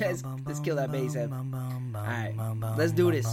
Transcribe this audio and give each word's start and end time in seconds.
Let's, 0.00 0.22
let's 0.46 0.60
kill 0.60 0.76
that 0.76 0.92
bass. 0.92 1.16
Alright, 1.16 2.34
let's 2.76 2.92
do 2.92 3.10
this. 3.10 3.26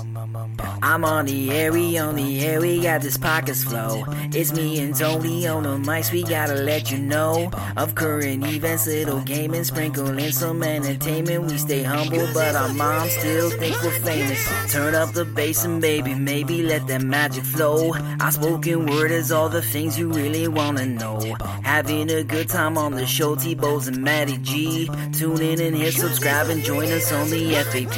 I'm 0.81 1.05
on 1.05 1.25
the 1.25 1.51
air, 1.51 1.71
we 1.71 1.97
on 1.97 2.15
the 2.15 2.45
air, 2.45 2.59
we 2.59 2.81
got 2.81 3.01
this 3.01 3.17
pockets 3.17 3.63
flow. 3.63 4.03
It's 4.33 4.51
me 4.53 4.79
and 4.79 4.95
Tony 4.95 5.47
on 5.47 5.63
the 5.63 5.77
mics, 5.77 6.11
we 6.11 6.23
gotta 6.23 6.55
let 6.55 6.91
you 6.91 6.97
know 6.97 7.51
of 7.77 7.95
current 7.95 8.45
events, 8.45 8.87
little 8.87 9.21
gaming, 9.21 9.63
sprinkle 9.63 10.17
in 10.17 10.31
some 10.31 10.63
entertainment. 10.63 11.51
We 11.51 11.57
stay 11.57 11.83
humble, 11.83 12.27
but 12.33 12.55
our 12.55 12.73
moms 12.73 13.11
still 13.11 13.49
think 13.51 13.81
we're 13.83 13.99
famous. 13.99 14.73
Turn 14.73 14.95
up 14.95 15.13
the 15.13 15.25
bass 15.25 15.63
and 15.65 15.81
baby, 15.81 16.15
maybe 16.15 16.63
let 16.63 16.87
that 16.87 17.01
magic 17.01 17.43
flow. 17.43 17.93
Our 18.19 18.31
spoken 18.31 18.87
word 18.87 19.11
is 19.11 19.31
all 19.31 19.49
the 19.49 19.61
things 19.61 19.99
you 19.99 20.11
really 20.11 20.47
wanna 20.47 20.85
know. 20.85 21.19
Having 21.63 22.11
a 22.11 22.23
good 22.23 22.49
time 22.49 22.77
on 22.77 22.93
the 22.93 23.05
show, 23.05 23.35
T-Bows 23.35 23.87
and 23.87 24.01
Matty 24.03 24.37
G. 24.37 24.89
Tune 25.13 25.41
in 25.41 25.61
and 25.61 25.75
hit 25.75 25.93
subscribe 25.93 26.49
and 26.55 26.63
join 26.63 26.89
us 26.89 27.11
on 27.11 27.29
the 27.29 27.53
FAP. 27.53 27.91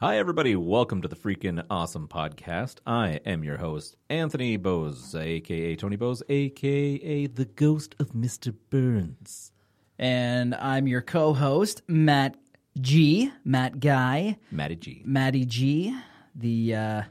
Hi, 0.00 0.16
everybody. 0.16 0.56
Welcome 0.56 1.02
to 1.02 1.08
the 1.08 1.16
freaking 1.16 1.62
awesome 1.68 2.08
podcast. 2.08 2.76
I 2.86 3.20
am 3.26 3.44
your 3.44 3.58
host, 3.58 3.96
Anthony 4.08 4.56
Bose, 4.56 5.14
aka 5.14 5.76
Tony 5.76 5.96
Bose, 5.96 6.22
aka 6.30 7.26
the 7.26 7.44
ghost 7.44 7.94
of 7.98 8.12
Mr. 8.12 8.54
Burns. 8.70 9.52
And 9.98 10.54
I'm 10.54 10.86
your 10.88 11.02
co-host, 11.02 11.82
Matt 11.88 12.38
G, 12.80 13.30
Matt 13.44 13.80
Guy, 13.80 14.38
Matty 14.50 14.76
G. 14.76 15.02
Matty 15.04 15.44
G, 15.44 15.94
the 16.34 16.74
uh, 16.74 17.02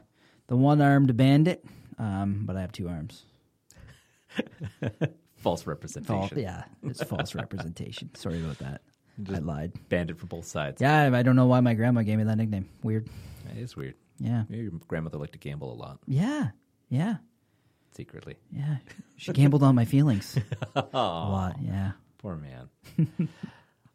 the 0.48 0.56
one-armed 0.56 1.16
bandit. 1.16 1.64
Um, 1.98 2.42
but 2.46 2.56
I 2.56 2.60
have 2.60 2.72
two 2.72 2.88
arms. 2.88 3.24
False 5.36 5.66
representation. 5.66 6.18
False, 6.28 6.32
yeah, 6.36 6.64
it's 6.82 7.02
false 7.04 7.34
representation. 7.34 8.10
Sorry 8.16 8.42
about 8.42 8.58
that. 8.58 8.80
I 9.32 9.38
lied. 9.38 9.72
Banded 9.88 10.18
from 10.18 10.28
both 10.28 10.46
sides. 10.46 10.80
Yeah, 10.82 11.10
I 11.14 11.22
don't 11.22 11.36
know 11.36 11.46
why 11.46 11.60
my 11.60 11.74
grandma 11.74 12.02
gave 12.02 12.18
me 12.18 12.24
that 12.24 12.36
nickname. 12.36 12.68
Weird. 12.82 13.08
It 13.50 13.58
is 13.58 13.76
weird. 13.76 13.94
Yeah. 14.18 14.44
Your 14.48 14.72
grandmother 14.88 15.18
liked 15.18 15.32
to 15.34 15.38
gamble 15.38 15.72
a 15.72 15.76
lot, 15.76 15.98
Yeah. 16.06 16.48
Yeah. 16.88 17.16
secretly. 17.94 18.36
Yeah. 18.50 18.76
She 19.16 19.32
gambled 19.32 19.62
on 19.62 19.74
my 19.74 19.84
feelings. 19.84 20.36
A 20.74 20.82
lot. 20.92 21.56
Yeah. 21.62 21.92
Poor 22.18 22.36
man. 22.36 22.68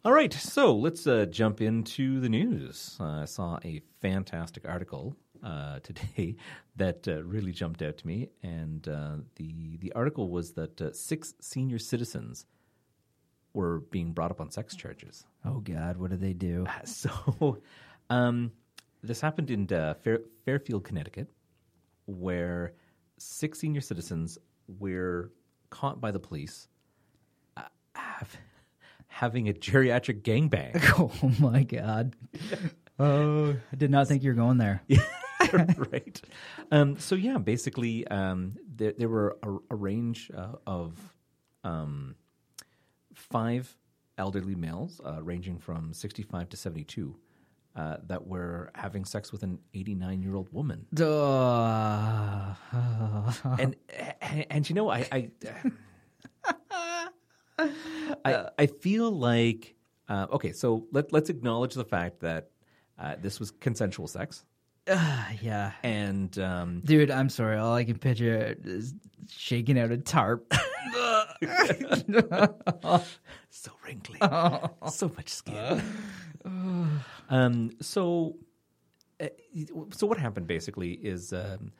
All 0.05 0.11
right, 0.13 0.33
so 0.33 0.75
let's 0.75 1.05
uh, 1.05 1.25
jump 1.25 1.61
into 1.61 2.19
the 2.19 2.29
news. 2.29 2.97
Uh, 2.99 3.21
I 3.21 3.25
saw 3.25 3.59
a 3.65 3.81
fantastic 4.01 4.67
article 4.67 5.15
uh, 5.43 5.79
today 5.83 6.35
that 6.75 7.07
uh, 7.07 7.23
really 7.23 7.51
jumped 7.51 7.81
out 7.81 7.97
to 7.97 8.07
me, 8.07 8.29
and 8.43 8.87
uh, 8.87 9.17
the 9.35 9.77
the 9.77 9.93
article 9.93 10.29
was 10.29 10.53
that 10.53 10.81
uh, 10.81 10.91
six 10.93 11.33
senior 11.39 11.79
citizens 11.79 12.45
were 13.53 13.79
being 13.91 14.13
brought 14.13 14.31
up 14.31 14.39
on 14.39 14.49
sex 14.49 14.75
charges. 14.75 15.25
Oh 15.45 15.59
God, 15.59 15.97
what 15.97 16.11
did 16.11 16.21
they 16.21 16.33
do? 16.33 16.65
So, 16.85 17.59
um, 18.09 18.51
this 19.03 19.21
happened 19.21 19.49
in 19.51 19.71
uh, 19.73 19.95
Fair, 19.95 20.19
Fairfield, 20.45 20.83
Connecticut, 20.83 21.29
where 22.05 22.73
six 23.17 23.59
senior 23.59 23.81
citizens 23.81 24.37
were 24.79 25.31
caught 25.69 25.99
by 25.99 26.11
the 26.11 26.19
police 26.19 26.67
uh, 27.57 27.63
have, 27.95 28.35
having 29.07 29.49
a 29.49 29.53
geriatric 29.53 30.21
gangbang. 30.21 30.81
Oh 30.97 31.31
my 31.39 31.63
God. 31.63 32.15
Oh, 32.99 33.55
I 33.71 33.75
did 33.75 33.89
not 33.89 34.07
think 34.07 34.23
you 34.23 34.29
were 34.29 34.35
going 34.35 34.57
there. 34.57 34.83
right. 35.91 36.21
Um, 36.71 36.97
so 36.97 37.15
yeah, 37.15 37.37
basically, 37.37 38.07
um, 38.07 38.55
there, 38.75 38.93
there 38.97 39.09
were 39.09 39.37
a, 39.43 39.73
a 39.73 39.75
range 39.75 40.31
uh, 40.35 40.53
of 40.67 40.97
um, 41.63 42.15
five 43.13 43.75
elderly 44.17 44.55
males, 44.55 45.01
uh, 45.05 45.21
ranging 45.21 45.57
from 45.57 45.93
sixty-five 45.93 46.49
to 46.49 46.57
seventy-two, 46.57 47.15
uh, 47.75 47.97
that 48.07 48.27
were 48.27 48.71
having 48.75 49.05
sex 49.05 49.31
with 49.31 49.43
an 49.43 49.59
eighty-nine-year-old 49.73 50.51
woman. 50.51 50.85
Duh. 50.93 52.53
and 53.59 53.75
and, 54.21 54.45
and 54.49 54.69
you 54.69 54.75
know, 54.75 54.89
I 54.89 55.07
I, 55.11 55.29
I, 58.25 58.49
I 58.57 58.65
feel 58.67 59.11
like 59.11 59.75
uh, 60.09 60.27
okay. 60.31 60.51
So 60.51 60.87
let 60.91 61.11
let's 61.13 61.29
acknowledge 61.29 61.73
the 61.73 61.85
fact 61.85 62.19
that 62.21 62.49
uh, 62.99 63.15
this 63.21 63.39
was 63.39 63.51
consensual 63.51 64.07
sex, 64.07 64.45
yeah. 64.87 65.71
and 65.83 66.37
um, 66.39 66.81
Dude, 66.83 67.11
I'm 67.11 67.29
sorry. 67.29 67.57
All 67.57 67.73
I 67.73 67.83
can 67.83 67.97
picture 67.97 68.55
is 68.63 68.93
shaking 69.29 69.79
out 69.79 69.91
a 69.91 69.97
tarp. 69.97 70.51
so 73.49 73.71
wrinkly, 73.85 74.19
so 74.89 75.11
much 75.15 75.29
skin. 75.29 75.81
um, 77.29 77.71
so, 77.79 78.35
uh, 79.19 79.27
so 79.91 80.07
what 80.07 80.17
happened 80.17 80.47
basically 80.47 80.93
is 80.93 81.33
um, 81.33 81.71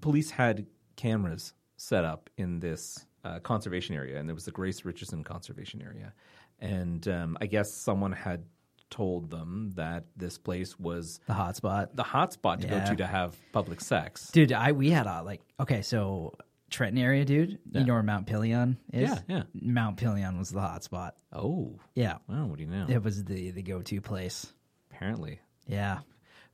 police 0.00 0.30
had 0.30 0.66
cameras 0.96 1.54
set 1.76 2.04
up 2.04 2.28
in 2.36 2.60
this 2.60 3.06
uh, 3.24 3.38
conservation 3.40 3.94
area, 3.94 4.18
and 4.18 4.28
there 4.28 4.34
was 4.34 4.44
the 4.44 4.50
Grace 4.50 4.84
Richardson 4.84 5.24
Conservation 5.24 5.82
Area, 5.82 6.12
and 6.60 7.06
um, 7.08 7.38
I 7.40 7.46
guess 7.46 7.72
someone 7.72 8.12
had 8.12 8.44
told 8.90 9.30
them 9.30 9.72
that 9.76 10.04
this 10.16 10.38
place 10.38 10.78
was 10.78 11.20
the 11.26 11.34
hotspot, 11.34 11.88
the 11.94 12.04
hotspot 12.04 12.60
to 12.60 12.66
Yeah. 12.68 12.84
go 12.84 12.90
to 12.90 12.96
to 12.96 13.06
have 13.06 13.36
public 13.52 13.80
sex. 13.80 14.30
Dude, 14.30 14.52
I 14.52 14.72
we 14.72 14.90
had 14.90 15.06
a 15.06 15.22
like 15.22 15.40
okay, 15.60 15.82
so 15.82 16.34
Trenton 16.70 17.02
area, 17.02 17.24
dude. 17.24 17.58
Yeah. 17.70 17.80
You 17.80 17.86
know 17.86 17.94
where 17.94 18.02
Mount 18.02 18.26
Pelion 18.26 18.76
is? 18.92 19.08
Yeah, 19.10 19.20
yeah. 19.28 19.42
Mount 19.54 19.96
Pelion 19.98 20.38
was 20.38 20.50
the 20.50 20.60
hotspot. 20.60 21.12
Oh, 21.32 21.78
Yeah. 21.94 22.18
wow! 22.28 22.46
What 22.46 22.58
do 22.58 22.64
you 22.64 22.70
know? 22.70 22.86
It 22.88 23.02
was 23.02 23.24
the 23.24 23.50
the 23.52 23.62
go 23.62 23.80
to 23.82 24.00
place. 24.00 24.52
Apparently, 24.90 25.40
Yeah. 25.66 26.00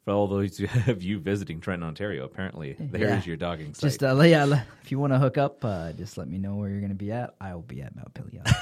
for 0.04 0.12
all 0.12 0.26
those 0.28 0.60
of 0.86 1.02
you 1.08 1.18
visiting 1.18 1.60
Trenton, 1.60 1.88
Ontario, 1.88 2.24
apparently 2.24 2.76
there 2.78 3.04
is 3.16 3.24
Yeah. 3.26 3.30
your 3.30 3.36
dogging 3.36 3.74
site. 3.74 3.90
Just 3.90 4.02
uh, 4.04 4.14
yeah, 4.22 4.62
if 4.82 4.92
you 4.92 4.98
want 4.98 5.12
to 5.14 5.18
hook 5.18 5.36
up, 5.38 5.64
uh, 5.64 5.92
just 5.94 6.16
let 6.18 6.28
me 6.28 6.38
know 6.38 6.56
where 6.56 6.68
you're 6.68 6.80
going 6.80 6.90
to 6.90 6.94
be 6.96 7.10
at. 7.10 7.34
I 7.40 7.54
will 7.54 7.62
be 7.62 7.80
at 7.82 7.96
Mount 7.96 8.12
Pelion. 8.14 8.44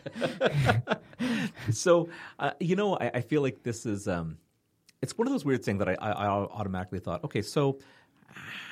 so 1.70 2.08
uh, 2.38 2.52
you 2.60 2.76
know 2.76 2.96
I, 2.96 3.10
I 3.14 3.20
feel 3.20 3.42
like 3.42 3.62
this 3.62 3.86
is 3.86 4.08
um, 4.08 4.38
it's 5.00 5.16
one 5.16 5.26
of 5.26 5.32
those 5.32 5.44
weird 5.44 5.64
things 5.64 5.78
that 5.78 5.88
I, 5.88 5.96
I, 6.00 6.10
I 6.10 6.26
automatically 6.28 7.00
thought 7.00 7.24
okay 7.24 7.42
so 7.42 7.78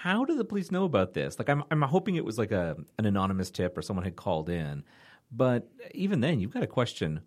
how 0.03 0.25
do 0.25 0.35
the 0.35 0.45
police 0.45 0.71
know 0.71 0.85
about 0.85 1.15
this? 1.15 1.39
Like 1.39 1.49
I'm, 1.49 1.63
I'm 1.71 1.83
hoping 1.83 2.17
it 2.17 2.25
was 2.25 2.39
like 2.39 2.53
a 2.53 2.77
an 2.99 3.07
anonymous 3.07 3.51
tip 3.51 3.77
or 3.77 3.83
someone 3.83 4.05
had 4.05 4.17
called 4.17 4.49
in. 4.49 4.85
But 5.31 5.69
even 5.95 6.21
then 6.21 6.41
you've 6.41 6.53
got 6.53 6.61
to 6.61 6.67
question. 6.67 7.21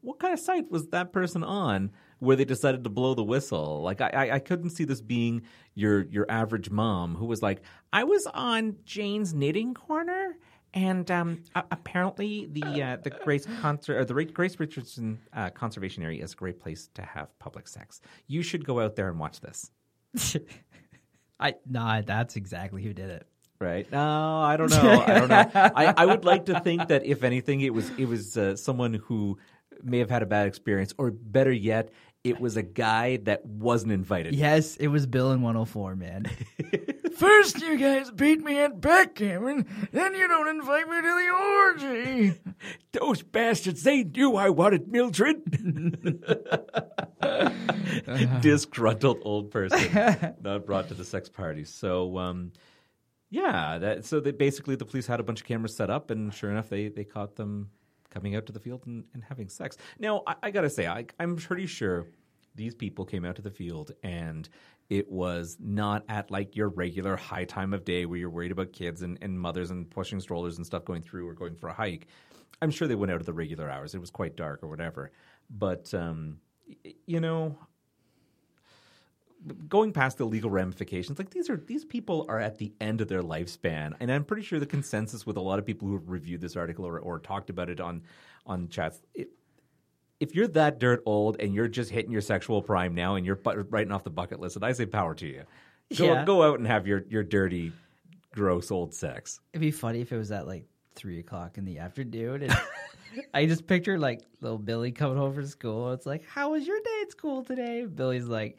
What 0.00 0.20
kind 0.20 0.32
of 0.32 0.38
site 0.38 0.70
was 0.70 0.88
that 0.88 1.12
person 1.12 1.42
on 1.42 1.90
where 2.20 2.36
they 2.36 2.44
decided 2.44 2.84
to 2.84 2.90
blow 2.90 3.14
the 3.14 3.24
whistle? 3.24 3.82
Like 3.82 4.00
I, 4.00 4.08
I, 4.08 4.34
I 4.34 4.38
couldn't 4.38 4.70
see 4.70 4.84
this 4.84 5.00
being 5.00 5.42
your 5.74 6.02
your 6.04 6.26
average 6.30 6.70
mom 6.70 7.16
who 7.16 7.26
was 7.26 7.42
like, 7.42 7.62
I 7.92 8.04
was 8.04 8.26
on 8.32 8.76
Jane's 8.84 9.34
knitting 9.34 9.74
corner, 9.74 10.36
and 10.74 11.08
um, 11.10 11.42
apparently 11.54 12.48
the 12.50 12.82
uh, 12.82 12.96
the 13.02 13.10
Grace 13.10 13.46
concert 13.60 13.96
or 13.96 14.04
the 14.04 14.24
Grace 14.24 14.58
Richardson 14.58 15.20
uh, 15.32 15.50
Conservation 15.50 16.02
Area 16.02 16.22
is 16.22 16.32
a 16.32 16.36
great 16.36 16.60
place 16.60 16.90
to 16.94 17.02
have 17.02 17.36
public 17.38 17.68
sex. 17.68 18.00
You 18.26 18.42
should 18.42 18.64
go 18.66 18.80
out 18.80 18.96
there 18.96 19.08
and 19.08 19.18
watch 19.18 19.40
this. 19.40 19.70
I 21.40 21.54
nah, 21.68 22.02
that's 22.02 22.36
exactly 22.36 22.82
who 22.82 22.92
did 22.92 23.10
it. 23.10 23.26
Right? 23.60 23.90
No, 23.90 24.40
I 24.40 24.56
don't 24.56 24.70
know. 24.70 25.04
I 25.06 25.18
don't 25.18 25.28
know. 25.28 25.50
I, 25.54 25.94
I 25.96 26.06
would 26.06 26.24
like 26.24 26.46
to 26.46 26.60
think 26.60 26.88
that 26.88 27.06
if 27.06 27.22
anything, 27.22 27.60
it 27.60 27.72
was 27.72 27.88
it 27.96 28.06
was 28.06 28.36
uh, 28.36 28.56
someone 28.56 28.94
who 28.94 29.38
may 29.82 29.98
have 29.98 30.10
had 30.10 30.22
a 30.22 30.26
bad 30.26 30.48
experience, 30.48 30.92
or 30.98 31.12
better 31.12 31.52
yet, 31.52 31.90
it 32.24 32.40
was 32.40 32.56
a 32.56 32.62
guy 32.62 33.18
that 33.18 33.46
wasn't 33.46 33.92
invited. 33.92 34.34
Yes, 34.34 34.76
it 34.76 34.88
was 34.88 35.06
Bill 35.06 35.30
in 35.32 35.42
104, 35.42 35.94
man. 35.94 36.26
First, 37.14 37.60
you 37.60 37.76
guys 37.76 38.10
beat 38.10 38.42
me 38.42 38.58
at 38.58 38.80
backgammon, 38.80 39.66
then 39.92 40.14
you 40.14 40.26
don't 40.28 40.48
invite 40.48 40.88
me 40.88 40.96
to 40.96 41.02
the 41.02 41.30
orgy. 41.30 42.40
Those 42.92 43.22
bastards, 43.22 43.82
they 43.82 44.04
knew 44.04 44.36
I 44.36 44.50
wanted 44.50 44.88
Mildred. 44.88 45.42
Disgruntled 48.40 49.20
old 49.22 49.50
person, 49.50 50.36
not 50.42 50.66
brought 50.66 50.88
to 50.88 50.94
the 50.94 51.04
sex 51.04 51.28
party. 51.28 51.64
So, 51.64 52.18
um, 52.18 52.52
yeah, 53.30 53.78
that, 53.78 54.04
so 54.04 54.20
they, 54.20 54.32
basically 54.32 54.76
the 54.76 54.84
police 54.84 55.06
had 55.06 55.20
a 55.20 55.22
bunch 55.22 55.40
of 55.40 55.46
cameras 55.46 55.76
set 55.76 55.90
up, 55.90 56.10
and 56.10 56.32
sure 56.32 56.50
enough, 56.50 56.68
they, 56.68 56.88
they 56.88 57.04
caught 57.04 57.36
them 57.36 57.70
coming 58.10 58.36
out 58.36 58.46
to 58.46 58.52
the 58.52 58.60
field 58.60 58.82
and, 58.86 59.04
and 59.12 59.24
having 59.24 59.48
sex. 59.48 59.76
Now, 59.98 60.22
I, 60.26 60.34
I 60.44 60.50
got 60.50 60.62
to 60.62 60.70
say, 60.70 60.86
I, 60.86 61.06
I'm 61.18 61.36
pretty 61.36 61.66
sure 61.66 62.06
these 62.54 62.74
people 62.74 63.04
came 63.04 63.24
out 63.24 63.36
to 63.36 63.42
the 63.42 63.50
field 63.50 63.92
and 64.02 64.48
it 64.90 65.10
was 65.10 65.56
not 65.60 66.04
at 66.08 66.30
like 66.30 66.56
your 66.56 66.68
regular 66.68 67.16
high 67.16 67.44
time 67.44 67.72
of 67.72 67.84
day 67.84 68.06
where 68.06 68.18
you're 68.18 68.30
worried 68.30 68.52
about 68.52 68.72
kids 68.72 69.02
and, 69.02 69.18
and 69.22 69.38
mothers 69.38 69.70
and 69.70 69.90
pushing 69.90 70.20
strollers 70.20 70.56
and 70.56 70.66
stuff 70.66 70.84
going 70.84 71.02
through 71.02 71.26
or 71.26 71.34
going 71.34 71.54
for 71.54 71.68
a 71.68 71.72
hike. 71.72 72.06
I'm 72.60 72.70
sure 72.70 72.86
they 72.86 72.94
went 72.94 73.10
out 73.10 73.20
at 73.20 73.26
the 73.26 73.32
regular 73.32 73.70
hours. 73.70 73.94
It 73.94 74.00
was 74.00 74.10
quite 74.10 74.36
dark 74.36 74.62
or 74.62 74.68
whatever. 74.68 75.10
But, 75.50 75.92
um, 75.94 76.38
you 77.06 77.20
know, 77.20 77.58
going 79.68 79.92
past 79.92 80.18
the 80.18 80.24
legal 80.24 80.50
ramifications, 80.50 81.18
like 81.18 81.30
these 81.30 81.50
are 81.50 81.56
these 81.56 81.84
people 81.84 82.24
are 82.28 82.40
at 82.40 82.58
the 82.58 82.72
end 82.80 83.00
of 83.00 83.08
their 83.08 83.22
lifespan, 83.22 83.94
and 84.00 84.10
I'm 84.10 84.24
pretty 84.24 84.42
sure 84.42 84.58
the 84.58 84.66
consensus 84.66 85.26
with 85.26 85.36
a 85.36 85.40
lot 85.40 85.58
of 85.58 85.66
people 85.66 85.88
who 85.88 85.94
have 85.94 86.08
reviewed 86.08 86.40
this 86.40 86.56
article 86.56 86.86
or, 86.86 86.98
or 86.98 87.18
talked 87.18 87.50
about 87.50 87.68
it 87.68 87.80
on 87.80 88.02
on 88.46 88.68
chats. 88.68 89.02
It, 89.14 89.30
if 90.20 90.34
you're 90.34 90.48
that 90.48 90.78
dirt 90.78 91.02
old 91.06 91.36
and 91.40 91.54
you're 91.54 91.68
just 91.68 91.90
hitting 91.90 92.10
your 92.12 92.20
sexual 92.20 92.62
prime 92.62 92.94
now 92.94 93.14
and 93.16 93.24
you're 93.26 93.36
bu- 93.36 93.64
writing 93.70 93.92
off 93.92 94.04
the 94.04 94.10
bucket 94.10 94.40
list, 94.40 94.56
and 94.56 94.64
I 94.64 94.72
say 94.72 94.86
power 94.86 95.14
to 95.16 95.26
you. 95.26 95.42
Go, 95.96 96.04
Yeah. 96.12 96.24
go 96.24 96.42
out 96.42 96.58
and 96.58 96.66
have 96.66 96.86
your, 96.86 97.04
your 97.08 97.22
dirty, 97.22 97.72
gross 98.32 98.70
old 98.70 98.94
sex. 98.94 99.40
It'd 99.52 99.60
be 99.60 99.70
funny 99.70 100.00
if 100.00 100.12
it 100.12 100.16
was 100.16 100.30
at 100.32 100.46
like 100.46 100.64
three 100.94 101.18
o'clock 101.18 101.58
in 101.58 101.64
the 101.64 101.78
afternoon, 101.78 102.42
and 102.44 102.56
I 103.34 103.46
just 103.46 103.66
picture 103.66 103.98
like 103.98 104.22
little 104.40 104.58
Billy 104.58 104.92
coming 104.92 105.16
home 105.18 105.34
from 105.34 105.46
school. 105.46 105.92
It's 105.92 106.06
like, 106.06 106.24
"How 106.26 106.50
was 106.52 106.66
your 106.66 106.78
day 106.80 107.00
at 107.02 107.10
school 107.12 107.44
today?" 107.44 107.84
Billy's 107.86 108.26
like, 108.26 108.58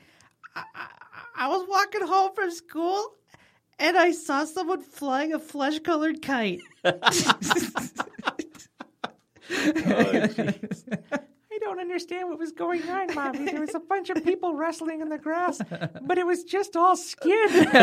I, 0.56 0.64
I, 0.76 0.88
"I 1.36 1.48
was 1.50 1.66
walking 1.68 2.06
home 2.08 2.32
from 2.36 2.52
school, 2.52 3.16
and 3.80 3.98
I 3.98 4.12
saw 4.12 4.46
someone 4.46 4.82
flying 4.82 5.34
a 5.34 5.40
flesh-colored 5.40 6.22
kite." 6.22 6.60
Oh, 9.48 10.12
I 10.12 10.54
don't 11.66 11.80
understand 11.80 12.30
what 12.30 12.40
was 12.40 12.52
going 12.52 12.88
on, 12.90 13.14
Mommy. 13.14 13.46
There 13.46 13.60
was 13.60 13.76
a 13.76 13.80
bunch 13.94 14.10
of 14.10 14.24
people 14.24 14.54
wrestling 14.56 15.02
in 15.02 15.10
the 15.10 15.18
grass, 15.18 15.60
but 16.02 16.18
it 16.18 16.26
was 16.26 16.44
just 16.44 16.76
all 16.76 16.96
skin. 16.96 17.50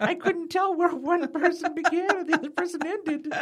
I 0.00 0.16
couldn't 0.20 0.48
tell 0.48 0.74
where 0.76 0.94
one 0.94 1.26
person 1.32 1.74
began 1.74 2.16
and 2.18 2.28
the 2.28 2.34
other 2.34 2.50
person 2.50 2.80
ended. 2.86 3.32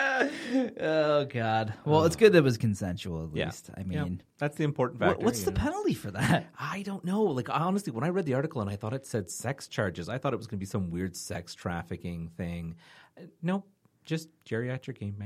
oh 0.81 1.25
God! 1.27 1.75
Well, 1.85 2.05
it's 2.05 2.17
good 2.17 2.33
that 2.33 2.39
it 2.39 2.45
was 2.45 2.59
consensual. 2.59 3.25
At 3.31 3.37
Yeah. 3.37 3.45
least, 3.47 3.71
I 3.77 3.81
Yeah, 3.89 4.05
mean, 4.05 4.23
that's 4.39 4.57
the 4.57 4.65
important 4.65 5.01
what- 5.01 5.11
factor. 5.11 5.25
what's 5.25 5.43
the 5.45 5.51
know. 5.53 5.61
penalty 5.61 5.95
for 5.95 6.11
that? 6.11 6.47
I 6.59 6.83
don't 6.83 7.05
know. 7.05 7.23
Like 7.23 7.49
honestly, 7.51 7.93
when 7.93 8.05
I 8.05 8.09
read 8.09 8.27
the 8.27 8.35
article 8.35 8.61
and 8.61 8.71
I 8.71 8.77
thought 8.77 8.95
it 8.95 9.07
said 9.07 9.31
sex 9.31 9.69
charges, 9.69 10.09
I 10.09 10.19
thought 10.19 10.33
it 10.33 10.37
was 10.39 10.47
going 10.47 10.59
to 10.59 10.61
be 10.61 10.67
some 10.67 10.91
weird 10.91 11.17
sex 11.17 11.55
trafficking 11.55 12.31
thing. 12.37 12.77
Uh, 13.17 13.23
nope, 13.43 13.67
just 14.05 14.29
geriatric 14.45 14.99
game 14.99 15.17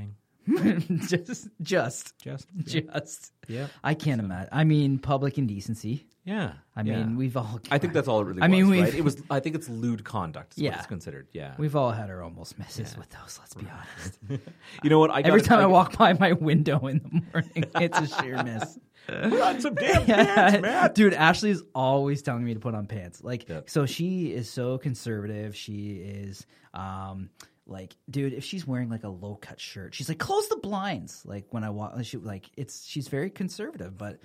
just, 1.07 1.47
just, 1.61 2.13
Just 2.19 2.47
just. 2.65 3.31
yeah, 3.47 3.67
I 3.83 3.93
can't 3.93 4.19
imagine. 4.21 4.49
I 4.51 4.63
mean, 4.63 4.99
public 4.99 5.37
indecency. 5.37 6.05
yeah. 6.25 6.53
I 6.75 6.81
yeah. 6.81 6.97
mean, 7.03 7.17
we've 7.17 7.37
all. 7.37 7.59
I 7.71 7.77
think 7.77 7.93
that's 7.93 8.07
all 8.07 8.21
it 8.21 8.25
really 8.25 8.41
I 8.41 8.47
was. 8.47 8.51
mean, 8.51 8.67
we've- 8.69 8.81
right? 8.83 8.93
It 8.95 9.03
was. 9.03 9.21
I 9.29 9.39
think 9.39 9.55
it's 9.55 9.69
lewd 9.69 10.03
conduct. 10.03 10.53
Is 10.53 10.63
Yeah. 10.63 10.77
it's 10.77 10.87
considered. 10.87 11.27
Yeah. 11.33 11.53
We've 11.57 11.75
all 11.75 11.91
had 11.91 12.09
our 12.09 12.21
almost 12.23 12.57
misses 12.59 12.97
with 12.97 13.09
those. 13.09 13.37
Let's 13.39 13.53
be 13.53 13.67
honest. 13.69 14.19
You 14.83 14.89
know 14.89 14.99
what? 14.99 15.11
I 15.11 15.21
Every 15.21 15.41
time 15.41 15.59
I 15.59 15.65
walk 15.67 15.97
by 15.97 16.13
my 16.13 16.33
window 16.33 16.87
in 16.87 16.97
the 16.99 17.21
morning, 17.31 17.65
it's 17.75 17.99
a 17.99 18.07
sheer 18.21 18.41
miss. 18.43 18.79
put 19.07 19.41
on 19.41 19.61
some 19.61 19.75
damn 19.75 20.05
pants, 20.05 20.61
man. 20.61 20.91
Dude, 20.93 21.13
Ashley 21.13 21.51
is 21.51 21.61
always 21.75 22.21
telling 22.21 22.43
me 22.43 22.53
to 22.53 22.59
put 22.59 22.73
on 22.73 22.87
pants. 22.87 23.23
Like, 23.23 23.47
Yep. 23.47 23.69
so 23.69 23.85
she 23.85 24.33
is 24.33 24.49
so 24.49 24.77
conservative. 24.77 25.55
She 25.55 25.91
is, 25.97 26.45
um, 26.73 27.29
like, 27.73 27.95
dude, 28.09 28.31
if 28.31 28.45
she's 28.45 28.65
wearing 28.65 28.89
like 28.89 29.03
a 29.03 29.09
low 29.09 29.35
cut 29.35 29.59
shirt, 29.59 29.93
she's 29.93 30.07
like, 30.07 30.19
close 30.19 30.47
the 30.47 30.55
blinds. 30.57 31.23
Like 31.25 31.47
when 31.49 31.65
I 31.65 31.71
walk, 31.71 31.95
she 32.03 32.15
like, 32.17 32.49
it's 32.55 32.85
she's 32.85 33.09
very 33.09 33.29
conservative, 33.29 33.97
but 33.97 34.19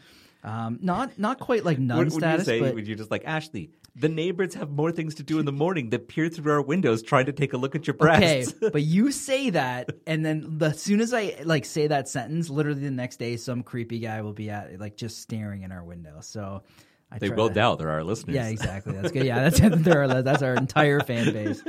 um, 0.45 0.79
not 0.81 1.19
not 1.19 1.41
quite 1.41 1.65
like 1.65 1.81
nun 1.81 1.97
What 1.97 2.05
would 2.07 2.13
you 2.13 2.19
status. 2.21 2.47
say? 2.47 2.61
but 2.61 2.75
Would 2.75 2.87
you 2.87 2.95
just 2.95 3.11
like 3.11 3.25
Ashley? 3.25 3.71
The 3.97 4.09
neighbors 4.09 4.55
have 4.55 4.71
more 4.71 4.93
things 4.93 5.17
to 5.17 5.25
do 5.25 5.41
in 5.41 5.45
the 5.47 5.51
morning 5.51 5.91
that 5.91 6.07
peer 6.07 6.29
through 6.29 6.53
our 6.53 6.63
windows 6.63 7.03
trying 7.03 7.27
to 7.27 7.33
take 7.33 7.53
a 7.53 7.57
look 7.57 7.75
at 7.75 7.89
your 7.89 7.95
breasts 7.95 8.55
Okay, 8.57 8.69
but 8.73 8.83
you 8.83 9.11
say 9.11 9.51
that, 9.51 9.91
and 10.07 10.25
then 10.25 10.59
the 10.59 10.67
as 10.67 10.81
soon 10.81 11.01
as 11.01 11.13
I 11.13 11.39
like 11.45 11.65
say 11.65 11.89
that 11.89 12.09
sentence, 12.09 12.49
literally 12.49 12.83
the 12.83 12.93
next 12.93 13.17
day, 13.17 13.37
some 13.37 13.65
creepy 13.65 13.99
guy 13.99 14.23
will 14.23 14.35
be 14.35 14.51
at 14.51 14.79
like 14.79 14.97
just 14.97 15.19
staring 15.19 15.63
in 15.63 15.73
our 15.73 15.83
window. 15.83 16.19
So 16.21 16.63
I 17.11 17.19
they 17.19 17.31
will 17.31 17.49
to- 17.49 17.55
doubt 17.55 17.79
they're 17.79 17.91
our 17.91 18.05
listeners. 18.05 18.37
Yeah, 18.37 18.49
exactly. 18.49 18.93
That's 18.93 19.11
good. 19.13 19.25
Yeah, 19.25 19.49
that's 19.49 19.61
they're 19.83 20.03
our- 20.11 20.23
that's 20.23 20.43
our 20.43 20.55
entire 20.55 21.01
fan 21.01 21.33
base. 21.33 21.63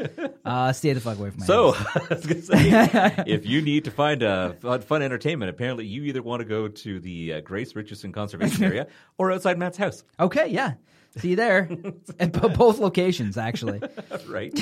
Uh, 0.44 0.74
stay 0.74 0.92
the 0.94 1.00
fuck 1.00 1.18
away 1.18 1.30
from 1.30 1.40
my 1.40 1.46
So. 1.46 1.74
I 1.78 2.02
was 2.10 2.26
going 2.26 2.42
to 2.42 2.42
say, 2.42 3.24
if 3.28 3.46
you 3.46 3.62
need 3.62 3.86
to 3.86 3.92
find 3.92 4.22
uh, 4.22 4.54
fun, 4.54 4.82
fun 4.82 5.02
entertainment, 5.02 5.50
apparently 5.50 5.86
you 5.86 6.04
either 6.04 6.22
want 6.22 6.42
to 6.42 6.46
go 6.46 6.68
to 6.68 7.00
the 7.00 7.34
uh, 7.36 7.40
Grace 7.42 7.76
Richardson 7.76 8.12
Conservation 8.12 8.64
Area 8.66 8.88
or 9.18 9.32
outside 9.32 9.58
Matt's 9.58 9.78
house, 9.78 10.04
Okay, 10.20 10.48
yeah. 10.48 10.74
See 11.18 11.30
you 11.32 11.36
there 11.36 11.70
at 12.20 12.32
b- 12.32 12.50
both 12.56 12.80
locations, 12.80 13.38
actually. 13.38 13.82
right? 14.28 14.54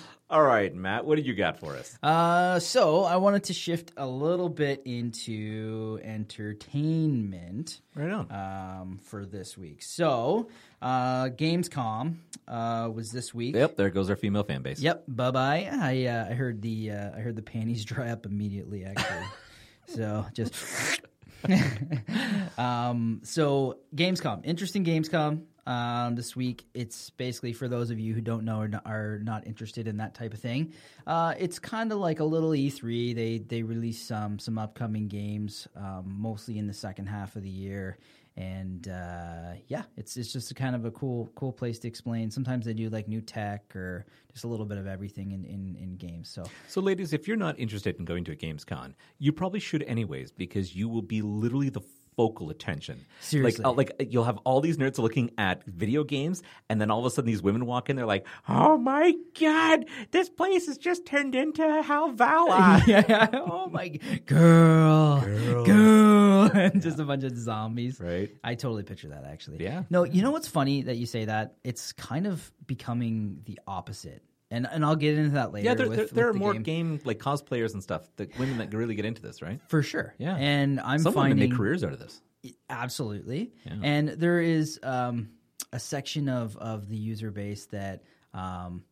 All 0.30 0.42
right, 0.42 0.74
Matt, 0.74 1.04
what 1.04 1.16
do 1.16 1.22
you 1.22 1.34
got 1.34 1.58
for 1.58 1.74
us? 1.76 1.96
Uh, 2.02 2.58
so 2.58 3.04
I 3.04 3.16
wanted 3.16 3.44
to 3.44 3.52
shift 3.52 3.92
a 3.96 4.06
little 4.06 4.48
bit 4.48 4.82
into 4.84 6.00
entertainment. 6.02 7.80
Right 7.94 8.10
on. 8.10 8.30
um, 8.32 8.98
for 9.02 9.24
this 9.24 9.56
week. 9.56 9.82
So, 9.82 10.48
uh, 10.82 11.26
Gamescom 11.28 12.16
uh, 12.48 12.90
was 12.92 13.10
this 13.10 13.32
week. 13.34 13.54
yep, 13.54 13.76
there 13.76 13.90
goes 13.90 14.10
our 14.10 14.16
female 14.16 14.42
fan 14.44 14.62
base. 14.62 14.80
Yep. 14.80 15.04
Bye 15.08 15.30
bye. 15.30 15.68
I 15.72 16.06
uh, 16.06 16.26
I 16.30 16.34
heard 16.34 16.60
the 16.62 16.90
uh, 16.90 17.16
I 17.16 17.20
heard 17.20 17.36
the 17.36 17.42
panties 17.42 17.84
dry 17.84 18.10
up 18.10 18.26
immediately. 18.26 18.84
Actually, 18.84 19.26
so 19.86 20.26
just. 20.34 20.54
um, 22.58 23.20
so 23.22 23.78
Gamescom, 23.94 24.40
interesting 24.44 24.84
Gamescom 24.84 25.42
um, 25.66 26.14
this 26.14 26.36
week. 26.36 26.66
It's 26.74 27.10
basically 27.10 27.52
for 27.52 27.68
those 27.68 27.90
of 27.90 27.98
you 27.98 28.14
who 28.14 28.20
don't 28.20 28.44
know 28.44 28.60
or 28.60 28.70
are 28.84 29.20
not 29.22 29.46
interested 29.46 29.88
in 29.88 29.96
that 29.98 30.14
type 30.14 30.32
of 30.32 30.40
thing. 30.40 30.72
Uh, 31.06 31.34
it's 31.38 31.58
kind 31.58 31.92
of 31.92 31.98
like 31.98 32.20
a 32.20 32.24
little 32.24 32.50
E3. 32.50 33.14
They 33.14 33.38
they 33.38 33.62
release 33.62 34.00
some 34.00 34.38
some 34.38 34.58
upcoming 34.58 35.08
games, 35.08 35.68
um, 35.76 36.14
mostly 36.18 36.58
in 36.58 36.66
the 36.66 36.74
second 36.74 37.06
half 37.06 37.36
of 37.36 37.42
the 37.42 37.50
year. 37.50 37.98
And 38.38 38.86
uh, 38.88 39.54
yeah, 39.66 39.84
it's 39.96 40.18
it's 40.18 40.30
just 40.30 40.50
a 40.50 40.54
kind 40.54 40.76
of 40.76 40.84
a 40.84 40.90
cool 40.90 41.30
cool 41.34 41.52
place 41.52 41.78
to 41.80 41.88
explain. 41.88 42.30
Sometimes 42.30 42.66
they 42.66 42.74
do 42.74 42.90
like 42.90 43.08
new 43.08 43.22
tech 43.22 43.74
or 43.74 44.04
just 44.30 44.44
a 44.44 44.48
little 44.48 44.66
bit 44.66 44.76
of 44.76 44.86
everything 44.86 45.32
in, 45.32 45.46
in, 45.46 45.74
in 45.80 45.96
games. 45.96 46.28
So 46.28 46.44
So, 46.68 46.82
ladies, 46.82 47.14
if 47.14 47.26
you're 47.26 47.38
not 47.38 47.58
interested 47.58 47.96
in 47.98 48.04
going 48.04 48.24
to 48.24 48.32
a 48.32 48.36
Gamescom, 48.36 48.92
you 49.18 49.32
probably 49.32 49.60
should 49.60 49.82
anyways, 49.84 50.30
because 50.32 50.76
you 50.76 50.90
will 50.90 51.00
be 51.00 51.22
literally 51.22 51.70
the 51.70 51.80
focal 52.16 52.50
attention. 52.50 53.04
Seriously. 53.20 53.62
like, 53.62 53.90
uh, 53.90 53.98
like 53.98 54.10
you'll 54.10 54.24
have 54.24 54.38
all 54.38 54.60
these 54.60 54.78
nerds 54.78 54.98
looking 54.98 55.30
at 55.38 55.64
video 55.66 56.02
games, 56.04 56.42
and 56.68 56.80
then 56.80 56.90
all 56.90 57.00
of 57.00 57.06
a 57.06 57.10
sudden 57.10 57.26
these 57.26 57.42
women 57.42 57.66
walk 57.66 57.90
in. 57.90 57.96
They're 57.96 58.06
like, 58.06 58.26
"Oh 58.48 58.76
my 58.78 59.14
god, 59.38 59.86
this 60.10 60.28
place 60.28 60.66
has 60.66 60.78
just 60.78 61.04
turned 61.06 61.34
into 61.34 61.62
Halvala." 61.62 62.86
yeah. 62.86 63.28
Oh 63.34 63.68
my 63.70 63.88
g- 63.88 64.00
girl, 64.26 65.20
girl, 65.64 66.50
and 66.54 66.80
just 66.82 66.98
a 66.98 67.04
bunch 67.04 67.24
of 67.24 67.36
zombies. 67.36 68.00
Right. 68.00 68.30
I 68.42 68.54
totally 68.54 68.82
picture 68.82 69.08
that 69.08 69.24
actually. 69.24 69.62
Yeah. 69.62 69.82
No, 69.90 70.04
you 70.04 70.22
know 70.22 70.30
what's 70.30 70.48
funny 70.48 70.82
that 70.82 70.96
you 70.96 71.06
say 71.06 71.26
that? 71.26 71.56
It's 71.64 71.92
kind 71.92 72.26
of 72.26 72.50
becoming 72.66 73.42
the 73.44 73.60
opposite, 73.66 74.22
and 74.50 74.66
and 74.70 74.84
I'll 74.84 74.96
get 74.96 75.18
into 75.18 75.30
that 75.30 75.52
later. 75.52 75.66
Yeah, 75.66 75.74
there, 75.74 75.88
with, 75.88 76.10
there, 76.10 76.26
with 76.28 76.36
are 76.36 76.38
more 76.38 76.52
game. 76.54 76.62
game. 76.62 77.00
like 77.04 77.18
cosplayers 77.18 77.72
and 77.74 77.82
stuff. 77.82 78.08
The 78.16 78.28
women 78.38 78.58
that 78.58 78.72
really 78.72 78.94
get 78.94 79.04
into 79.04 79.22
this, 79.22 79.42
right? 79.42 79.60
for 79.68 79.82
sure. 79.82 80.14
Yeah. 80.18 80.36
and 80.36 80.80
I'm 80.80 81.00
Some 81.00 81.14
women 81.14 81.30
finding 81.30 81.50
make 81.50 81.58
careers 81.58 81.82
out 81.82 81.92
of 81.92 81.98
this. 81.98 82.20
Absolutely. 82.70 83.52
And 83.82 84.08
there 84.10 84.40
is 84.40 84.78
um, 84.82 85.30
a 85.72 85.80
section 85.80 86.28
of, 86.28 86.56
of 86.58 86.88
the 86.88 86.96
user 86.96 87.30
base 87.30 87.66
that 87.66 88.02
um, 88.34 88.84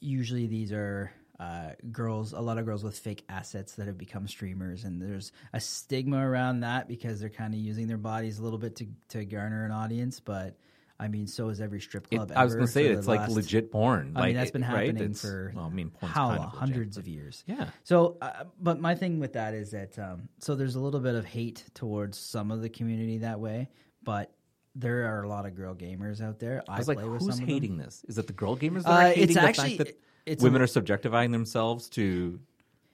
usually 0.00 0.46
these 0.46 0.72
are 0.72 1.10
uh, 1.40 1.70
girls, 1.90 2.32
a 2.32 2.40
lot 2.40 2.58
of 2.58 2.64
girls 2.64 2.84
with 2.84 2.98
fake 2.98 3.24
assets 3.28 3.74
that 3.74 3.86
have 3.86 3.98
become 3.98 4.28
streamers. 4.28 4.84
And 4.84 5.02
there's 5.02 5.32
a 5.52 5.60
stigma 5.60 6.18
around 6.18 6.60
that 6.60 6.88
because 6.88 7.20
they're 7.20 7.28
kind 7.28 7.54
of 7.54 7.60
using 7.60 7.88
their 7.88 7.98
bodies 7.98 8.38
a 8.38 8.42
little 8.42 8.58
bit 8.58 8.76
to, 8.76 8.86
to 9.08 9.24
garner 9.24 9.64
an 9.64 9.72
audience. 9.72 10.20
But 10.20 10.56
I 10.98 11.08
mean, 11.08 11.26
so 11.26 11.48
is 11.50 11.60
every 11.60 11.80
strip 11.80 12.06
It- 12.10 12.16
club. 12.16 12.32
I 12.34 12.44
was 12.44 12.54
going 12.54 12.66
to 12.66 12.72
say 12.72 12.86
it's 12.86 13.06
like 13.06 13.28
legit 13.28 13.70
porn. 13.70 14.12
I 14.16 14.20
like, 14.20 14.26
mean, 14.28 14.36
that's 14.36 14.50
been 14.50 14.62
it- 14.62 14.68
right? 14.68 14.86
happening 14.86 15.02
It's- 15.10 15.20
for 15.20 15.52
well, 15.54 15.66
I 15.66 15.70
mean, 15.70 15.92
how 16.00 16.28
kind 16.30 16.40
of 16.44 16.50
hundreds 16.52 16.96
of 16.96 17.06
years. 17.06 17.44
Yeah. 17.46 17.68
So, 17.84 18.16
uh, 18.22 18.44
but 18.60 18.80
my 18.80 18.94
thing 18.94 19.18
with 19.20 19.34
that 19.34 19.52
is 19.54 19.70
that 19.72 19.98
um, 19.98 20.28
so 20.38 20.54
there's 20.54 20.74
a 20.74 20.80
little 20.80 21.00
bit 21.00 21.14
of 21.14 21.24
hate 21.24 21.64
towards 21.74 22.18
some 22.18 22.50
of 22.50 22.62
the 22.62 22.68
community 22.68 23.18
that 23.18 23.38
way, 23.40 23.68
but 24.02 24.32
there 24.74 25.06
are 25.14 25.22
a 25.22 25.28
lot 25.28 25.46
of 25.46 25.54
girl 25.54 25.74
gamers 25.74 26.20
out 26.22 26.38
there. 26.38 26.62
I, 26.68 26.74
I 26.74 26.78
was 26.78 26.88
like, 26.88 26.98
with 26.98 27.06
who's 27.06 27.20
some 27.22 27.30
of 27.30 27.36
them. 27.38 27.48
hating 27.48 27.76
this? 27.78 28.04
Is 28.08 28.18
it 28.18 28.26
the 28.26 28.32
girl 28.32 28.56
gamers 28.56 28.82
that 28.84 28.90
Uh, 28.90 28.92
are 28.92 29.06
it's 29.08 29.16
hating 29.18 29.34
the 29.36 29.42
actually- 29.42 29.76
fact 29.78 29.88
that 29.90 30.00
it's 30.26 30.42
women 30.42 30.60
a- 30.60 30.64
are 30.64 30.66
subjectifying 30.66 31.30
themselves 31.32 31.88
to? 31.90 32.40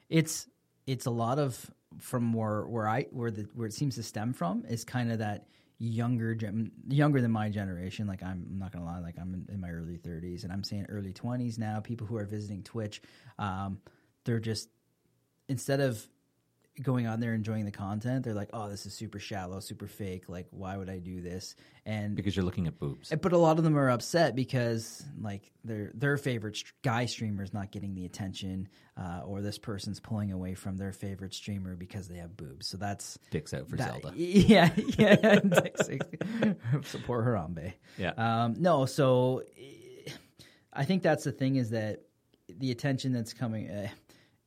It's 0.09 0.49
it's 0.87 1.07
a 1.07 1.11
lot 1.11 1.39
of 1.39 1.71
from 1.99 2.33
where 2.33 2.63
where 2.63 2.89
I 2.89 3.07
where 3.11 3.31
the 3.31 3.49
where 3.55 3.67
it 3.67 3.73
seems 3.73 3.95
to 3.97 4.03
stem 4.03 4.33
from 4.33 4.65
is 4.69 4.85
kind 4.85 5.13
of 5.13 5.19
that 5.19 5.47
younger 5.79 6.35
gen, 6.35 6.71
younger 6.89 7.21
than 7.21 7.33
my 7.33 7.49
generation. 7.49 8.07
Like 8.07 8.23
I'm, 8.23 8.47
not 8.51 8.73
gonna 8.73 8.85
lie, 8.85 9.01
like 9.01 9.17
I'm 9.21 9.35
in, 9.35 9.55
in 9.55 9.61
my 9.61 9.71
early 9.71 9.99
30s 9.99 10.45
and 10.45 10.53
I'm 10.53 10.63
saying 10.63 10.87
early 10.89 11.13
20s 11.13 11.59
now. 11.59 11.81
People 11.81 12.07
who 12.07 12.17
are 12.17 12.25
visiting 12.25 12.63
Twitch, 12.63 13.03
um, 13.39 13.79
they're 14.25 14.39
just 14.39 14.69
instead 15.49 15.81
of 15.81 16.07
going 16.81 17.07
on 17.07 17.21
there 17.21 17.35
enjoying 17.35 17.65
the 17.65 17.71
content, 17.71 18.25
they're 18.25 18.33
like, 18.35 18.49
"Oh, 18.53 18.69
this 18.71 18.87
is 18.87 18.95
super 18.95 19.19
shallow, 19.19 19.61
super 19.61 19.87
fake. 19.87 20.29
Like, 20.29 20.47
why 20.51 20.77
would 20.77 20.89
I 20.89 20.99
do 20.99 21.21
this?" 21.21 21.55
And 21.85 22.15
because 22.15 22.35
you're 22.37 22.45
looking 22.45 22.67
at 22.67 22.79
boobs. 22.79 23.13
but 23.21 23.33
a 23.33 23.39
lot 23.39 23.59
of 23.59 23.65
them 23.65 23.77
are 23.77 23.91
upset 23.91 24.35
because 24.37 25.05
like 25.21 25.51
their 25.65 25.91
their 25.95 26.17
favorite 26.17 26.63
guy 26.83 27.05
streamer 27.07 27.43
is 27.43 27.53
not 27.53 27.73
getting 27.73 27.95
the 27.95 28.05
attention, 28.07 28.69
uh, 28.97 29.21
or 29.27 29.41
this 29.43 29.59
person's 29.59 30.01
pulling 30.01 30.33
away 30.33 30.55
from 30.55 30.77
their 30.77 30.93
favorite 30.93 31.35
streamer 31.35 31.77
because 31.77 32.09
they 32.09 32.17
have 32.19 32.37
boobs. 32.37 32.67
So 32.69 32.77
that's 32.79 33.19
Dicks 33.31 33.53
out 33.53 33.69
for 33.69 33.77
that- 33.77 34.01
Zelda. 34.03 34.13
Yeah, 34.17 34.71
yeah. 34.99 35.41
Support 36.85 37.25
Harambe. 37.27 37.73
Yeah. 37.99 38.13
Um, 38.17 38.55
no, 38.59 38.87
so 38.87 39.43
eh, 39.59 40.11
I 40.73 40.85
think 40.85 41.03
that's 41.03 41.25
the 41.25 41.33
thing 41.33 41.57
is 41.57 41.71
that 41.71 42.01
the 42.49 42.71
attention 42.71 43.13
that's 43.13 43.33
coming, 43.33 43.71
uh, 43.71 43.89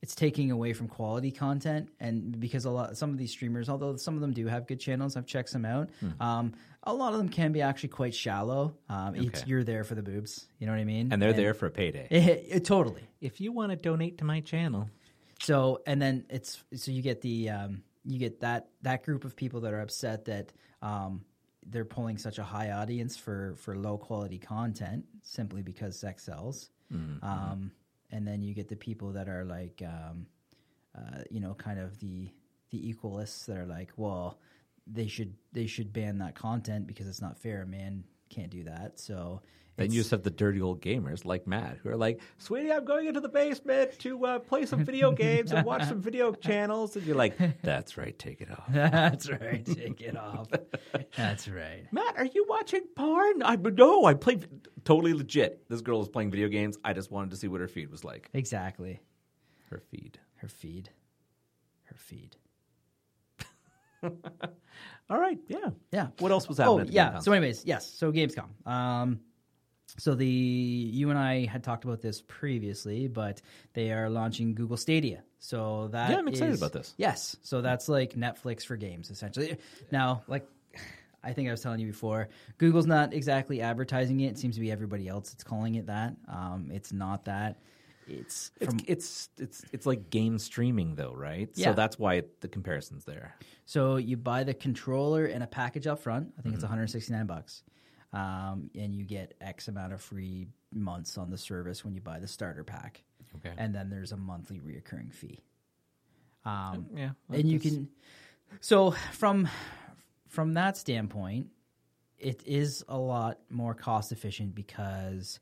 it's 0.05 0.13
taking 0.13 0.51
away 0.51 0.71
from 0.71 0.87
quality 0.87 1.31
content, 1.31 1.89
and 1.99 2.39
because 2.39 2.65
a 2.65 2.69
lot, 2.69 2.95
some 2.95 3.09
of 3.09 3.17
these 3.17 3.31
streamers, 3.31 3.69
although 3.69 3.95
some 3.95 4.13
of 4.13 4.21
them 4.21 4.33
do 4.33 4.45
have 4.45 4.67
good 4.67 4.79
channels, 4.79 5.17
I've 5.17 5.25
checked 5.25 5.49
some 5.49 5.65
out. 5.65 5.89
Hmm. 5.99 6.21
Um, 6.21 6.53
a 6.83 6.93
lot 6.93 7.13
of 7.13 7.17
them 7.17 7.27
can 7.29 7.51
be 7.51 7.63
actually 7.63 7.89
quite 7.89 8.13
shallow. 8.13 8.75
Um, 8.87 9.15
It's 9.15 9.39
Okay. 9.41 9.49
you're 9.49 9.63
there 9.63 9.83
for 9.83 9.95
the 9.95 10.03
boobs, 10.03 10.45
you 10.59 10.67
know 10.67 10.73
what 10.73 10.79
I 10.79 10.83
mean? 10.85 11.11
and 11.11 11.19
they're 11.19 11.33
there 11.33 11.55
for 11.55 11.65
a 11.65 11.71
payday. 11.71 12.07
Eh, 12.11 12.37
eh, 12.51 12.59
totally. 12.59 13.01
if 13.19 13.41
you 13.41 13.51
want 13.51 13.71
to 13.71 13.75
donate 13.75 14.19
to 14.19 14.25
my 14.25 14.41
channel, 14.41 14.87
So 15.41 15.81
and 15.87 15.99
then 15.99 16.25
it's 16.29 16.63
so 16.75 16.91
you 16.91 17.01
get 17.01 17.21
the 17.21 17.49
um, 17.49 17.81
you 18.03 18.19
get 18.19 18.41
that 18.41 18.69
that 18.83 19.01
group 19.03 19.25
of 19.25 19.35
people 19.35 19.61
that 19.61 19.73
are 19.73 19.81
upset 19.81 20.25
that 20.25 20.53
um, 20.83 21.25
they're 21.65 21.83
pulling 21.97 22.19
such 22.19 22.37
a 22.37 22.43
high 22.43 22.69
audience 22.81 23.17
for 23.17 23.55
for 23.57 23.75
low 23.75 23.97
quality 23.97 24.37
content 24.37 25.05
simply 25.23 25.63
because 25.63 25.97
sex 25.97 26.23
sells. 26.23 26.69
Um, 27.23 27.71
and 28.15 28.25
then 28.25 28.41
you 28.41 28.53
get 28.53 28.69
the 28.69 28.77
people 28.77 29.11
that 29.11 29.27
are 29.27 29.43
like 29.43 29.83
um, 29.85 30.25
uh, 30.97 31.19
you 31.29 31.41
know 31.41 31.53
kind 31.53 31.79
of 31.79 31.99
the 31.99 32.29
the 32.71 32.93
equalists 32.93 33.45
that 33.45 33.57
are 33.57 33.65
like 33.65 33.91
well 33.97 34.39
they 34.87 35.07
should 35.07 35.33
they 35.51 35.67
should 35.67 35.91
ban 35.91 36.19
that 36.19 36.33
content 36.33 36.87
because 36.87 37.07
it's 37.07 37.21
not 37.21 37.37
fair 37.37 37.65
man 37.65 38.05
can't 38.29 38.49
do 38.49 38.63
that 38.63 38.99
so 38.99 39.41
then 39.77 39.91
you 39.91 39.99
just 39.99 40.11
have 40.11 40.23
the 40.23 40.29
dirty 40.31 40.61
old 40.61 40.81
gamers 40.81 41.25
like 41.25 41.47
Matt 41.47 41.79
who 41.83 41.89
are 41.89 41.97
like, 41.97 42.21
"Sweetie, 42.37 42.71
I'm 42.71 42.85
going 42.85 43.07
into 43.07 43.19
the 43.19 43.27
basement 43.27 43.99
to 43.99 44.25
uh, 44.25 44.39
play 44.39 44.65
some 44.65 44.85
video 44.85 45.11
games 45.25 45.51
and 45.51 45.65
watch 45.65 45.83
some 45.83 46.01
video 46.01 46.31
channels," 46.33 46.95
and 46.95 47.05
you're 47.05 47.17
like, 47.17 47.37
"That's 47.61 47.97
right, 47.97 48.17
take 48.17 48.39
it 48.39 48.49
off." 48.49 48.63
that's 48.71 49.29
right 49.29 49.65
take 49.65 49.99
it 49.99 50.15
off 50.15 50.47
that's 51.17 51.49
right 51.49 51.85
Matt, 51.91 52.15
are 52.17 52.25
you 52.25 52.45
watching 52.47 52.83
porn? 52.95 53.43
I 53.43 53.57
no, 53.57 54.05
I 54.05 54.13
play 54.13 54.39
totally 54.85 55.13
legit. 55.13 55.67
This 55.67 55.81
girl 55.81 56.01
is 56.01 56.07
playing 56.07 56.31
video 56.31 56.47
games. 56.47 56.77
I 56.85 56.93
just 56.93 57.11
wanted 57.11 57.31
to 57.31 57.35
see 57.35 57.49
what 57.49 57.59
her 57.59 57.67
feed 57.67 57.91
was 57.91 58.05
like. 58.05 58.29
exactly 58.33 59.01
Her 59.69 59.79
feed. 59.91 60.19
her 60.37 60.47
feed 60.47 60.89
her 61.83 61.97
feed 61.97 62.37
All 65.09 65.19
right, 65.19 65.37
yeah, 65.47 65.69
yeah 65.91 66.07
What 66.19 66.31
else 66.31 66.47
was 66.49 66.59
oh 66.59 66.77
happening? 66.77 66.87
at 66.87 66.93
yeah 66.93 67.11
Gamescom? 67.11 67.23
so 67.23 67.31
anyways 67.33 67.65
yes 67.65 67.85
so 67.91 68.11
gamescom 68.11 68.47
um 68.67 69.19
so 69.97 70.15
the 70.15 70.25
you 70.27 71.09
and 71.11 71.19
i 71.19 71.45
had 71.45 71.63
talked 71.63 71.83
about 71.85 72.01
this 72.01 72.21
previously 72.27 73.07
but 73.07 73.41
they 73.73 73.91
are 73.91 74.09
launching 74.09 74.55
google 74.55 74.77
stadia 74.77 75.21
so 75.39 75.89
that 75.89 76.09
Yeah, 76.09 76.17
I'm 76.17 76.27
excited 76.27 76.53
is- 76.53 76.59
about 76.59 76.73
this. 76.73 76.95
yes 76.97 77.35
so 77.43 77.61
that's 77.61 77.87
like 77.87 78.13
netflix 78.15 78.65
for 78.65 78.75
games 78.77 79.11
essentially 79.11 79.57
now 79.91 80.23
like 80.27 80.47
I 81.23 81.33
think 81.33 81.47
I 81.47 81.51
was 81.51 81.61
telling 81.61 81.79
you 81.79 81.87
before. 81.87 82.29
Google's 82.59 82.85
not 82.85 83.11
exactly 83.11 83.59
advertising 83.59 84.19
it. 84.19 84.27
It 84.33 84.37
seems 84.37 84.53
to 84.57 84.61
be 84.61 84.71
everybody 84.71 85.07
else 85.07 85.31
that's 85.31 85.43
calling 85.43 85.73
it 85.73 85.87
that. 85.87 86.13
Um, 86.27 86.69
it's 86.71 86.93
not 86.93 87.25
that. 87.25 87.57
It's 88.07 88.51
It's, 88.59 88.65
from 88.69 88.79
it's 88.87 89.29
it's 89.37 89.65
it's 89.71 89.85
like 89.85 90.09
game 90.09 90.37
streaming 90.39 90.95
though, 90.95 91.13
right? 91.13 91.49
Yeah. 91.55 91.67
So 91.67 91.73
that's 91.73 91.97
why 91.97 92.15
it, 92.15 92.41
the 92.41 92.47
comparison's 92.47 93.03
there. 93.05 93.35
So 93.65 93.95
you 93.97 94.15
buy 94.17 94.43
the 94.43 94.53
controller 94.53 95.25
and 95.25 95.43
a 95.43 95.47
package 95.47 95.87
up 95.87 95.99
front. 95.99 96.33
I 96.37 96.41
think 96.41 96.53
Mm-hmm. 96.53 96.55
it's 96.55 96.63
169 96.63 97.25
bucks, 97.25 97.63
um, 98.13 98.69
and 98.75 98.93
you 98.95 99.03
get 99.05 99.33
X 99.41 99.67
amount 99.67 99.93
of 99.93 100.01
free 100.01 100.47
months 100.71 101.17
on 101.17 101.29
the 101.31 101.37
service 101.37 101.83
when 101.83 101.95
you 101.95 102.01
buy 102.01 102.19
the 102.19 102.27
starter 102.27 102.63
pack. 102.63 103.01
Okay. 103.37 103.53
And 103.57 103.73
then 103.73 103.89
there's 103.89 104.11
a 104.11 104.17
monthly 104.17 104.59
reoccurring 104.59 105.11
fee. 105.13 105.39
Um, 106.45 106.85
yeah, 106.95 107.11
and 107.31 107.49
you 107.49 107.57
that's- 107.57 107.73
can. 107.73 107.89
So 108.61 108.91
from 109.13 109.47
from 110.29 110.53
that 110.53 110.77
standpoint, 110.77 111.47
it 112.19 112.43
is 112.45 112.83
a 112.87 112.97
lot 112.97 113.39
more 113.49 113.73
cost 113.73 114.11
efficient 114.11 114.53
because 114.53 115.39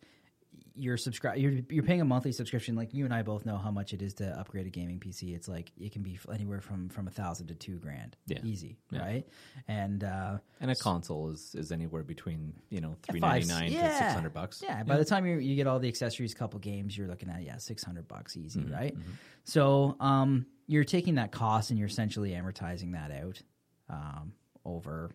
you're 0.76 0.98
subscribe 0.98 1.38
you're, 1.38 1.54
you're 1.70 1.84
paying 1.84 2.02
a 2.02 2.06
monthly 2.06 2.32
subscription 2.32 2.76
like 2.76 2.94
you 2.94 3.06
and 3.06 3.14
I 3.14 3.22
both 3.22 3.46
know 3.46 3.58
how 3.58 3.70
much 3.70 3.94
it 3.94 4.02
is 4.02 4.16
to 4.16 4.28
upgrade 4.40 4.66
a 4.66 4.70
gaming 4.72 5.00
PC 5.00 5.36
it's 5.36 5.48
like 5.48 5.72
it 5.80 5.92
can 5.92 6.02
be 6.02 6.18
anywhere 6.34 6.62
from 6.62 6.90
from 6.90 7.08
a 7.08 7.12
thousand 7.12 7.48
to 7.48 7.54
two 7.56 7.78
grand 7.78 8.16
Yeah. 8.26 8.40
easy 8.44 8.78
Yeah. 8.90 9.00
right 9.02 9.28
and 9.68 10.04
uh 10.04 10.38
And 10.60 10.72
a 10.72 10.76
console 10.76 11.30
is, 11.30 11.54
is 11.54 11.72
anywhere 11.72 12.02
between 12.04 12.54
you 12.70 12.82
know 12.82 12.96
three 13.04 13.20
five- 13.20 13.46
ninety 13.48 13.48
nine 13.48 13.82
to 13.82 13.88
yeah. 13.88 14.00
six 14.00 14.14
hundred 14.14 14.34
bucks. 14.34 14.62
Yeah, 14.64 14.82
by 14.84 14.98
the 14.98 15.06
time 15.06 15.26
you 15.28 15.38
you 15.38 15.56
get 15.56 15.68
all 15.68 15.78
the 15.80 15.88
accessories, 15.88 16.34
couple 16.34 16.60
games, 16.60 16.98
you're 16.98 17.08
looking 17.08 17.30
at 17.30 17.44
yeah, 17.44 17.58
six 17.58 17.84
hundred 17.84 18.08
bucks 18.08 18.36
easy, 18.36 18.60
Mm-hmm, 18.62 18.74
right? 18.74 18.96
So 19.44 19.96
um, 20.00 20.46
you're 20.68 20.86
taking 20.86 21.16
that 21.16 21.32
cost 21.32 21.70
and 21.70 21.78
you're 21.78 21.88
essentially 21.90 22.32
amortizing 22.32 22.94
that 22.94 23.12
out 23.12 23.42
um, 23.90 24.34
over, 24.66 25.12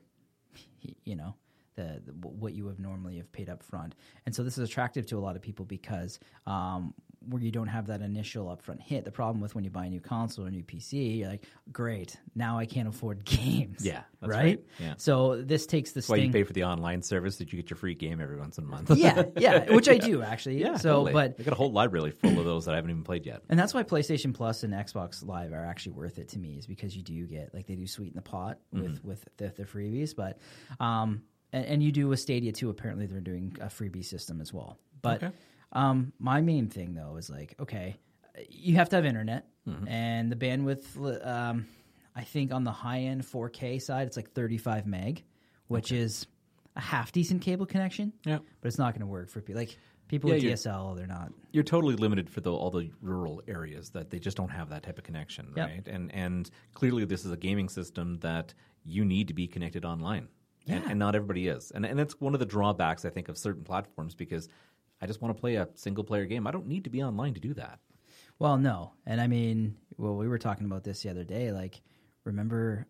you 1.04 1.16
know. 1.16 1.34
The, 1.78 2.02
the, 2.06 2.12
what 2.26 2.54
you 2.54 2.64
would 2.64 2.80
normally 2.80 3.16
have 3.18 3.30
paid 3.30 3.49
up 3.49 3.62
front. 3.62 3.94
And 4.26 4.35
so 4.35 4.42
this 4.42 4.58
is 4.58 4.68
attractive 4.68 5.06
to 5.06 5.16
a 5.18 5.23
lot 5.26 5.37
of 5.37 5.42
people 5.42 5.64
because 5.64 6.18
um, 6.44 6.92
where 7.28 7.40
you 7.42 7.50
don't 7.52 7.68
have 7.68 7.87
that 7.87 8.00
initial 8.00 8.47
upfront 8.47 8.80
hit. 8.80 9.04
The 9.04 9.11
problem 9.12 9.40
with 9.40 9.54
when 9.54 9.62
you 9.64 9.70
buy 9.70 9.87
a 9.87 9.90
new 9.90 10.00
console 10.00 10.44
or 10.44 10.49
a 10.49 10.50
new 10.50 10.62
PC, 10.64 11.18
you're 11.18 11.28
like, 11.28 11.44
great, 11.70 12.16
now 12.35 12.58
I 12.58 12.66
can't 12.66 12.88
afford 12.88 13.25
games. 13.37 13.85
Yeah, 13.85 14.02
right? 14.23 14.30
right. 14.30 14.61
Yeah. 14.80 14.94
So 14.97 15.40
this 15.42 15.66
takes 15.66 15.90
the 15.92 16.00
That's 16.00 16.08
why 16.08 16.16
you 16.16 16.32
pay 16.32 16.42
for 16.44 16.52
the 16.52 16.64
online 16.64 17.02
service 17.02 17.37
that 17.37 17.52
you 17.52 17.61
get 17.61 17.70
your 17.70 17.76
free 17.76 17.94
game 17.94 18.20
every 18.20 18.38
once 18.38 18.58
in 18.58 18.64
a 18.64 18.66
month. 18.68 18.90
yeah, 18.97 19.23
yeah, 19.37 19.73
which 19.78 19.88
I 19.88 19.99
do 19.99 20.23
actually. 20.23 20.61
yeah. 20.61 20.76
So, 20.76 21.04
totally. 21.04 21.12
but 21.12 21.37
I 21.38 21.42
got 21.44 21.52
a 21.52 21.56
whole 21.56 21.73
library 21.73 22.11
full 22.12 22.38
of 22.38 22.44
those 22.44 22.64
that 22.64 22.73
I 22.73 22.76
haven't 22.76 22.90
even 22.90 23.04
played 23.04 23.25
yet. 23.26 23.42
and 23.49 23.58
that's 23.58 23.75
why 23.75 23.82
PlayStation 23.85 24.32
Plus 24.35 24.62
and 24.64 24.73
Xbox 24.73 25.25
Live 25.25 25.52
are 25.52 25.64
actually 25.64 25.92
worth 25.92 26.18
it 26.18 26.28
to 26.30 26.38
me 26.40 26.56
is 26.58 26.66
because 26.66 26.97
you 26.97 27.02
do 27.02 27.26
get 27.26 27.52
like 27.54 27.66
they 27.66 27.76
do 27.76 27.87
sweeten 27.87 28.16
the 28.16 28.23
pot 28.23 28.58
Mm-hmm. 28.75 28.82
with 28.82 29.04
with 29.04 29.28
the, 29.38 29.52
the 29.56 29.64
freebies, 29.64 30.14
but 30.16 30.38
um 30.80 31.23
and, 31.52 31.64
and 31.66 31.82
you 31.82 31.92
do 31.92 32.08
with 32.08 32.20
Stadia 32.20 32.52
too. 32.52 32.70
Apparently, 32.70 33.06
they're 33.06 33.20
doing 33.20 33.56
a 33.60 33.66
freebie 33.66 34.04
system 34.04 34.40
as 34.40 34.52
well. 34.52 34.78
But 35.02 35.22
Okay. 35.22 35.34
um, 35.72 36.12
my 36.18 36.40
main 36.40 36.68
thing 36.68 36.94
though 36.94 37.16
is 37.16 37.30
like 37.30 37.54
okay, 37.60 37.96
you 38.50 38.76
have 38.76 38.88
to 38.90 38.96
have 38.96 39.04
internet 39.04 39.46
Mm-hmm. 39.68 39.86
and 39.88 40.32
the 40.32 40.36
bandwidth. 40.36 41.26
Um, 41.26 41.66
I 42.16 42.22
think 42.24 42.52
on 42.54 42.64
the 42.64 42.72
high 42.72 43.00
end 43.00 43.22
4K 43.22 43.82
side, 43.82 44.06
it's 44.06 44.16
like 44.16 44.30
35 44.32 44.86
meg, 44.86 45.24
which 45.66 45.92
is 45.92 46.26
a 46.74 46.80
half 46.80 47.12
decent 47.12 47.42
cable 47.42 47.66
connection. 47.66 48.14
Yeah. 48.24 48.38
but 48.60 48.68
it's 48.68 48.78
not 48.78 48.94
going 48.94 49.00
to 49.02 49.06
work 49.06 49.28
for 49.28 49.42
people 49.42 49.60
like 49.60 49.76
people 50.08 50.30
Yeah, 50.30 50.36
with 50.36 50.44
DSL. 50.64 50.96
They're 50.96 51.06
not. 51.06 51.32
You're 51.52 51.64
totally 51.64 51.96
limited 51.96 52.30
for 52.30 52.40
the, 52.40 52.50
all 52.50 52.70
the 52.70 52.90
rural 53.02 53.42
areas 53.46 53.90
that 53.90 54.08
they 54.08 54.18
just 54.18 54.38
don't 54.38 54.48
have 54.48 54.70
that 54.70 54.84
type 54.84 54.96
of 54.96 55.04
connection, 55.04 55.52
Yep. 55.54 55.68
right? 55.68 55.86
And 55.86 56.14
and 56.14 56.50
clearly 56.72 57.04
this 57.04 57.26
is 57.26 57.30
a 57.30 57.36
gaming 57.36 57.68
system 57.68 58.18
that 58.20 58.54
you 58.84 59.04
need 59.04 59.28
to 59.28 59.34
be 59.34 59.46
connected 59.46 59.84
online, 59.84 60.28
Yeah. 60.68 60.82
and 60.88 60.98
not 60.98 61.14
everybody 61.14 61.48
is, 61.48 61.70
and 61.70 61.84
and 61.87 61.98
that's 61.98 62.20
one 62.20 62.34
of 62.34 62.40
the 62.40 62.46
drawbacks 62.46 63.04
I 63.04 63.10
think 63.10 63.28
of 63.28 63.38
certain 63.38 63.64
platforms 63.64 64.14
because 64.14 64.48
I 65.00 65.06
just 65.06 65.20
want 65.22 65.37
to 65.37 65.40
play 65.40 65.56
a 65.56 65.68
single 65.75 66.04
player 66.04 66.26
game. 66.26 66.46
I 66.46 66.50
don't 66.50 66.66
need 66.66 66.84
to 66.84 66.90
be 66.90 67.02
online 67.02 67.34
to 67.34 67.40
do 67.40 67.54
that. 67.54 67.78
Well, 68.38 68.56
no, 68.56 68.92
and 69.06 69.20
I 69.20 69.26
mean, 69.26 69.76
well, 69.96 70.16
we 70.16 70.28
were 70.28 70.38
talking 70.38 70.66
about 70.66 70.84
this 70.84 71.02
the 71.02 71.10
other 71.10 71.25
day. 71.25 71.50
Like, 71.52 71.80
remember, 72.25 72.87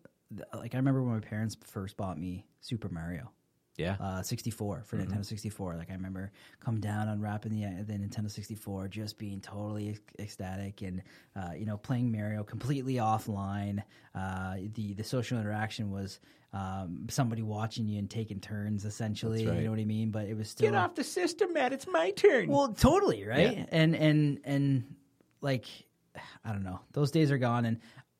like 0.53 0.75
I 0.75 0.77
remember 0.77 1.01
when 1.03 1.13
my 1.13 1.19
parents 1.19 1.57
first 1.65 1.97
bought 1.97 2.19
me 2.19 2.45
Super 2.61 2.89
Mario. 2.89 3.31
Yeah, 3.79 3.95
uh, 3.99 4.21
64 4.21 4.83
for 4.85 4.97
Nintendo 4.97 5.25
64. 5.25 5.77
Like 5.77 5.89
I 5.89 5.93
remember 5.93 6.31
coming 6.59 6.81
down, 6.81 7.07
unwrapping 7.07 7.51
the 7.51 7.83
the 7.83 7.93
Nintendo 7.93 8.29
64, 8.29 8.89
just 8.89 9.17
being 9.17 9.39
totally 9.39 9.97
ecstatic, 10.19 10.81
and 10.81 11.01
uh, 11.35 11.53
you 11.57 11.65
know 11.65 11.77
playing 11.77 12.11
Mario 12.11 12.43
completely 12.43 12.95
offline. 12.95 13.81
Uh, 14.13 14.57
the 14.75 14.93
the 14.93 15.03
social 15.03 15.39
interaction 15.39 15.91
was 15.91 16.19
um, 16.51 17.07
somebody 17.09 17.41
watching 17.41 17.87
you 17.87 17.99
and 17.99 18.09
taking 18.09 18.39
turns, 18.39 18.85
essentially. 18.85 19.45
Right. 19.45 19.57
You 19.57 19.63
know 19.63 19.71
what 19.71 19.79
I 19.79 19.85
mean? 19.85 20.11
But 20.11 20.25
it 20.27 20.35
was 20.35 20.49
still 20.49 20.69
get 20.69 20.77
off 20.77 20.95
the 20.95 21.03
system, 21.03 21.53
Matt. 21.53 21.73
It's 21.73 21.87
my 21.87 22.11
turn. 22.11 22.49
well, 22.49 22.73
totally, 22.73 23.25
right? 23.25 23.57
Yeah. 23.57 23.65
And 23.71 23.95
and 23.95 24.39
and 24.43 24.95
like 25.41 25.65
I 26.43 26.51
don't 26.51 26.63
know. 26.63 26.79
Those 26.91 27.11
days 27.11 27.31
are 27.31 27.37
gone 27.37 27.65
and 27.65 27.79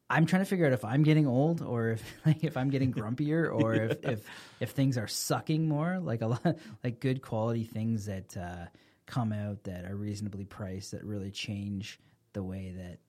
I'm 0.10 0.26
trying 0.26 0.42
to 0.42 0.46
figure 0.46 0.66
out 0.66 0.74
if 0.74 0.84
I'm 0.84 1.04
getting 1.04 1.28
old 1.28 1.62
or 1.62 1.90
if 1.92 2.04
like 2.26 2.44
if 2.44 2.58
I'm 2.58 2.70
getting 2.70 2.92
grumpier 2.94 3.54
or 3.54 3.74
if, 3.76 3.98
if 4.04 4.26
if 4.60 4.72
things 4.72 4.98
are 4.98 5.08
sucking 5.08 5.68
more, 5.68 6.00
like 6.00 6.22
a 6.22 6.28
lot 6.28 6.58
like 6.84 7.00
good 7.00 7.22
quality 7.22 7.64
things 7.64 8.06
that 8.06 8.36
uh, 8.38 8.66
come 9.06 9.32
out 9.34 9.64
that 9.64 9.86
are 9.86 9.96
reasonably 9.96 10.46
priced 10.46 10.92
that 10.92 11.04
really 11.04 11.32
change 11.32 12.00
the 12.34 12.44
way 12.44 12.74
that 12.78 13.00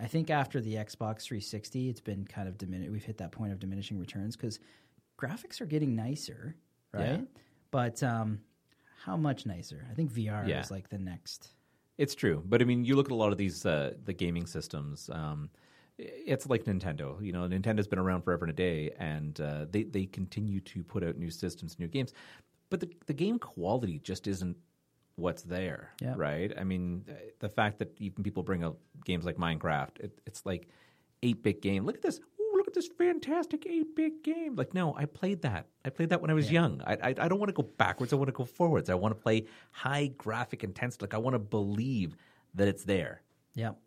I 0.00 0.06
think 0.06 0.30
after 0.30 0.58
the 0.60 0.76
Xbox 0.76 1.22
360, 1.24 1.90
it's 1.90 2.00
been 2.00 2.24
kind 2.24 2.48
of 2.48 2.56
diminished. 2.56 2.90
We've 2.90 3.04
hit 3.04 3.18
that 3.18 3.30
point 3.30 3.52
of 3.52 3.58
diminishing 3.58 3.98
returns 3.98 4.36
because 4.36 4.58
graphics 5.18 5.60
are 5.60 5.66
getting 5.66 5.94
nicer, 5.94 6.56
right? 6.92 7.18
Yeah. 7.20 7.40
But 7.70 8.02
um, 8.02 8.40
how 9.04 9.18
much 9.18 9.44
nicer? 9.44 9.86
I 9.90 9.94
think 9.94 10.10
VR 10.10 10.48
Yeah. 10.48 10.60
is 10.60 10.70
like 10.70 10.88
the 10.88 10.98
next. 10.98 11.48
It's 11.98 12.14
true, 12.14 12.42
but 12.46 12.62
I 12.62 12.64
mean, 12.64 12.86
you 12.86 12.96
look 12.96 13.06
at 13.08 13.12
a 13.12 13.16
lot 13.16 13.32
of 13.32 13.38
these 13.38 13.66
uh, 13.66 13.92
the 14.02 14.14
gaming 14.14 14.46
systems. 14.46 15.10
Um, 15.12 15.50
it's 15.98 16.48
like 16.48 16.64
Nintendo. 16.64 17.22
You 17.24 17.32
know, 17.32 17.42
Nintendo's 17.46 17.86
been 17.86 17.98
around 17.98 18.22
forever 18.22 18.44
and 18.44 18.50
a 18.52 18.56
day, 18.56 18.90
and 18.98 19.40
uh, 19.40 19.66
they 19.70 19.84
they 19.84 20.06
continue 20.06 20.60
to 20.60 20.82
put 20.82 21.04
out 21.04 21.16
new 21.16 21.30
systems, 21.30 21.78
new 21.78 21.88
games, 21.88 22.12
but 22.70 22.80
the 22.80 22.90
the 23.06 23.14
game 23.14 23.38
quality 23.38 23.98
just 23.98 24.26
isn't 24.26 24.56
what's 25.16 25.42
there, 25.42 25.90
Yeah. 26.00 26.14
right? 26.16 26.52
I 26.58 26.64
mean, 26.64 27.04
the 27.38 27.48
fact 27.48 27.78
that 27.80 27.94
even 28.00 28.24
people 28.24 28.42
bring 28.42 28.64
up 28.64 28.78
games 29.04 29.26
like 29.26 29.36
Minecraft, 29.36 30.00
it, 30.00 30.18
it's 30.26 30.46
like 30.46 30.68
eight 31.22 31.42
bit 31.42 31.60
game. 31.60 31.84
Look 31.84 31.96
at 31.96 32.02
this. 32.02 32.18
Ooh, 32.40 32.52
look 32.56 32.66
at 32.66 32.72
this 32.74 32.88
fantastic 32.88 33.66
eight 33.66 33.94
bit 33.94 34.24
game. 34.24 34.56
Like, 34.56 34.72
no, 34.72 34.94
I 34.96 35.04
played 35.04 35.42
that. 35.42 35.66
I 35.84 35.90
played 35.90 36.08
that 36.08 36.22
when 36.22 36.30
I 36.30 36.34
was 36.34 36.50
young. 36.50 36.80
I, 36.86 36.94
I 36.94 37.08
I 37.08 37.28
don't 37.28 37.38
want 37.38 37.50
to 37.50 37.62
go 37.62 37.68
backwards. 37.76 38.12
I 38.12 38.16
want 38.16 38.28
to 38.28 38.32
go 38.32 38.46
forwards. 38.46 38.88
I 38.88 38.94
want 38.94 39.14
to 39.14 39.22
play 39.22 39.44
high 39.70 40.06
graphic 40.16 40.64
intensity. 40.64 41.04
Like, 41.04 41.14
I 41.14 41.18
want 41.18 41.34
to 41.34 41.38
believe 41.38 42.16
that 42.54 42.66
it's 42.68 42.84
there. 42.84 43.20
Yep. 43.54 43.78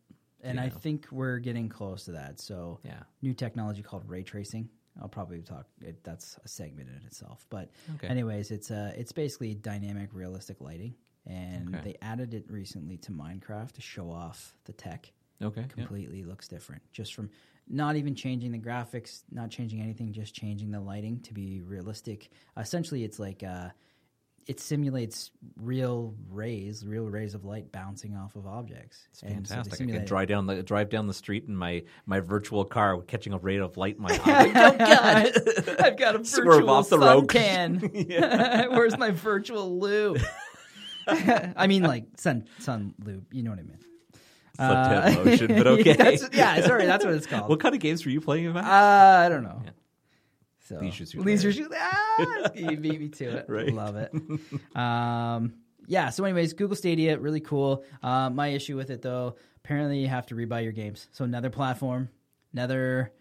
And 0.45 0.59
I 0.59 0.69
think 0.69 1.07
we're 1.11 1.39
getting 1.39 1.67
close 1.69 2.05
to 2.05 2.11
that. 2.11 2.39
So, 2.39 2.79
Yeah. 2.83 3.03
new 3.21 3.33
technology 3.33 3.81
called 3.81 4.07
ray 4.07 4.23
tracing. 4.23 4.69
I'll 5.01 5.09
probably 5.09 5.41
talk. 5.41 5.67
It, 5.81 6.03
that's 6.03 6.37
a 6.45 6.47
segment 6.47 6.89
in 6.89 7.05
itself. 7.05 7.45
But, 7.49 7.71
Okay. 7.95 8.07
anyways, 8.07 8.51
it's 8.51 8.71
uh, 8.71 8.93
it's 8.95 9.11
basically 9.11 9.53
dynamic, 9.55 10.09
realistic 10.13 10.61
lighting, 10.61 10.95
and 11.25 11.75
Okay. 11.75 11.81
they 11.83 11.95
added 12.01 12.33
it 12.33 12.49
recently 12.49 12.97
to 12.97 13.11
Minecraft 13.11 13.73
to 13.73 13.81
show 13.81 14.09
off 14.09 14.55
the 14.65 14.73
tech. 14.73 15.11
Okay. 15.41 15.61
yeah. 15.61 15.67
Completely 15.67 16.23
looks 16.23 16.47
different, 16.47 16.81
just 16.93 17.13
from 17.13 17.29
not 17.67 17.95
even 17.97 18.15
changing 18.15 18.51
the 18.51 18.59
graphics, 18.59 19.23
not 19.31 19.49
changing 19.49 19.81
anything, 19.81 20.13
just 20.13 20.33
changing 20.33 20.71
the 20.71 20.79
lighting 20.79 21.19
to 21.21 21.33
be 21.33 21.61
realistic. 21.61 22.29
essentially, 22.55 23.03
it's 23.03 23.19
like 23.19 23.43
uh, 23.43 23.69
it 24.47 24.59
simulates 24.59 25.31
real 25.59 26.13
rays, 26.29 26.85
real 26.85 27.05
rays 27.05 27.33
of 27.33 27.45
light 27.45 27.71
bouncing 27.71 28.15
off 28.15 28.35
of 28.35 28.45
objects. 28.45 29.07
It's 29.11 29.23
And 29.23 29.47
so 29.47 29.55
fantastic. 29.55 29.89
I 29.89 29.91
can 29.93 30.05
drive 30.05 30.27
down 30.27 30.45
the 30.45 30.61
drive 30.61 30.89
down 30.89 31.07
the 31.07 31.13
street 31.15 31.45
in 31.47 31.55
my 31.55 31.83
my 32.05 32.19
virtual 32.19 32.63
car, 32.65 33.01
catching 33.01 33.33
a 33.33 33.37
ray 33.39 33.57
of 33.57 33.75
light 33.77 33.95
in 33.97 34.03
my 34.03 34.19
eye. 34.25 34.51
oh 34.55 34.77
God! 34.77 35.79
I've 35.85 35.97
got 35.97 36.15
a 36.19 36.23
Swerve 36.25 36.45
virtual 36.45 36.69
off 36.69 36.89
the 36.89 36.99
sun 36.99 37.07
road. 37.07 37.29
tan. 37.29 37.79
Where's 38.71 38.97
my 38.97 39.11
virtual 39.11 39.79
lube? 39.79 40.19
I 41.07 41.67
mean, 41.67 41.83
like 41.83 42.05
sun 42.17 42.47
sun 42.59 42.93
lube. 43.03 43.25
You 43.33 43.43
know 43.43 43.51
what 43.51 43.59
I 43.59 43.63
mean? 43.63 43.79
Suntan 44.59 45.25
lotion, 45.25 45.47
but 45.57 45.67
okay. 45.67 45.93
That's- 45.93 46.29
yeah, 46.33 46.61
sorry, 46.65 46.85
that's 46.85 47.03
what 47.03 47.13
it's 47.13 47.25
called. 47.27 47.49
what 47.49 47.59
kind 47.59 47.75
of 47.75 47.81
games 47.81 48.05
were 48.05 48.11
you 48.11 48.21
playing 48.21 48.47
about? 48.47 48.63
Uh, 48.63 49.25
I 49.25 49.29
don't 49.29 49.43
know. 49.43 49.61
So, 50.65 50.77
Leisure 50.77 51.05
Suit 51.05 51.23
Leisure. 51.23 51.53
Suit. 51.53 51.71
Ah, 51.75 52.49
you 52.55 52.75
beat 52.77 52.99
me 52.99 53.09
to 53.09 53.37
it. 53.37 53.45
Right. 53.47 53.71
Love 53.71 53.95
it. 53.95 54.11
Um, 54.75 55.53
yeah. 55.87 56.09
So, 56.09 56.25
anyways, 56.25 56.53
Google 56.53 56.75
Stadia, 56.75 57.19
really 57.19 57.39
cool. 57.39 57.83
Uh, 58.01 58.31
my 58.31 58.47
issue 58.47 58.75
with 58.75 58.89
it, 58.89 59.03
though, 59.03 59.35
apparently 59.63 59.99
you 59.99 60.07
have 60.07 60.25
to 60.27 60.35
rebuy 60.35 60.63
your 60.63 60.71
games. 60.71 61.07
So, 61.11 61.23
another 61.23 61.51
platform, 61.51 62.09
another. 62.51 63.13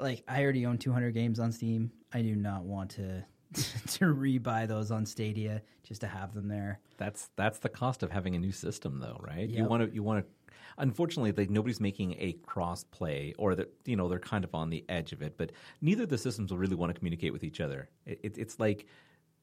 Like, 0.00 0.24
I 0.28 0.42
already 0.42 0.66
own 0.66 0.78
200 0.78 1.14
games 1.14 1.38
on 1.38 1.52
Steam. 1.52 1.92
I 2.12 2.22
do 2.22 2.34
not 2.34 2.64
want 2.64 2.90
to 2.92 3.24
to 3.52 4.04
rebuy 4.14 4.66
those 4.66 4.90
on 4.90 5.06
Stadia 5.06 5.62
just 5.84 6.00
to 6.00 6.08
have 6.08 6.34
them 6.34 6.48
there. 6.48 6.80
That's 6.96 7.30
that's 7.36 7.60
the 7.60 7.68
cost 7.68 8.02
of 8.02 8.10
having 8.10 8.34
a 8.34 8.38
new 8.38 8.52
system, 8.52 8.98
though, 8.98 9.20
right? 9.20 9.48
You 9.48 9.64
want 9.64 9.88
to 9.88 9.94
you 9.94 10.02
want 10.02 10.24
to. 10.24 10.32
Unfortunately, 10.78 11.32
like 11.32 11.50
nobody's 11.50 11.80
making 11.80 12.14
a 12.18 12.32
cross 12.46 12.84
play, 12.84 13.34
or 13.38 13.54
that 13.54 13.72
you 13.84 13.96
know 13.96 14.08
they're 14.08 14.18
kind 14.18 14.44
of 14.44 14.54
on 14.54 14.70
the 14.70 14.84
edge 14.88 15.12
of 15.12 15.22
it. 15.22 15.36
But 15.36 15.52
neither 15.80 16.04
of 16.04 16.08
the 16.08 16.18
systems 16.18 16.50
will 16.50 16.58
really 16.58 16.76
want 16.76 16.90
to 16.90 16.98
communicate 16.98 17.32
with 17.32 17.44
each 17.44 17.60
other. 17.60 17.88
It, 18.06 18.20
it, 18.22 18.38
it's 18.38 18.58
like, 18.58 18.86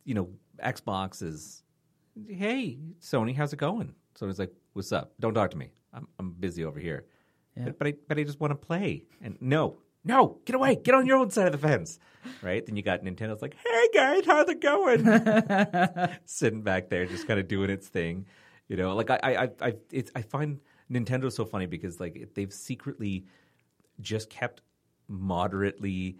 you 0.03 0.13
know, 0.13 0.29
Xbox 0.63 1.21
is, 1.21 1.63
hey 2.27 2.77
Sony, 3.01 3.35
how's 3.35 3.53
it 3.53 3.57
going? 3.57 3.93
Sony's 4.19 4.39
like, 4.39 4.53
what's 4.73 4.91
up? 4.91 5.13
Don't 5.19 5.33
talk 5.33 5.51
to 5.51 5.57
me. 5.57 5.71
I'm 5.93 6.07
I'm 6.19 6.31
busy 6.31 6.63
over 6.65 6.79
here. 6.79 7.05
Yeah. 7.57 7.65
But, 7.65 7.79
but 7.79 7.87
I 7.87 7.93
but 8.07 8.19
I 8.19 8.23
just 8.23 8.39
want 8.39 8.51
to 8.51 8.55
play. 8.55 9.03
And 9.21 9.37
no, 9.41 9.77
no, 10.03 10.37
get 10.45 10.55
away, 10.55 10.75
get 10.75 10.93
on 10.93 11.07
your 11.07 11.17
own 11.17 11.31
side 11.31 11.47
of 11.47 11.51
the 11.51 11.67
fence, 11.67 11.99
right? 12.43 12.63
Then 12.65 12.75
you 12.75 12.83
got 12.83 13.03
Nintendo's 13.03 13.41
like, 13.41 13.55
hey 13.55 13.89
guys, 13.93 14.25
how's 14.25 14.47
it 14.49 14.61
going? 14.61 15.03
Sitting 16.25 16.61
back 16.61 16.89
there, 16.89 17.05
just 17.05 17.27
kind 17.27 17.39
of 17.39 17.47
doing 17.47 17.71
its 17.71 17.87
thing, 17.87 18.27
you 18.67 18.77
know. 18.77 18.95
Like 18.95 19.09
I 19.09 19.19
I 19.21 19.43
I 19.43 19.49
I, 19.61 19.73
it's, 19.91 20.11
I 20.15 20.21
find 20.21 20.59
Nintendo 20.91 21.31
so 21.31 21.45
funny 21.45 21.65
because 21.65 21.99
like 21.99 22.29
they've 22.35 22.53
secretly 22.53 23.25
just 24.01 24.29
kept 24.29 24.61
moderately 25.07 26.17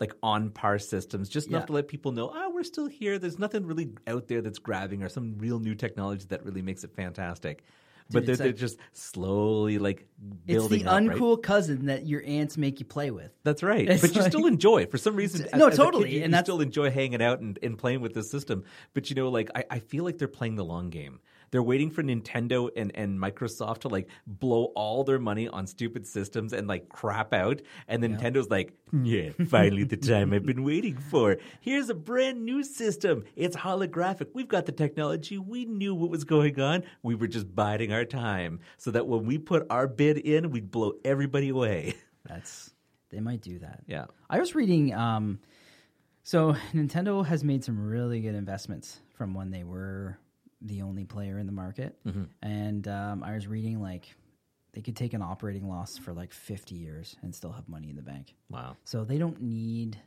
like 0.00 0.14
on 0.22 0.50
par 0.50 0.78
systems, 0.78 1.28
just 1.28 1.48
enough 1.48 1.62
Yeah. 1.62 1.66
to 1.66 1.72
let 1.74 1.88
people 1.88 2.10
know, 2.12 2.32
ah, 2.34 2.48
we're 2.52 2.64
still 2.64 2.86
here. 2.88 3.18
There's 3.18 3.38
nothing 3.38 3.64
really 3.66 3.90
out 4.08 4.26
there 4.26 4.40
that's 4.42 4.58
grabbing 4.58 5.02
or 5.02 5.08
some 5.08 5.36
real 5.38 5.60
new 5.60 5.74
technology 5.76 6.24
that 6.30 6.44
really 6.44 6.62
makes 6.62 6.82
it 6.82 6.92
fantastic. 6.94 7.62
but 8.10 8.26
they're, 8.26 8.32
it's 8.32 8.42
they're 8.42 8.52
just 8.52 8.78
slowly 8.92 9.78
like 9.78 10.06
building. 10.44 10.80
It's 10.80 10.84
the 10.84 10.90
up, 10.90 11.00
right? 11.00 11.08
uncool 11.16 11.40
cousin 11.42 11.86
that 11.86 12.04
your 12.06 12.20
aunts 12.26 12.58
make 12.58 12.80
you 12.80 12.84
play 12.84 13.10
with. 13.12 13.30
That's 13.44 13.62
right. 13.62 13.88
It's 13.88 14.02
but 14.02 14.14
you 14.16 14.22
still 14.22 14.46
enjoy 14.46 14.82
it 14.82 14.90
for 14.90 14.98
some 14.98 15.14
reason. 15.14 15.46
No, 15.54 15.68
as- 15.68 15.74
as 15.74 15.78
a 15.78 15.82
kid, 15.82 15.84
totally, 15.84 16.10
you, 16.10 16.16
and 16.16 16.24
you 16.26 16.30
that's- 16.32 16.44
still 16.46 16.60
enjoy 16.60 16.90
hanging 16.90 17.22
out 17.22 17.38
and, 17.40 17.58
and 17.62 17.78
playing 17.78 18.00
with 18.00 18.12
this 18.12 18.28
system. 18.30 18.64
But 18.94 19.08
you 19.08 19.14
know, 19.16 19.28
like 19.28 19.50
I, 19.54 19.64
I 19.70 19.78
feel 19.78 20.02
like 20.04 20.18
they're 20.18 20.26
playing 20.28 20.56
the 20.56 20.64
long 20.64 20.90
game. 20.90 21.20
They're 21.52 21.62
waiting 21.62 21.90
for 21.90 22.02
Nintendo 22.02 22.70
and, 22.76 22.90
and 22.96 23.18
Microsoft 23.18 23.80
to 23.80 23.88
like 23.88 24.08
blow 24.26 24.72
all 24.74 25.04
their 25.04 25.18
money 25.18 25.48
on 25.48 25.66
stupid 25.66 26.06
systems 26.06 26.54
and 26.54 26.66
like 26.66 26.88
crap 26.88 27.34
out. 27.34 27.60
And 27.86 28.02
then 28.02 28.16
Nintendo's 28.16 28.48
like, 28.50 28.72
yeah, 28.90 29.30
finally 29.48 29.84
the 29.84 29.98
time 29.98 30.32
I've 30.32 30.46
been 30.46 30.64
waiting 30.64 30.96
for. 30.96 31.36
Here's 31.60 31.90
a 31.90 31.94
brand 31.94 32.44
new 32.44 32.64
system. 32.64 33.24
It's 33.36 33.54
holographic. 33.54 34.28
We've 34.32 34.48
got 34.48 34.64
the 34.64 34.72
technology. 34.72 35.36
We 35.36 35.66
knew 35.66 35.94
what 35.94 36.10
was 36.10 36.24
going 36.24 36.58
on. 36.58 36.84
We 37.02 37.14
were 37.14 37.28
just 37.28 37.54
biding 37.54 37.92
our 37.92 38.06
time 38.06 38.60
so 38.78 38.90
that 38.90 39.06
when 39.06 39.26
we 39.26 39.36
put 39.36 39.66
our 39.68 39.86
bid 39.86 40.16
in, 40.16 40.50
we'd 40.50 40.70
blow 40.70 40.94
everybody 41.04 41.50
away. 41.50 41.94
That's 42.24 42.70
they 43.10 43.20
might 43.20 43.42
do 43.42 43.58
that. 43.58 43.80
yeah. 43.86 44.06
I 44.30 44.40
was 44.40 44.54
reading. 44.54 44.94
Um, 44.94 45.38
so 46.22 46.54
Nintendo 46.72 47.26
has 47.26 47.44
made 47.44 47.62
some 47.62 47.78
really 47.78 48.20
good 48.20 48.34
investments 48.34 49.00
from 49.14 49.34
when 49.34 49.50
they 49.50 49.64
were 49.64 50.18
the 50.64 50.82
only 50.82 51.04
player 51.04 51.38
in 51.38 51.46
the 51.46 51.52
market, 51.52 51.98
and 52.42 52.86
um, 52.88 53.22
I 53.22 53.34
was 53.34 53.46
reading 53.46 53.80
like 53.80 54.14
they 54.72 54.80
could 54.80 54.96
take 54.96 55.12
an 55.12 55.22
operating 55.22 55.68
loss 55.68 55.98
for 55.98 56.12
like 56.12 56.32
fifty 56.32 56.74
years 56.76 57.16
and 57.22 57.34
still 57.34 57.52
have 57.52 57.68
money 57.68 57.90
in 57.90 57.96
the 57.96 58.02
bank. 58.02 58.34
Wow. 58.50 58.76
So 58.84 59.04
they 59.04 59.18
don't 59.18 59.40
need. 59.42 59.98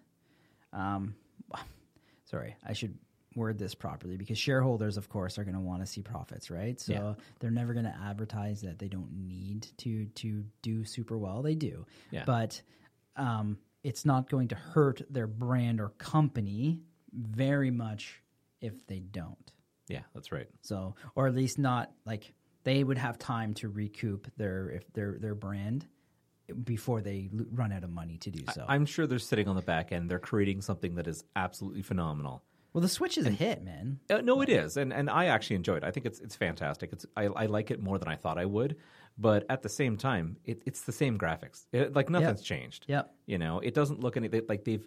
Um, 0.73 1.15
sorry, 2.25 2.55
I 2.65 2.73
should 2.73 2.97
word 3.35 3.57
this 3.59 3.75
properly 3.75 4.15
because 4.15 4.37
shareholders, 4.37 4.95
of 4.95 5.09
course, 5.09 5.37
are 5.37 5.43
going 5.43 5.55
to 5.55 5.59
want 5.61 5.81
to 5.81 5.85
see 5.85 6.01
profits, 6.01 6.49
right? 6.49 6.79
So 6.79 6.93
Yeah. 6.93 7.13
they're 7.39 7.51
never 7.51 7.73
going 7.73 7.85
to 7.85 7.95
advertise 8.05 8.61
that 8.61 8.79
they 8.79 8.87
don't 8.87 9.11
need 9.27 9.67
to 9.79 10.05
to 10.05 10.43
do 10.61 10.85
super 10.85 11.17
well. 11.17 11.41
They 11.41 11.55
do, 11.55 11.85
Yeah. 12.11 12.23
but 12.25 12.61
um, 13.17 13.57
it's 13.83 14.05
not 14.05 14.29
going 14.29 14.47
to 14.49 14.55
hurt 14.55 15.01
their 15.09 15.27
brand 15.27 15.81
or 15.81 15.89
company 15.97 16.79
very 17.13 17.71
much 17.71 18.21
if 18.61 18.87
they 18.87 18.99
don't. 18.99 19.51
Yeah, 19.87 20.01
that's 20.13 20.31
right. 20.31 20.47
So, 20.61 20.95
or 21.15 21.27
at 21.27 21.35
least 21.35 21.59
not 21.59 21.91
like 22.05 22.33
they 22.63 22.83
would 22.83 22.97
have 22.97 23.17
time 23.19 23.53
to 23.55 23.69
recoup 23.69 24.27
their 24.37 24.69
if 24.69 24.91
their 24.93 25.17
their 25.19 25.35
brand 25.35 25.85
before 26.63 27.01
they 27.01 27.29
l- 27.33 27.45
run 27.51 27.71
out 27.71 27.83
of 27.83 27.89
money 27.89 28.17
to 28.19 28.29
do 28.31 28.43
so. 28.53 28.65
I'm 28.67 28.85
sure 28.85 29.07
they're 29.07 29.19
sitting 29.19 29.47
on 29.47 29.55
the 29.55 29.61
back 29.63 29.91
end. 29.91 30.09
They're 30.09 30.19
creating 30.19 30.61
something 30.61 30.95
that 30.95 31.07
is 31.07 31.23
absolutely 31.35 31.81
phenomenal. 31.81 32.43
well, 32.73 32.81
the 32.81 32.87
Switch 32.89 33.17
is 33.17 33.25
a 33.25 33.31
hit, 33.31 33.63
man. 33.63 33.99
Uh, 34.09 34.21
no, 34.21 34.41
it 34.41 34.49
is, 34.49 34.77
and 34.77 34.93
and 34.93 35.09
I 35.09 35.25
actually 35.25 35.55
enjoy 35.57 35.77
it. 35.77 35.83
I 35.83 35.91
think 35.91 36.05
it's 36.05 36.19
it's 36.19 36.35
fantastic. 36.35 36.91
It's 36.93 37.05
I, 37.15 37.23
I 37.25 37.45
like 37.47 37.71
it 37.71 37.81
more 37.81 37.97
than 37.97 38.07
I 38.07 38.15
thought 38.15 38.37
I 38.37 38.45
would, 38.45 38.75
but 39.17 39.45
at 39.49 39.63
the 39.63 39.69
same 39.69 39.97
time, 39.97 40.37
it, 40.45 40.61
it's 40.65 40.81
the 40.81 40.91
same 40.91 41.17
graphics. 41.17 41.65
It, 41.71 41.95
like 41.95 42.09
nothing's 42.09 42.41
changed. 42.41 42.85
Yep. 42.87 43.11
You 43.27 43.37
know, 43.37 43.59
it 43.59 43.73
doesn't 43.73 43.99
look 44.01 44.17
any 44.17 44.29
like 44.49 44.65
they've 44.65 44.85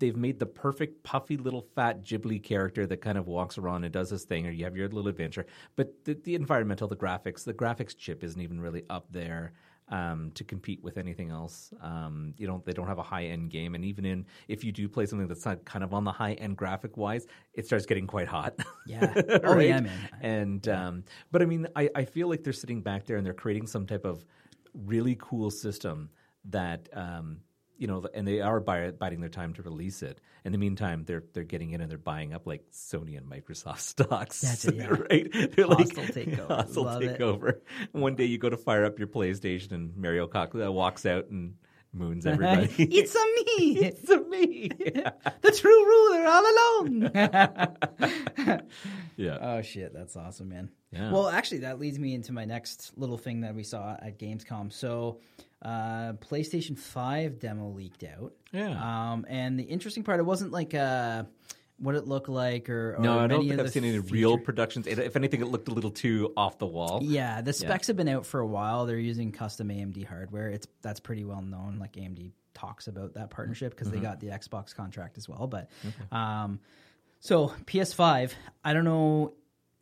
they've 0.00 0.16
made 0.16 0.40
the 0.40 0.46
perfect 0.46 1.04
puffy 1.04 1.36
little 1.36 1.62
fat 1.74 2.02
Ghibli 2.02 2.42
character 2.42 2.86
that 2.86 3.00
kind 3.00 3.16
of 3.16 3.28
walks 3.28 3.58
around 3.58 3.84
and 3.84 3.92
does 3.92 4.10
his 4.10 4.24
thing, 4.24 4.46
or 4.46 4.50
you 4.50 4.64
have 4.64 4.76
your 4.76 4.88
little 4.88 5.08
adventure. 5.08 5.46
But 5.76 6.04
the, 6.04 6.14
the 6.14 6.34
environmental, 6.34 6.88
the 6.88 6.96
graphics, 6.96 7.44
the 7.44 7.54
graphics 7.54 7.96
chip 7.96 8.24
isn't 8.24 8.40
even 8.40 8.60
really 8.60 8.84
up 8.90 9.06
there. 9.12 9.52
Um, 9.92 10.30
to 10.36 10.44
compete 10.44 10.84
with 10.84 10.98
anything 10.98 11.30
else, 11.30 11.72
um, 11.82 12.32
you 12.38 12.46
know 12.46 12.62
they 12.64 12.72
don't 12.72 12.86
have 12.86 12.98
a 12.98 13.02
high 13.02 13.24
end 13.24 13.50
game, 13.50 13.74
and 13.74 13.84
even 13.84 14.04
in 14.04 14.24
if 14.46 14.62
you 14.62 14.70
do 14.70 14.88
play 14.88 15.04
something 15.04 15.26
that's 15.26 15.44
not 15.44 15.64
kind 15.64 15.82
of 15.82 15.92
on 15.92 16.04
the 16.04 16.12
high 16.12 16.34
end 16.34 16.56
graphic 16.56 16.96
wise, 16.96 17.26
it 17.54 17.66
starts 17.66 17.86
getting 17.86 18.06
quite 18.06 18.28
hot. 18.28 18.54
Yeah. 18.86 19.12
Oh 19.42 19.58
yeah, 19.58 19.80
man. 19.80 19.90
And 20.20 20.68
um, 20.68 21.04
but 21.32 21.42
I 21.42 21.44
mean, 21.44 21.66
I, 21.74 21.90
I 21.96 22.04
feel 22.04 22.28
like 22.28 22.44
they're 22.44 22.52
sitting 22.52 22.82
back 22.82 23.04
there 23.04 23.16
and 23.16 23.26
they're 23.26 23.34
creating 23.34 23.66
some 23.66 23.84
type 23.84 24.04
of 24.04 24.24
really 24.74 25.16
cool 25.18 25.50
system 25.50 26.10
that 26.44 26.88
um, 26.92 27.38
you 27.80 27.86
know, 27.86 28.04
and 28.12 28.28
they 28.28 28.42
are 28.42 28.60
buy, 28.60 28.90
biding 28.90 29.20
their 29.20 29.30
time 29.30 29.54
to 29.54 29.62
release 29.62 30.02
it. 30.02 30.20
In 30.44 30.52
the 30.52 30.58
meantime, 30.58 31.04
they're 31.06 31.24
they're 31.32 31.44
getting 31.44 31.70
in 31.70 31.80
and 31.80 31.90
they're 31.90 31.96
buying 31.96 32.34
up 32.34 32.46
like 32.46 32.70
Sony 32.70 33.16
and 33.16 33.26
Microsoft 33.26 33.78
stocks. 33.94 34.42
That's 34.42 34.66
it, 34.66 34.74
yeah. 34.74 34.86
right? 35.10 35.26
They're 35.56 35.66
Hostile 35.66 36.04
like 36.04 36.14
takeover. 36.14 36.46
hostile 36.56 36.84
Love 36.84 37.02
it. 37.02 37.18
takeover. 37.18 37.60
One 37.92 38.14
day 38.16 38.26
you 38.26 38.36
go 38.36 38.50
to 38.50 38.58
fire 38.58 38.84
up 38.84 38.98
your 38.98 39.08
PlayStation 39.08 39.72
and 39.72 39.96
Mario 39.96 40.26
Cock- 40.26 40.54
uh, 40.54 40.70
walks 40.70 41.06
out 41.06 41.30
and 41.30 41.54
moons 41.92 42.26
everybody. 42.26 42.68
it's 42.78 43.14
a 43.14 43.18
me, 43.18 43.78
it's 43.86 44.10
a 44.10 44.20
me. 44.20 44.70
Yeah. 44.78 45.10
the 45.42 45.52
true 45.52 45.86
ruler 45.86 46.26
all 46.26 46.44
alone. 46.52 47.10
yeah. 49.16 49.38
oh 49.40 49.62
shit, 49.62 49.92
that's 49.92 50.16
awesome, 50.16 50.48
man. 50.48 50.70
Yeah. 50.92 51.12
Well, 51.12 51.28
actually, 51.28 51.58
that 51.58 51.78
leads 51.78 51.98
me 51.98 52.14
into 52.14 52.32
my 52.32 52.44
next 52.44 52.92
little 52.96 53.18
thing 53.18 53.42
that 53.42 53.54
we 53.54 53.62
saw 53.62 53.92
at 54.02 54.18
Gamescom. 54.18 54.72
So, 54.72 55.20
uh, 55.62 56.14
PlayStation 56.14 56.76
Five 56.76 57.38
demo 57.38 57.68
leaked 57.70 58.02
out. 58.04 58.32
Yeah. 58.52 58.70
Um, 59.12 59.24
and 59.28 59.58
the 59.58 59.64
interesting 59.64 60.02
part, 60.02 60.18
it 60.18 60.24
wasn't 60.24 60.50
like 60.50 60.74
uh, 60.74 61.24
what 61.80 61.94
it 61.94 62.06
looked 62.06 62.28
like, 62.28 62.68
or, 62.68 62.96
or 62.96 63.00
no, 63.00 63.18
i 63.18 63.26
don't 63.26 63.48
think 63.48 63.58
i've 63.58 63.70
seen 63.70 63.84
any 63.84 63.98
real 63.98 64.38
productions. 64.38 64.86
If 64.86 65.16
anything, 65.16 65.40
it 65.40 65.46
looked 65.48 65.68
a 65.68 65.72
little 65.72 65.90
too 65.90 66.32
off 66.36 66.58
the 66.58 66.66
wall. 66.66 67.00
Yeah, 67.02 67.40
the 67.40 67.52
specs 67.52 67.86
have 67.88 67.96
been 67.96 68.08
out 68.08 68.26
for 68.26 68.40
a 68.40 68.46
while. 68.46 68.86
They're 68.86 68.98
using 68.98 69.32
custom 69.32 69.68
AMD 69.68 70.06
hardware. 70.06 70.48
It's 70.48 70.66
that's 70.82 71.00
pretty 71.00 71.24
well 71.24 71.42
known. 71.42 71.78
Like 71.80 71.92
AMD 71.94 72.32
talks 72.54 72.86
about 72.86 73.14
that 73.14 73.30
partnership 73.30 73.70
because 73.72 73.88
Mm-hmm. 73.88 73.96
they 73.96 74.02
got 74.02 74.20
the 74.20 74.26
Xbox 74.28 74.74
contract 74.74 75.16
as 75.18 75.28
well. 75.28 75.46
But 75.46 75.70
um, 76.12 76.60
so 77.20 77.48
PS5, 77.66 78.32
I 78.64 78.72
don't 78.72 78.84
know 78.84 79.34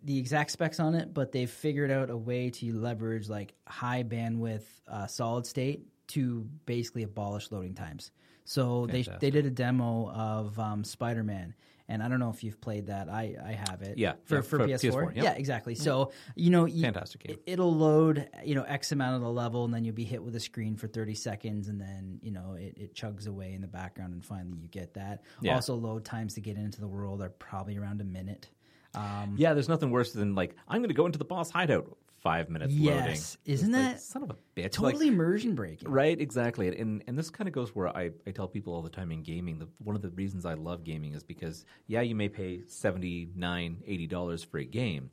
the 0.04 0.18
exact 0.18 0.52
specs 0.52 0.78
on 0.78 0.94
it, 0.94 1.12
but 1.12 1.32
they've 1.32 1.50
figured 1.50 1.90
out 1.90 2.11
a 2.11 2.16
way 2.16 2.50
to 2.50 2.72
leverage 2.72 3.28
like 3.28 3.54
high 3.66 4.04
bandwidth 4.04 4.62
uh, 4.87 5.06
solid 5.08 5.46
state 5.46 5.82
to 6.08 6.46
basically 6.66 7.02
abolish 7.02 7.50
loading 7.50 7.74
times. 7.74 8.12
So 8.44 8.87
they 8.87 9.02
they 9.20 9.30
did 9.30 9.44
a 9.44 9.50
demo 9.50 10.11
of 10.11 10.58
um, 10.58 10.84
Spider 10.84 11.22
Man. 11.24 11.54
And 11.90 12.03
I 12.03 12.09
don't 12.09 12.20
know 12.20 12.29
if 12.29 12.44
you've 12.44 12.61
played 12.61 12.88
that. 12.88 13.09
I, 13.09 13.35
I 13.42 13.53
have 13.53 13.81
it. 13.81 13.96
Yeah, 13.96 14.12
For, 14.24 14.37
yeah, 14.37 14.40
for, 14.42 14.59
for 14.59 14.66
PS4. 14.68 14.81
PS4, 14.92 15.16
yeah. 15.16 15.22
Yeah, 15.22 15.33
exactly. 15.33 15.74
So, 15.74 16.12
you 16.37 16.51
know, 16.51 16.66
you, 16.66 16.83
Fantastic 16.83 17.22
game. 17.24 17.37
it- 17.46 17.53
it'll 17.53 17.74
load 17.74 18.29
you 18.44 18.55
know 18.55 18.62
x 18.64 18.92
amount 18.92 19.16
of 19.16 19.22
the 19.22 19.31
level 19.31 19.64
and 19.64 19.72
then 19.72 19.85
you'll 19.85 19.94
be 19.94 20.05
hit 20.05 20.22
with 20.22 20.37
a 20.37 20.40
screen 20.40 20.77
for 20.77 20.87
30 20.87 21.14
seconds 21.14 21.68
and 21.68 21.81
then 21.81 22.18
you 22.22 22.31
know 22.31 22.55
it, 22.59 22.74
it 22.77 22.94
chugs 22.94 23.27
away 23.27 23.55
in 23.55 23.62
the 23.62 23.66
background 23.66 24.12
and 24.12 24.22
finally 24.24 24.59
you 24.59 24.68
get 24.68 24.92
that 24.94 25.22
Yeah. 25.40 25.55
also 25.55 25.74
load 25.77 26.05
times 26.05 26.35
to 26.35 26.40
get 26.42 26.57
into 26.57 26.81
the 26.81 26.87
world 26.88 27.22
are 27.22 27.31
probably 27.31 27.79
around 27.79 28.01
a 28.03 28.05
minute 28.05 28.48
um, 28.94 29.35
Yeah, 29.38 29.55
there's 29.55 29.68
nothing 29.68 29.90
worse 29.90 30.12
than 30.12 30.35
like 30.35 30.55
I'm 30.68 30.81
going 30.81 30.88
to 30.88 30.94
go 30.94 31.07
into 31.07 31.18
the 31.18 31.24
boss 31.24 31.51
hideout. 31.51 31.96
Five 32.20 32.50
minutes 32.50 32.74
loading. 32.74 33.04
yes 33.11 33.38
isn't 33.44 33.72
It's 33.74 33.85
like, 33.85 33.94
that 33.94 34.00
son 34.00 34.22
of 34.24 34.31
a 34.31 34.35
bitch? 34.57 34.62
Like, 34.62 34.72
totally 34.72 35.09
immersion 35.09 35.54
breaking 35.54 35.88
Right, 35.90 36.20
exactly. 36.20 36.76
And 36.76 37.04
and 37.07 37.16
this 37.16 37.31
kind 37.31 37.46
of 37.46 37.54
goes 37.54 37.74
where 37.74 37.96
I, 37.96 38.11
I 38.26 38.33
tell 38.33 38.48
people 38.48 38.74
all 38.74 38.83
the 38.83 38.90
time 38.90 39.12
in 39.12 39.22
gaming 39.22 39.59
that 39.61 39.68
one 39.78 39.94
of 39.94 40.02
the 40.02 40.11
reasons 40.11 40.44
I 40.44 40.54
love 40.54 40.83
gaming 40.85 41.14
is 41.14 41.22
because 41.22 41.64
yeah, 41.87 42.00
you 42.00 42.14
may 42.16 42.28
pay 42.28 42.62
79 42.66 43.83
80 43.87 44.07
dollars 44.09 44.42
for 44.42 44.59
a 44.59 44.64
game, 44.64 45.11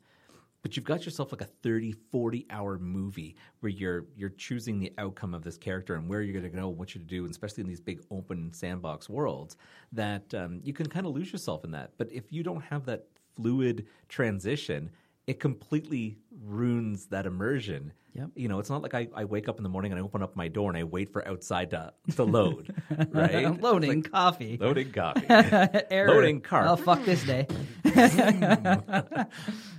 but 0.64 0.76
you've 0.76 0.86
got 0.86 1.06
yourself 1.06 1.32
like 1.32 1.42
a 1.42 1.46
30 1.46 1.92
40 2.12 2.48
hour 2.50 2.80
movie 2.80 3.36
where 3.60 3.70
you're 3.72 4.06
you're 4.16 4.30
choosing 4.30 4.80
the 4.80 4.92
outcome 4.98 5.36
of 5.36 5.44
this 5.44 5.58
character 5.58 5.94
and 5.94 6.10
where 6.10 6.24
you're 6.24 6.34
going 6.40 6.52
to 6.52 6.58
go, 6.58 6.68
what 6.70 6.96
you're 6.96 7.04
to 7.04 7.08
do, 7.08 7.22
and 7.24 7.32
especially 7.32 7.62
in 7.62 7.68
these 7.70 7.80
big 7.82 8.02
open 8.10 8.52
sandbox 8.52 9.08
worlds 9.08 9.58
that 9.92 10.34
um, 10.34 10.60
you 10.64 10.74
can 10.74 10.88
kind 10.88 11.06
of 11.06 11.14
lose 11.14 11.32
yourself 11.32 11.64
in 11.64 11.72
that. 11.72 11.92
But 12.00 12.12
if 12.12 12.32
you 12.32 12.42
don't 12.42 12.64
have 12.64 12.86
that 12.88 13.06
fluid 13.36 13.86
transition, 14.10 14.90
it 15.28 15.40
completely 15.40 16.18
ruins 16.44 17.08
that 17.08 17.26
immersion. 17.26 17.94
Yep. 18.14 18.30
You 18.36 18.48
know, 18.48 18.60
it's 18.60 18.70
not 18.70 18.82
like 18.82 18.94
I, 18.94 19.10
I 19.14 19.26
wake 19.26 19.50
up 19.50 19.58
in 19.58 19.64
the 19.64 19.70
morning 19.70 19.92
and 19.92 20.00
I 20.00 20.04
open 20.04 20.24
up 20.24 20.38
my 20.38 20.48
door 20.48 20.70
and 20.70 20.78
I 20.78 20.84
wait 20.84 21.12
for 21.12 21.28
outside 21.28 21.72
to, 21.72 21.92
to 22.16 22.24
load, 22.24 22.74
right? 23.12 23.62
loading 23.62 24.00
It's 24.00 24.08
coffee 24.08 24.58
loading 24.58 24.94
coffee. 24.94 25.26
Error. 25.30 26.08
loading 26.08 26.40
car. 26.40 26.66
oh 26.66 26.78
fuck 26.78 27.04
this 27.04 27.24
day 27.26 27.46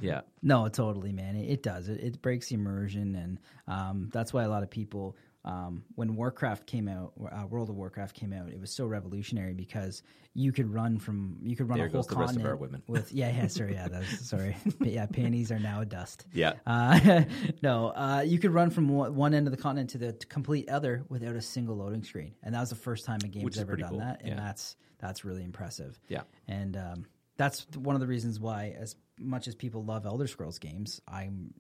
yeah. 0.00 0.20
No, 0.42 0.68
totally, 0.68 1.12
man. 1.12 1.36
It, 1.36 1.50
it 1.50 1.62
does. 1.62 1.88
It, 1.88 2.00
it 2.00 2.22
breaks 2.22 2.50
immersion, 2.50 3.14
and 3.14 3.38
um, 3.66 4.10
that's 4.12 4.32
why 4.32 4.44
a 4.44 4.48
lot 4.48 4.62
of 4.62 4.70
people, 4.70 5.16
um, 5.46 5.84
when 5.94 6.16
Warcraft 6.16 6.66
came 6.66 6.88
out, 6.88 7.12
uh, 7.32 7.46
World 7.46 7.70
of 7.70 7.76
Warcraft 7.76 8.14
came 8.14 8.32
out, 8.32 8.48
it 8.48 8.60
was 8.60 8.70
so 8.70 8.84
revolutionary 8.86 9.54
because 9.54 10.02
you 10.34 10.52
could 10.52 10.72
run 10.72 10.98
from 10.98 11.38
you 11.42 11.56
could 11.56 11.68
run 11.68 11.78
There 11.78 11.86
a 11.86 11.90
whole 11.90 12.00
goes 12.02 12.08
the 12.08 12.16
rest 12.16 12.36
of 12.36 12.42
continent 12.42 12.48
our 12.50 12.56
women. 12.56 12.82
with 12.88 13.10
yeah 13.10 13.30
yeah 13.34 13.46
sorry 13.46 13.72
yeah 13.72 13.88
that's 13.88 14.28
sorry 14.28 14.54
But 14.78 14.88
yeah 14.88 15.06
panties 15.06 15.50
are 15.50 15.58
now 15.58 15.82
dust 15.84 16.26
Yeah. 16.34 16.54
uh, 16.66 17.22
no 17.62 17.88
uh, 17.96 18.22
you 18.26 18.38
could 18.38 18.52
run 18.52 18.68
from 18.70 18.88
one, 18.88 19.32
end 19.32 19.46
of 19.46 19.50
the 19.50 19.56
continent 19.56 19.88
to 19.90 19.98
the 19.98 20.12
complete 20.28 20.68
other 20.68 21.04
without 21.08 21.36
a 21.36 21.40
single 21.40 21.76
loading 21.76 22.02
screen, 22.02 22.34
and 22.42 22.54
that 22.54 22.60
was 22.60 22.68
the 22.70 22.74
first 22.76 23.06
time 23.06 23.20
a 23.24 23.28
game's 23.28 23.58
ever 23.58 23.76
done 23.76 23.90
cool. 23.90 23.98
that, 24.00 24.20
and 24.20 24.30
Yeah. 24.30 24.36
that's 24.36 24.76
that's 24.98 25.24
really 25.24 25.44
impressive. 25.44 25.98
Yeah. 26.08 26.22
And 26.48 26.76
um, 26.76 27.06
that's 27.36 27.66
one 27.76 27.94
of 27.94 28.00
the 28.00 28.06
reasons 28.06 28.40
why, 28.40 28.74
as 28.78 28.96
much 29.18 29.48
as 29.48 29.54
people 29.54 29.84
love 29.84 30.06
Elder 30.06 30.26
Scrolls 30.26 30.58
games, 30.58 31.00
I'm 31.08 31.52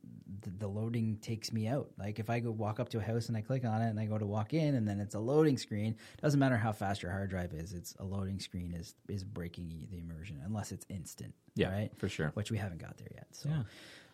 the, 0.42 0.50
the 0.50 0.66
loading 0.66 1.18
takes 1.20 1.52
me 1.52 1.66
out. 1.68 1.90
Like 1.98 2.18
if 2.18 2.30
I 2.30 2.40
go 2.40 2.50
walk 2.50 2.80
up 2.80 2.88
to 2.90 2.98
a 2.98 3.02
house 3.02 3.28
and 3.28 3.36
I 3.36 3.42
click 3.42 3.64
on 3.64 3.82
it 3.82 3.88
and 3.88 4.00
I 4.00 4.06
go 4.06 4.18
to 4.18 4.26
walk 4.26 4.54
in 4.54 4.74
and 4.74 4.86
then 4.86 5.00
it's 5.00 5.14
a 5.14 5.18
loading 5.18 5.58
screen, 5.58 5.96
doesn't 6.22 6.40
matter 6.40 6.56
how 6.56 6.72
fast 6.72 7.02
your 7.02 7.12
hard 7.12 7.30
drive 7.30 7.52
is, 7.52 7.72
it's 7.72 7.94
a 7.98 8.04
loading 8.04 8.38
screen 8.38 8.74
is 8.74 8.94
is 9.08 9.24
breaking 9.24 9.86
the 9.90 9.98
immersion 9.98 10.40
unless 10.44 10.72
it's 10.72 10.86
instant. 10.88 11.34
Yeah, 11.54 11.72
right, 11.72 11.90
for 11.96 12.08
sure. 12.08 12.30
Which 12.34 12.50
we 12.50 12.58
haven't 12.58 12.80
got 12.80 12.96
there 12.98 13.08
yet. 13.14 13.26
So. 13.32 13.48
Yeah. 13.48 13.62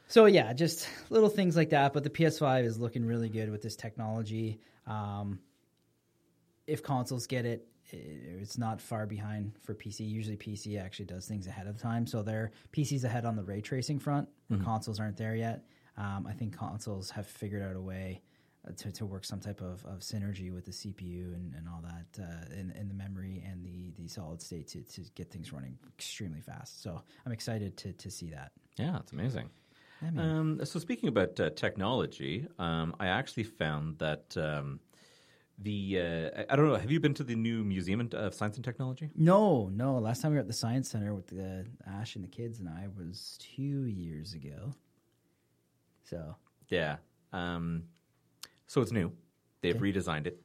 So 0.09 0.27
yeah, 0.27 0.53
just 0.53 0.89
little 1.11 1.31
things 1.31 1.57
like 1.57 1.71
that. 1.71 1.93
But 1.93 2.05
the 2.05 2.11
PS5 2.11 2.65
is 2.65 2.79
looking 2.79 3.07
really 3.07 3.29
good 3.29 3.51
with 3.51 3.63
this 3.63 3.77
technology. 3.77 4.61
Um, 4.87 5.39
if 6.67 6.83
consoles 6.83 7.27
get 7.27 7.47
it, 7.47 7.67
it's 7.93 8.59
not 8.59 8.81
far 8.81 9.07
behind 9.07 9.53
for 9.63 9.75
PC. 9.75 10.09
Usually, 10.09 10.37
PC 10.37 10.83
actually 10.83 11.05
does 11.07 11.27
things 11.27 11.47
ahead 11.47 11.67
of 11.67 11.79
time, 11.79 12.07
so 12.07 12.23
their 12.23 12.51
PC's 12.73 13.05
ahead 13.05 13.25
on 13.25 13.37
the 13.37 13.43
ray 13.43 13.61
tracing 13.61 13.99
front. 13.99 14.29
where 14.49 14.61
Consoles 14.61 14.99
aren't 14.99 15.17
there 15.17 15.37
yet. 15.37 15.65
Um, 15.97 16.27
I 16.27 16.33
think 16.33 16.57
consoles 16.57 17.11
have 17.11 17.27
figured 17.27 17.63
out 17.63 17.77
a 17.77 17.81
way 17.81 18.23
uh, 18.67 18.73
to, 18.77 18.93
to 18.93 19.05
work 19.05 19.25
some 19.25 19.41
type 19.41 19.61
of, 19.61 19.85
of 19.85 20.01
synergy 20.01 20.53
with 20.53 20.65
the 20.65 20.71
CPU 20.71 21.35
and, 21.35 21.53
and 21.55 21.69
all 21.69 21.83
that 21.83 22.23
uh, 22.23 22.55
in, 22.59 22.71
in 22.73 22.89
the 22.89 22.95
memory 22.95 23.45
and 23.47 23.65
the, 23.65 23.93
the 24.01 24.09
solid 24.09 24.41
state 24.41 24.69
to, 24.69 24.83
to 24.83 25.03
get 25.15 25.31
things 25.31 25.53
running 25.53 25.77
extremely 25.99 26.41
fast. 26.41 26.83
So 26.83 27.03
I'm 27.27 27.33
excited 27.33 27.77
to, 27.79 27.93
to 27.93 28.11
see 28.11 28.31
that. 28.31 28.53
Yeah, 28.79 28.99
it's 29.01 29.13
amazing. 29.13 29.51
Yeah, 30.01 30.11
man. 30.13 30.31
Um, 30.31 30.65
so 30.65 30.79
speaking 30.79 31.09
about 31.09 31.39
uh, 31.39 31.51
technology, 31.51 32.47
um, 32.59 32.95
I 32.99 33.09
actually 33.09 33.45
found 33.45 33.99
that 33.99 34.35
um, 34.37 34.81
the 35.63 35.99
uh, 36.01 36.45
I- 36.51 36.57
don't 36.57 36.69
know. 36.69 36.77
Have 36.77 36.91
you 36.91 37.01
been 37.01 37.15
to 37.15 37.25
the 37.25 37.35
new 37.35 37.65
Museum 37.65 38.09
of 38.13 38.35
Science 38.35 38.57
and 38.57 38.65
Technology? 38.65 39.11
No, 39.15 39.69
no. 39.69 39.99
Last 39.99 40.23
time 40.23 40.33
we 40.33 40.37
were 40.37 40.41
at 40.41 40.47
the 40.47 40.53
Science 40.53 40.91
Center 40.91 41.15
with 41.15 41.29
the 41.29 41.67
Ash 41.87 42.17
and 42.17 42.25
the 42.25 42.29
kids 42.29 42.59
and 42.61 42.69
I 42.69 42.89
was 42.97 43.39
two 43.41 43.85
years 43.87 44.35
ago. 44.35 44.75
So 46.05 46.37
Yeah. 46.69 46.97
Um, 47.33 47.85
so 48.67 48.81
it's 48.81 48.93
new. 48.93 49.13
They've 49.61 49.77
redesigned 49.77 50.27
it. 50.27 50.41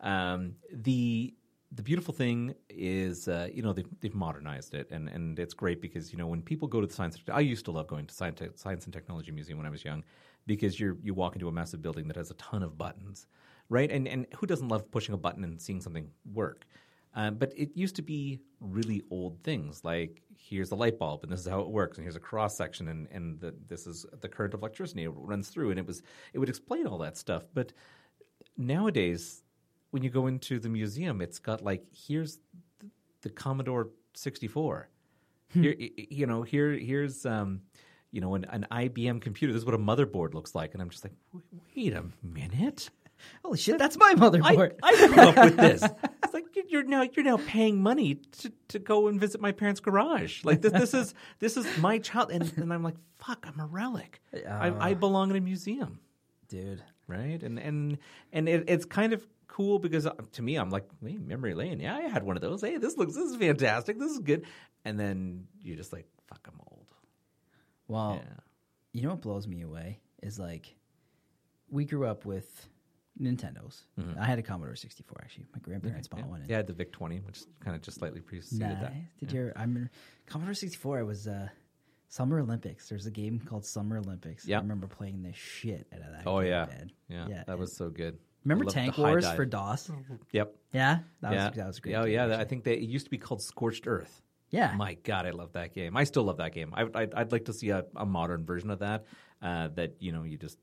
Um, 0.00 0.54
the 0.72 1.34
the 1.72 1.82
beautiful 1.82 2.12
thing 2.12 2.54
is, 2.68 3.28
uh, 3.28 3.48
you 3.52 3.62
know, 3.62 3.72
they've, 3.72 3.86
they've 4.00 4.14
modernized 4.14 4.74
it, 4.74 4.90
and, 4.90 5.08
and 5.08 5.38
it's 5.38 5.54
great 5.54 5.80
because 5.80 6.10
you 6.12 6.18
know 6.18 6.26
when 6.26 6.42
people 6.42 6.66
go 6.66 6.80
to 6.80 6.86
the 6.86 6.92
science, 6.92 7.16
I 7.32 7.40
used 7.40 7.64
to 7.66 7.70
love 7.70 7.86
going 7.86 8.06
to 8.06 8.14
science, 8.14 8.40
science 8.56 8.84
and 8.86 8.92
technology 8.92 9.30
museum 9.30 9.58
when 9.58 9.66
I 9.66 9.70
was 9.70 9.84
young, 9.84 10.02
because 10.46 10.80
you're 10.80 10.96
you 11.02 11.14
walk 11.14 11.34
into 11.36 11.48
a 11.48 11.52
massive 11.52 11.80
building 11.82 12.08
that 12.08 12.16
has 12.16 12.30
a 12.30 12.34
ton 12.34 12.62
of 12.62 12.76
buttons, 12.76 13.26
right? 13.70 13.90
And 13.90 14.06
and 14.06 14.26
who 14.36 14.46
doesn't 14.46 14.68
love 14.68 14.90
pushing 14.90 15.14
a 15.14 15.18
button 15.18 15.42
and 15.44 15.58
seeing 15.60 15.80
something 15.80 16.10
work? 16.34 16.66
Um, 17.14 17.36
but 17.36 17.52
it 17.56 17.70
used 17.74 17.96
to 17.96 18.02
be 18.02 18.38
really 18.60 19.02
old 19.10 19.42
things 19.42 19.82
like 19.84 20.22
here's 20.38 20.70
a 20.70 20.76
light 20.76 20.96
bulb 20.98 21.22
and 21.24 21.32
this 21.32 21.40
is 21.40 21.46
how 21.48 21.60
it 21.60 21.68
works 21.68 21.96
and 21.98 22.04
here's 22.04 22.14
a 22.14 22.20
cross 22.20 22.56
section 22.56 22.86
and 22.88 23.08
and 23.10 23.40
the, 23.40 23.52
this 23.66 23.86
is 23.86 24.06
the 24.20 24.28
current 24.28 24.54
of 24.54 24.60
electricity 24.60 25.02
it 25.04 25.10
runs 25.14 25.48
through 25.48 25.70
and 25.70 25.78
it 25.80 25.86
was 25.86 26.02
it 26.34 26.38
would 26.38 26.48
explain 26.48 26.86
all 26.86 26.98
that 26.98 27.16
stuff. 27.16 27.42
But 27.54 27.72
nowadays, 28.56 29.42
when 29.90 30.02
you 30.02 30.10
go 30.10 30.26
into 30.26 30.58
the 30.60 30.68
museum, 30.68 31.20
it's 31.20 31.38
got 31.38 31.62
like 31.64 31.84
here's 31.92 32.38
the, 32.78 32.86
the 33.22 33.30
Commodore 33.30 33.88
64. 34.14 34.88
Here, 35.52 35.74
y- 35.78 35.90
y- 35.98 36.06
you 36.10 36.26
know, 36.26 36.42
here 36.42 36.72
here's 36.72 37.26
um, 37.26 37.62
you 38.12 38.20
know, 38.20 38.34
an, 38.34 38.44
an 38.50 38.66
IBM 38.70 39.20
computer. 39.20 39.52
This 39.52 39.62
is 39.62 39.66
what 39.66 39.74
a 39.74 39.78
motherboard 39.78 40.32
looks 40.34 40.54
like, 40.54 40.74
and 40.74 40.82
I'm 40.82 40.90
just 40.90 41.04
like, 41.04 41.14
wait 41.76 41.92
a 41.92 42.04
minute. 42.22 42.90
Holy 43.44 43.58
shit, 43.58 43.78
that's 43.78 43.96
my 43.96 44.12
I, 44.16 44.18
motherboard. 44.18 44.74
I 44.82 45.06
grew 45.06 45.16
up 45.22 45.36
with 45.44 45.56
this. 45.56 45.82
It's 46.22 46.34
like 46.34 46.54
you- 46.54 46.64
you're 46.68 46.82
now 46.84 47.02
you're 47.02 47.24
now 47.24 47.38
paying 47.38 47.82
money 47.82 48.14
to, 48.14 48.52
to 48.68 48.78
go 48.78 49.08
and 49.08 49.18
visit 49.20 49.40
my 49.40 49.50
parents' 49.50 49.80
garage. 49.80 50.44
Like 50.44 50.62
this 50.62 50.72
this 50.72 50.94
is 50.94 51.14
this 51.40 51.56
is 51.56 51.66
my 51.78 51.98
child, 51.98 52.30
and, 52.30 52.52
and 52.56 52.72
I'm 52.72 52.84
like, 52.84 52.94
fuck, 53.18 53.44
I'm 53.48 53.58
a 53.58 53.66
relic. 53.66 54.20
I, 54.48 54.90
I 54.90 54.94
belong 54.94 55.30
in 55.30 55.36
a 55.36 55.40
museum, 55.40 55.98
Dude. 56.48 56.82
right? 57.08 57.42
And 57.42 57.58
and 57.58 57.98
and 58.32 58.48
it, 58.48 58.64
it's 58.68 58.84
kind 58.84 59.12
of 59.12 59.26
cool 59.48 59.80
because 59.80 60.06
uh, 60.06 60.12
to 60.32 60.42
me, 60.42 60.54
I'm 60.54 60.70
like, 60.70 60.86
hey, 61.04 61.16
memory 61.18 61.54
lane. 61.54 61.80
Yeah, 61.80 61.96
I 61.96 62.02
had 62.02 62.22
one 62.22 62.36
of 62.36 62.42
those. 62.42 62.60
Hey, 62.60 62.76
this 62.76 62.96
looks 62.96 63.14
this 63.16 63.30
is 63.30 63.36
fantastic. 63.36 63.98
This 63.98 64.12
is 64.12 64.20
good. 64.20 64.44
And 64.84 65.00
then 65.00 65.48
you're 65.62 65.76
just 65.76 65.92
like, 65.92 66.06
fuck, 66.28 66.46
I'm 66.46 66.60
old. 66.70 66.86
Well, 67.88 68.20
Yeah. 68.22 68.34
you 68.92 69.02
know 69.02 69.10
what 69.10 69.20
blows 69.22 69.48
me 69.48 69.62
away 69.62 69.98
is 70.22 70.38
like 70.38 70.76
we 71.68 71.84
grew 71.86 72.06
up 72.06 72.24
with 72.24 72.68
Nintendos. 73.20 73.82
I 74.18 74.24
had 74.24 74.38
a 74.38 74.42
Commodore 74.42 74.74
64 74.76 75.18
actually. 75.22 75.46
My 75.52 75.58
grandparents 75.60 76.08
bought 76.08 76.24
one. 76.26 76.40
and- 76.40 76.42
Mm-hmm. 76.44 76.50
Yeah, 76.50 76.56
I 76.56 76.58
had 76.58 76.66
the 76.66 76.72
VIC 76.72 76.92
20, 76.92 77.20
which 77.20 77.40
kind 77.60 77.76
of 77.76 77.82
just 77.82 77.98
slightly 77.98 78.20
preceded 78.20 78.66
Nice. 78.68 78.80
that. 78.80 78.94
Did 79.18 79.32
you? 79.32 79.40
Ever, 79.42 79.52
I 79.56 79.60
remember 79.62 79.90
Commodore 80.26 80.54
64. 80.54 81.00
It 81.00 81.04
was 81.04 81.26
uh, 81.28 81.48
Summer 82.08 82.40
Olympics. 82.40 82.88
There's 82.88 83.06
a 83.06 83.10
game 83.10 83.40
called 83.44 83.64
Summer 83.64 83.98
Olympics. 83.98 84.46
Yeah. 84.46 84.58
I 84.58 84.60
remember 84.62 84.86
playing 84.86 85.22
the 85.22 85.32
shit 85.32 85.86
out 85.92 86.00
of 86.00 86.06
that. 86.12 86.22
Oh 86.26 86.40
game, 86.40 86.48
yeah. 86.50 86.66
yeah, 87.08 87.26
yeah. 87.28 87.44
that 87.46 87.58
was 87.58 87.76
so 87.76 87.88
good. 87.90 88.18
Remember 88.44 88.64
Tank 88.64 88.96
Wars 88.96 89.24
dive. 89.24 89.36
for 89.36 89.44
DOS? 89.44 89.90
Yep. 90.32 90.54
Yeah, 90.72 90.98
that 91.20 91.32
yeah. 91.32 91.48
was 91.48 91.56
that 91.56 91.66
was 91.66 91.80
great. 91.80 91.94
Oh 91.94 92.04
game, 92.04 92.12
yeah, 92.14 92.26
that- 92.28 92.40
I 92.40 92.44
think 92.44 92.64
they, 92.64 92.74
it 92.74 92.80
used 92.88 93.04
to 93.06 93.10
be 93.10 93.18
called 93.18 93.42
Scorched 93.42 93.86
Earth. 93.86 94.22
Yeah. 94.50 94.74
My 94.76 94.94
God, 94.94 95.26
I 95.26 95.30
love 95.30 95.52
that 95.52 95.74
game. 95.74 95.96
I 95.96 96.02
still 96.04 96.24
love 96.24 96.38
that 96.38 96.52
game. 96.52 96.72
I, 96.74 96.84
I'd, 96.94 97.14
I'd 97.14 97.30
like 97.32 97.44
to 97.44 97.52
see 97.52 97.68
a, 97.70 97.84
a 97.94 98.04
modern 98.06 98.44
version 98.44 98.70
of 98.70 98.80
that. 98.80 99.04
Uh, 99.42 99.68
that 99.76 99.94
you 100.00 100.10
know 100.12 100.22
you 100.24 100.36
just 100.36 100.58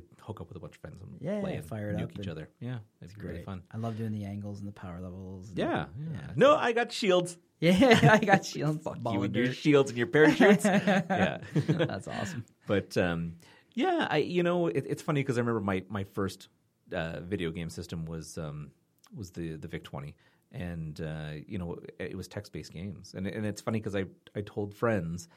could 0.00 0.18
hook 0.20 0.40
up 0.40 0.48
with 0.48 0.56
a 0.56 0.60
bunch 0.60 0.74
of 0.76 0.80
friends 0.80 1.00
and 1.02 1.16
Yeah, 1.20 1.40
play 1.40 1.52
yeah, 1.52 1.56
and 1.58 1.66
fire 1.66 1.90
it 1.90 1.96
nuke 1.96 2.02
up 2.04 2.10
each 2.12 2.18
and- 2.18 2.28
other. 2.28 2.48
Yeah, 2.60 2.78
it'd 3.02 3.14
be 3.14 3.20
really 3.22 3.34
Great. 3.36 3.44
fun. 3.46 3.62
I 3.72 3.76
love 3.78 3.96
doing 3.96 4.12
the 4.12 4.24
angles 4.24 4.58
and 4.60 4.68
the 4.68 4.72
power 4.72 5.00
levels. 5.00 5.48
and- 5.50 5.58
Yeah, 5.58 5.86
yeah. 6.12 6.20
No, 6.36 6.56
I 6.56 6.72
got 6.72 6.92
shields. 6.92 7.36
yeah. 7.60 8.10
I 8.12 8.24
got 8.24 8.44
shields. 8.52 8.82
ball 8.82 9.12
you 9.14 9.22
and 9.22 9.34
your 9.36 9.52
shields 9.52 9.90
and 9.90 9.98
your 9.98 10.06
parachutes. 10.06 10.64
yeah. 10.64 11.38
That's 11.68 12.08
awesome. 12.08 12.44
But 12.66 12.96
um, 12.96 13.34
yeah, 13.74 14.06
I 14.10 14.18
you 14.18 14.42
know 14.42 14.66
it, 14.68 14.84
it's 14.88 15.02
funny 15.02 15.20
because 15.20 15.36
I 15.36 15.40
remember 15.40 15.60
my 15.60 15.82
my 15.88 16.04
first 16.04 16.48
uh, 16.92 17.20
video 17.20 17.50
game 17.50 17.68
system 17.70 18.06
was 18.06 18.38
um, 18.38 18.70
was 19.14 19.30
the 19.30 19.56
the 19.56 19.68
VIC 19.68 19.84
twenty, 19.84 20.16
and 20.52 21.00
uh, 21.00 21.32
you 21.46 21.58
know 21.58 21.76
it 21.98 22.16
was 22.16 22.28
text 22.28 22.52
based 22.52 22.72
games, 22.72 23.14
and 23.14 23.26
and 23.26 23.44
it's 23.44 23.60
funny 23.60 23.78
because 23.78 23.94
I 23.94 24.04
I 24.34 24.40
told 24.40 24.74
friends. 24.74 25.28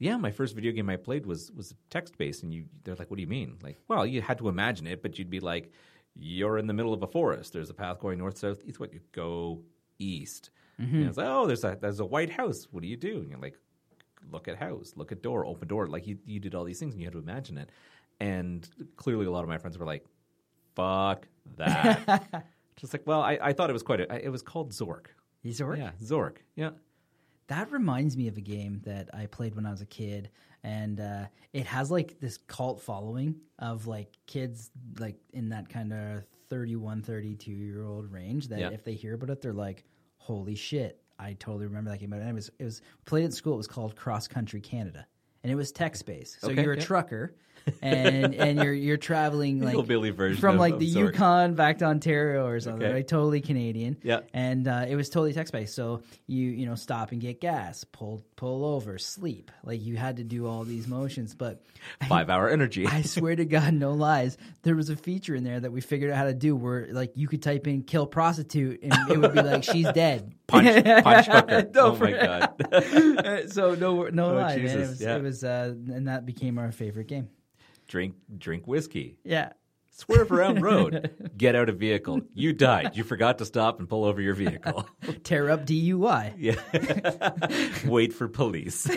Yeah, 0.00 0.16
my 0.16 0.32
first 0.32 0.54
video 0.56 0.72
game 0.72 0.90
I 0.90 0.96
played 0.96 1.26
was 1.26 1.52
was 1.52 1.74
text 1.90 2.18
based, 2.18 2.42
and 2.42 2.52
you 2.52 2.64
they're 2.82 2.96
like, 2.96 3.10
"What 3.10 3.16
do 3.16 3.22
you 3.22 3.28
mean?" 3.28 3.58
Like, 3.62 3.78
well, 3.86 4.04
you 4.04 4.20
had 4.20 4.38
to 4.38 4.48
imagine 4.48 4.86
it, 4.88 5.02
but 5.02 5.18
you'd 5.18 5.30
be 5.30 5.40
like, 5.40 5.70
"You're 6.14 6.58
in 6.58 6.66
the 6.66 6.72
middle 6.74 6.92
of 6.92 7.02
a 7.02 7.06
forest. 7.06 7.52
There's 7.52 7.70
a 7.70 7.74
path 7.74 8.00
going 8.00 8.18
north, 8.18 8.38
south, 8.38 8.62
east. 8.64 8.80
What 8.80 8.92
you 8.92 9.00
go 9.12 9.62
east?" 9.98 10.50
Mm-hmm. 10.80 10.96
And 10.96 11.06
it's 11.06 11.18
like, 11.18 11.28
"Oh, 11.28 11.46
there's 11.46 11.64
a 11.64 11.78
there's 11.80 12.00
a 12.00 12.04
white 12.04 12.30
house. 12.30 12.66
What 12.70 12.82
do 12.82 12.88
you 12.88 12.96
do?" 12.96 13.18
And 13.18 13.28
you're 13.28 13.38
like, 13.38 13.56
look 14.30 14.48
at 14.48 14.56
house, 14.56 14.92
look 14.96 15.12
at 15.12 15.22
door, 15.22 15.46
open 15.46 15.68
door. 15.68 15.86
Like 15.86 16.06
you, 16.06 16.18
you 16.24 16.40
did 16.40 16.54
all 16.54 16.64
these 16.64 16.78
things 16.78 16.94
and 16.94 17.00
you 17.00 17.06
had 17.06 17.12
to 17.12 17.18
imagine 17.18 17.58
it. 17.58 17.70
And 18.20 18.68
clearly, 18.96 19.26
a 19.26 19.30
lot 19.30 19.42
of 19.42 19.48
my 19.48 19.58
friends 19.58 19.78
were 19.78 19.86
like, 19.86 20.04
"Fuck 20.74 21.26
that." 21.56 22.46
Just 22.76 22.94
like, 22.94 23.06
well, 23.06 23.20
I, 23.20 23.38
I 23.42 23.52
thought 23.52 23.70
it 23.70 23.74
was 23.74 23.82
quite. 23.82 24.00
A, 24.00 24.24
it 24.24 24.30
was 24.30 24.42
called 24.42 24.72
Zork. 24.72 25.06
Zork. 25.46 25.78
Yeah, 25.78 25.90
Zork. 26.02 26.36
Yeah. 26.54 26.70
That 27.50 27.70
reminds 27.72 28.16
me 28.16 28.28
of 28.28 28.36
a 28.36 28.40
game 28.40 28.80
that 28.84 29.10
I 29.12 29.26
played 29.26 29.56
when 29.56 29.66
I 29.66 29.72
was 29.72 29.80
a 29.80 29.86
kid, 29.86 30.30
and 30.62 31.00
uh, 31.00 31.24
it 31.52 31.66
has 31.66 31.90
like 31.90 32.20
this 32.20 32.36
cult 32.36 32.80
following 32.80 33.34
of 33.58 33.88
like 33.88 34.12
kids 34.26 34.70
like 35.00 35.16
in 35.32 35.48
that 35.48 35.68
kind 35.68 35.92
of 35.92 36.24
31, 36.48 37.02
32 37.02 37.50
year 37.50 37.82
old 37.84 38.10
range. 38.12 38.46
That 38.48 38.60
Yeah. 38.60 38.68
if 38.70 38.84
they 38.84 38.94
hear 38.94 39.14
about 39.14 39.30
it, 39.30 39.40
they're 39.40 39.52
like, 39.52 39.84
"Holy 40.18 40.54
shit!" 40.54 41.02
I 41.18 41.32
totally 41.34 41.66
remember 41.66 41.90
that 41.90 41.98
game. 41.98 42.12
And 42.12 42.22
it 42.28 42.32
was 42.32 42.50
it 42.60 42.64
was 42.64 42.82
played 43.04 43.24
at 43.24 43.32
school. 43.32 43.54
It 43.54 43.58
was 43.58 43.66
called 43.66 43.96
Cross 43.96 44.28
Country 44.28 44.60
Canada, 44.60 45.06
and 45.42 45.50
it 45.52 45.54
was 45.56 45.72
text 45.72 46.06
based. 46.06 46.40
So 46.40 46.50
Okay, 46.50 46.62
you're 46.62 46.72
a 46.74 46.76
yeah. 46.78 46.82
trucker, 46.84 47.34
and 47.82 48.34
and 48.34 48.58
you're 48.62 48.72
you're 48.72 48.96
traveling 48.96 49.60
like 49.60 49.72
Hillbilly 49.72 50.10
version 50.10 50.40
from 50.40 50.56
like 50.56 50.78
the 50.78 50.90
Zork. 50.90 51.12
Yukon 51.12 51.54
back 51.54 51.78
to 51.78 51.84
Ontario 51.84 52.46
or 52.46 52.58
something. 52.58 52.82
Okay. 52.82 52.92
Right? 52.94 53.06
Totally 53.06 53.42
Canadian. 53.42 53.98
Yeah. 54.02 54.20
and 54.32 54.66
uh, 54.66 54.86
it 54.88 54.96
was 54.96 55.10
totally 55.10 55.34
text 55.34 55.52
based. 55.52 55.74
So 55.74 56.02
you 56.26 56.46
you 56.48 56.64
know 56.66 56.74
stop 56.74 57.12
and 57.12 57.20
get 57.20 57.38
gas, 57.40 57.84
pull 57.84 58.24
pull 58.36 58.64
over, 58.64 58.96
sleep. 58.96 59.50
Like 59.62 59.82
you 59.82 59.96
had 59.98 60.16
to 60.16 60.24
do 60.24 60.46
all 60.46 60.64
these 60.64 60.88
motions. 60.88 61.34
But 61.34 61.62
Five 62.08 62.30
hour 62.30 62.48
energy. 62.48 62.86
I 62.86 63.02
swear 63.14 63.36
to 63.36 63.44
God, 63.44 63.74
no 63.74 63.92
lies, 63.92 64.38
there 64.62 64.74
was 64.74 64.88
a 64.88 64.96
feature 64.96 65.34
in 65.34 65.44
there 65.44 65.60
that 65.60 65.70
we 65.70 65.82
figured 65.82 66.10
out 66.12 66.16
how 66.16 66.24
to 66.24 66.34
do 66.34 66.56
where 66.56 66.88
like 66.90 67.12
you 67.14 67.28
could 67.28 67.42
type 67.42 67.66
in 67.66 67.82
"kill 67.82 68.06
prostitute" 68.06 68.80
and 68.82 68.94
it 69.10 69.18
would 69.18 69.34
be 69.34 69.42
like 69.42 69.64
she's 69.64 69.90
dead. 69.92 70.32
punch, 70.46 70.84
punch 71.04 71.26
hooker. 71.30 71.70
No, 71.74 71.92
oh 71.92 71.96
my 71.96 72.12
god. 72.12 73.50
So 73.52 73.74
no 73.74 74.04
no 74.08 74.30
Oh, 74.30 74.34
lie, 74.34 74.56
man. 74.56 74.66
It 74.66 74.78
was, 74.80 75.00
yeah. 75.00 75.16
it 75.16 75.22
was 75.22 75.29
uh, 75.44 75.74
and 75.92 76.08
that 76.08 76.26
became 76.26 76.58
our 76.58 76.72
favorite 76.72 77.06
game. 77.08 77.28
drink, 77.88 78.14
drink 78.38 78.66
whiskey. 78.66 79.18
Yeah. 79.24 79.52
Swerve 79.92 80.32
around 80.32 80.62
road. 80.70 81.10
Get 81.36 81.54
out 81.54 81.68
of 81.68 81.76
vehicle. 81.78 82.22
You 82.34 82.52
died. 82.52 82.96
You 82.96 83.04
forgot 83.04 83.38
to 83.38 83.44
stop 83.44 83.78
and 83.80 83.88
pull 83.88 84.04
over 84.04 84.20
your 84.20 84.34
vehicle. 84.34 84.88
Tear 85.24 85.50
up 85.50 85.66
DUI. 85.66 86.34
Yeah. 86.38 87.80
Wait 87.90 88.12
for 88.14 88.28
police. 88.28 88.88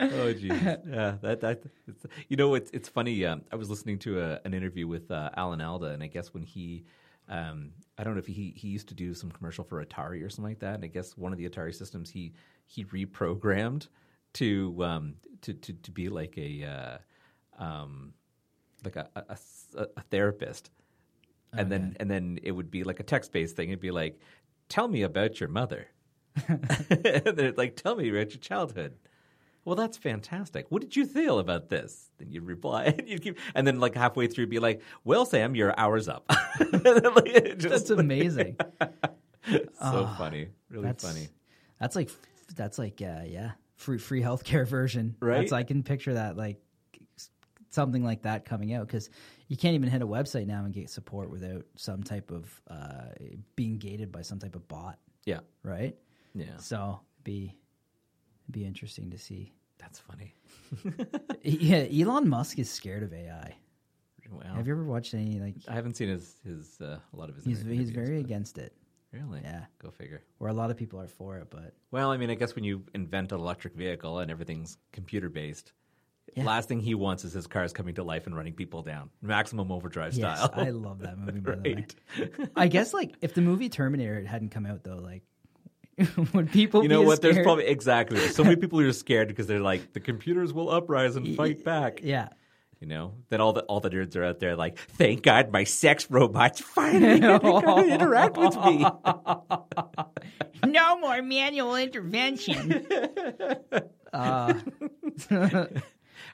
oh 0.00 0.32
Jesus! 0.32 0.78
Yeah, 0.86 1.16
that 1.22 1.40
that. 1.40 1.62
It's, 1.86 2.06
you 2.28 2.36
know, 2.36 2.54
it's 2.54 2.70
it's 2.72 2.88
funny. 2.88 3.24
Um, 3.24 3.42
I 3.52 3.56
was 3.56 3.70
listening 3.70 3.98
to 4.00 4.20
a, 4.20 4.40
an 4.44 4.54
interview 4.54 4.86
with 4.86 5.10
uh, 5.10 5.30
Alan 5.36 5.60
Alda, 5.60 5.86
and 5.88 6.02
I 6.02 6.06
guess 6.08 6.34
when 6.34 6.42
he, 6.42 6.84
um, 7.28 7.70
I 7.96 8.04
don't 8.04 8.14
know 8.14 8.20
if 8.20 8.26
he 8.26 8.52
he 8.56 8.68
used 8.68 8.88
to 8.88 8.94
do 8.94 9.14
some 9.14 9.30
commercial 9.30 9.64
for 9.64 9.84
Atari 9.84 10.24
or 10.24 10.30
something 10.30 10.50
like 10.50 10.60
that. 10.60 10.74
And 10.74 10.84
I 10.84 10.88
guess 10.88 11.16
one 11.16 11.32
of 11.32 11.38
the 11.38 11.48
Atari 11.48 11.74
systems 11.74 12.10
he 12.10 12.32
he 12.68 12.84
reprogrammed 12.84 13.88
to 14.34 14.76
um 14.84 15.14
to 15.42 15.52
to, 15.54 15.72
to 15.72 15.90
be 15.90 16.08
like 16.08 16.38
a 16.38 17.00
uh, 17.58 17.62
um 17.64 18.12
like 18.84 18.96
a 18.96 19.08
a, 19.16 19.36
a, 19.76 19.86
a 19.96 20.02
therapist 20.10 20.70
and 21.52 21.72
then 21.72 21.96
and 21.98 22.10
then 22.10 22.38
it 22.42 22.52
would 22.52 22.70
be 22.70 22.84
like 22.84 23.00
a 23.00 23.02
text 23.02 23.32
based 23.32 23.56
thing. 23.56 23.70
It'd 23.70 23.80
be 23.80 23.90
like, 23.90 24.20
"Tell 24.68 24.88
me 24.88 25.02
about 25.02 25.40
your 25.40 25.48
mother," 25.48 25.86
and 26.48 26.60
then 27.24 27.40
it's 27.40 27.58
like, 27.58 27.76
"Tell 27.76 27.96
me 27.96 28.08
about 28.10 28.30
your 28.32 28.40
childhood." 28.40 28.94
Well, 29.64 29.76
that's 29.76 29.96
fantastic. 29.98 30.66
What 30.70 30.80
did 30.82 30.96
you 30.96 31.04
feel 31.04 31.38
about 31.38 31.68
this? 31.68 32.10
Then 32.18 32.30
you'd 32.30 32.44
reply, 32.44 32.84
and 32.98 33.08
you'd 33.08 33.22
keep, 33.22 33.38
and 33.54 33.66
then 33.66 33.80
like 33.80 33.94
halfway 33.94 34.26
through, 34.26 34.48
be 34.48 34.58
like, 34.58 34.82
"Well, 35.04 35.24
Sam, 35.24 35.54
your 35.54 35.78
hour's 35.78 36.08
up." 36.08 36.30
Like, 36.60 37.58
just- 37.58 37.68
That's 37.68 37.90
amazing. 37.90 38.56
so 39.80 40.10
funny, 40.18 40.48
really 40.68 40.84
That's 40.84 41.04
funny. 41.06 41.28
That's 41.80 41.96
like 41.96 42.10
that's 42.54 42.78
like 42.78 43.00
uh, 43.02 43.22
yeah, 43.26 43.52
free 43.76 43.98
free 43.98 44.22
healthcare 44.22 44.66
version. 44.68 45.16
Right? 45.20 45.38
That's 45.38 45.52
I 45.52 45.62
can 45.62 45.82
picture 45.82 46.14
that 46.14 46.36
like 46.36 46.60
something 47.70 48.02
like 48.02 48.22
that 48.22 48.44
coming 48.44 48.72
out 48.72 48.86
because 48.86 49.10
you 49.48 49.56
can't 49.56 49.74
even 49.74 49.88
hit 49.90 50.00
a 50.02 50.06
website 50.06 50.46
now 50.46 50.64
and 50.64 50.72
get 50.72 50.88
support 50.90 51.30
without 51.30 51.64
some 51.76 52.02
type 52.02 52.30
of 52.30 52.62
uh, 52.70 53.10
being 53.56 53.78
gated 53.78 54.10
by 54.10 54.22
some 54.22 54.38
type 54.38 54.54
of 54.54 54.66
bot, 54.68 54.98
Yeah, 55.26 55.40
right? 55.62 55.94
yeah, 56.34 56.56
So 56.58 57.00
be 57.24 57.54
be 58.50 58.64
interesting 58.64 59.10
to 59.10 59.18
see. 59.18 59.52
that's 59.78 59.98
funny. 59.98 60.34
yeah, 61.42 61.86
Elon 61.92 62.28
Musk 62.28 62.58
is 62.58 62.70
scared 62.70 63.02
of 63.02 63.12
AI. 63.12 63.54
Wow. 64.30 64.54
Have 64.56 64.66
you 64.66 64.72
ever 64.74 64.84
watched 64.84 65.14
any 65.14 65.38
like? 65.40 65.54
I 65.68 65.74
haven't 65.74 65.96
seen 65.96 66.08
his 66.08 66.36
his 66.44 66.78
uh, 66.80 66.98
a 67.12 67.16
lot 67.16 67.28
of 67.30 67.36
his. 67.36 67.44
He's 67.44 67.62
he's 67.62 67.90
very 67.90 68.16
but- 68.16 68.24
against 68.26 68.58
it. 68.58 68.74
Really. 69.12 69.40
Yeah. 69.42 69.64
go 69.82 69.90
figure. 69.90 70.22
Where 70.38 70.50
a 70.50 70.54
lot 70.54 70.70
of 70.70 70.76
people 70.76 71.00
are 71.00 71.06
for 71.08 71.38
it, 71.38 71.48
but 71.50 71.74
Well, 71.90 72.10
I 72.10 72.16
mean, 72.16 72.30
I 72.30 72.34
guess 72.34 72.54
when 72.54 72.64
you 72.64 72.84
invent 72.94 73.32
an 73.32 73.40
electric 73.40 73.74
vehicle 73.74 74.18
and 74.18 74.30
everything's 74.30 74.76
computer 74.92 75.28
based, 75.28 75.72
Yeah. 76.36 76.44
last 76.44 76.68
thing 76.68 76.80
he 76.80 76.94
wants 76.94 77.24
is 77.24 77.32
his 77.32 77.46
cars 77.46 77.72
coming 77.72 77.94
to 77.94 78.02
life 78.02 78.26
and 78.26 78.36
running 78.36 78.52
people 78.54 78.82
down. 78.82 79.10
Maximum 79.22 79.72
overdrive 79.72 80.14
yes, 80.14 80.38
style. 80.38 80.50
I 80.54 80.70
love 80.70 80.98
that 81.00 81.18
movie. 81.18 81.40
By 81.40 81.54
the 81.56 81.60
way. 81.62 81.74
right. 82.18 82.48
I 82.56 82.68
guess 82.68 82.92
like 82.92 83.14
if 83.22 83.34
the 83.34 83.40
movie 83.40 83.68
Terminator 83.68 84.22
hadn't 84.24 84.50
come 84.50 84.66
out 84.66 84.84
though, 84.84 84.96
like 84.96 85.22
would 86.34 86.52
people 86.52 86.82
You 86.82 86.88
know 86.88 87.02
what? 87.02 87.22
There's 87.22 87.38
probably 87.42 87.66
exactly 87.66 88.20
so 88.28 88.44
many 88.44 88.56
people 88.62 88.78
who 88.78 88.88
are 88.88 88.92
scared 88.92 89.28
because 89.28 89.46
they're 89.46 89.58
like 89.60 89.92
the 89.94 90.00
computers 90.00 90.52
will 90.52 90.70
uprise 90.70 91.16
and 91.16 91.34
fight 91.36 91.64
back. 91.64 92.00
yeah. 92.04 92.28
You 92.80 92.86
know, 92.86 93.14
then 93.28 93.40
all 93.40 93.52
the 93.52 93.62
all 93.62 93.80
the 93.80 93.90
nerds 93.90 94.14
are 94.14 94.22
out 94.24 94.38
there 94.38 94.54
like, 94.54 94.78
thank 94.78 95.22
God 95.22 95.50
my 95.50 95.64
sex 95.64 96.08
robot's 96.10 96.60
finally 96.60 97.18
going 97.40 97.40
to 97.64 97.94
interact 97.94 98.36
with 98.36 98.56
me. 98.64 98.86
No 100.66 100.98
more 100.98 101.22
manual 101.22 101.76
intervention. 101.76 102.84
uh, 104.12 104.54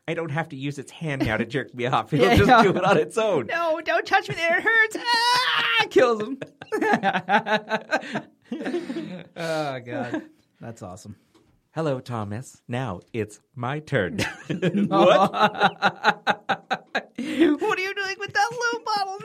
I 0.09 0.15
don't 0.15 0.31
have 0.31 0.49
to 0.49 0.57
use 0.57 0.79
its 0.79 0.91
hand 0.91 1.27
now 1.27 1.37
to 1.37 1.45
jerk 1.45 1.75
me 1.75 1.85
off. 1.87 2.11
It'll 2.13 2.27
Yeah, 2.27 2.37
just 2.37 2.49
yeah. 2.49 2.63
do 2.63 2.71
it 2.71 2.85
on 2.85 2.97
its 2.97 3.19
own. 3.19 3.47
no, 3.47 3.81
don't 3.85 4.07
touch 4.07 4.29
me 4.31 4.35
there, 4.35 4.59
it 4.59 4.65
hurts. 4.65 4.97
Ah! 4.99 5.87
Kills 5.91 6.23
him. 6.23 6.39
oh 9.37 9.81
god. 9.81 10.23
That's 10.61 10.83
awesome. 10.83 11.17
Hello, 11.75 11.99
Thomas. 11.99 12.63
Now 12.69 13.01
it's 13.13 13.41
my 13.57 13.81
turn. 13.81 14.19
what? 14.89 15.33
What 17.17 17.79
are 17.79 17.83
you 17.83 17.95
doing 17.95 18.17
with 18.21 18.33
that 18.33 18.51
blue 18.55 18.81
bottle? 18.87 19.19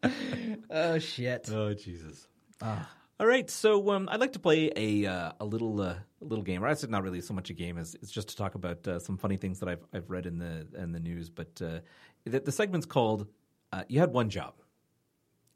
No. 0.00 0.64
oh 0.70 0.98
shit. 0.98 1.50
Oh 1.52 1.74
Jesus! 1.74 2.26
Ah. 2.62 2.90
All 3.20 3.26
right, 3.26 3.50
so 3.50 3.90
um, 3.90 4.08
I'd 4.10 4.20
like 4.20 4.32
to 4.34 4.38
play 4.38 4.70
a 4.76 5.04
uh, 5.06 5.32
a 5.40 5.44
little 5.44 5.80
uh, 5.80 5.96
a 6.22 6.24
little 6.24 6.42
game. 6.44 6.64
Or 6.64 6.68
it's 6.68 6.86
not 6.88 7.02
really 7.02 7.20
so 7.20 7.34
much 7.34 7.50
a 7.50 7.54
game 7.54 7.76
as 7.76 7.94
it's 7.96 8.10
just 8.10 8.28
to 8.30 8.36
talk 8.36 8.54
about 8.54 8.86
uh, 8.88 8.98
some 8.98 9.18
funny 9.18 9.36
things 9.36 9.60
that 9.60 9.68
I've 9.68 9.84
I've 9.92 10.08
read 10.10 10.24
in 10.26 10.38
the 10.38 10.66
in 10.78 10.92
the 10.92 11.00
news. 11.00 11.28
But 11.28 11.60
uh, 11.62 11.80
the, 12.24 12.40
the 12.40 12.52
segment's 12.52 12.86
called 12.86 13.26
uh, 13.72 13.84
"You 13.88 14.00
Had 14.00 14.12
One 14.12 14.30
Job," 14.30 14.54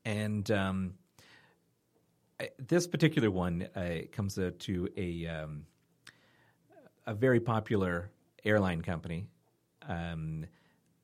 and 0.04 0.50
um, 0.50 0.94
I- 0.98 0.99
this 2.58 2.86
particular 2.86 3.30
one 3.30 3.68
uh, 3.74 3.98
comes 4.12 4.38
uh, 4.38 4.50
to 4.60 4.88
a 4.96 5.26
um, 5.26 5.66
a 7.06 7.14
very 7.14 7.40
popular 7.40 8.10
airline 8.44 8.82
company 8.82 9.26
um, 9.88 10.46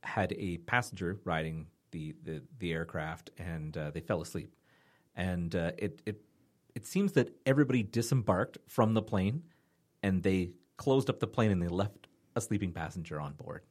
had 0.02 0.32
a 0.38 0.58
passenger 0.58 1.18
riding 1.24 1.66
the, 1.90 2.14
the, 2.22 2.42
the 2.58 2.72
aircraft 2.72 3.30
and 3.38 3.76
uh, 3.76 3.90
they 3.90 4.00
fell 4.00 4.20
asleep. 4.20 4.54
And 5.16 5.54
uh, 5.54 5.72
it, 5.78 6.02
it, 6.06 6.20
it 6.74 6.86
seems 6.86 7.12
that 7.12 7.30
everybody 7.46 7.82
disembarked 7.82 8.58
from 8.68 8.94
the 8.94 9.02
plane 9.02 9.42
and 10.02 10.22
they 10.22 10.50
closed 10.76 11.08
up 11.08 11.20
the 11.20 11.26
plane 11.26 11.50
and 11.50 11.62
they 11.62 11.68
left 11.68 12.06
a 12.36 12.40
sleeping 12.40 12.72
passenger 12.72 13.20
on 13.20 13.32
board. 13.32 13.62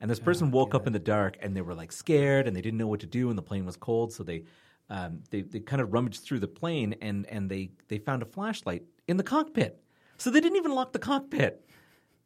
And 0.00 0.10
this 0.10 0.18
person 0.18 0.50
woke 0.50 0.74
up 0.74 0.86
in 0.86 0.92
the 0.92 0.98
dark 0.98 1.36
and 1.40 1.56
they 1.56 1.60
were 1.60 1.74
like 1.74 1.92
scared 1.92 2.46
and 2.46 2.56
they 2.56 2.62
didn't 2.62 2.78
know 2.78 2.88
what 2.88 3.00
to 3.00 3.06
do 3.06 3.28
and 3.28 3.38
the 3.38 3.42
plane 3.42 3.64
was 3.64 3.76
cold, 3.76 4.12
so 4.12 4.22
they 4.22 4.44
um, 4.90 5.22
they, 5.30 5.42
they 5.42 5.60
kind 5.60 5.80
of 5.80 5.92
rummaged 5.92 6.22
through 6.22 6.40
the 6.40 6.48
plane 6.48 6.94
and, 7.00 7.26
and 7.28 7.48
they, 7.48 7.70
they 7.88 7.98
found 7.98 8.22
a 8.22 8.26
flashlight 8.26 8.82
in 9.08 9.16
the 9.16 9.22
cockpit. 9.22 9.80
So 10.18 10.30
they 10.30 10.40
didn't 10.40 10.56
even 10.56 10.74
lock 10.74 10.92
the 10.92 10.98
cockpit. 10.98 11.64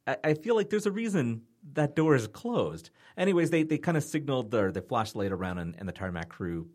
I, 0.06 0.16
I 0.24 0.34
feel 0.34 0.56
like 0.56 0.70
there's 0.70 0.86
a 0.86 0.90
reason 0.92 1.42
that 1.74 1.94
door 1.94 2.14
is 2.14 2.26
closed. 2.26 2.90
Anyways, 3.16 3.50
they, 3.50 3.62
they 3.62 3.78
kind 3.78 3.96
of 3.96 4.02
signaled 4.02 4.50
their, 4.50 4.72
their 4.72 4.82
flashlight 4.82 5.30
around 5.30 5.58
and, 5.58 5.76
and 5.78 5.88
the 5.88 5.92
tarmac 5.92 6.30
crew 6.30 6.68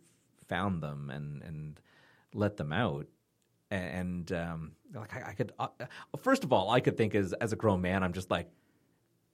found 0.47 0.81
them 0.81 1.09
and, 1.09 1.41
and 1.43 1.79
let 2.33 2.55
them 2.57 2.71
out. 2.71 3.07
And 3.71 4.31
um, 4.31 4.71
like 4.95 5.15
I, 5.15 5.29
I 5.29 5.33
could, 5.33 5.51
uh, 5.59 5.67
first 6.21 6.43
of 6.43 6.51
all, 6.51 6.71
I 6.71 6.79
could 6.79 6.97
think 6.97 7.13
as 7.13 7.33
as 7.33 7.53
a 7.53 7.55
grown 7.55 7.81
man, 7.81 8.01
I'm 8.01 8.13
just 8.13 8.31
like, 8.31 8.49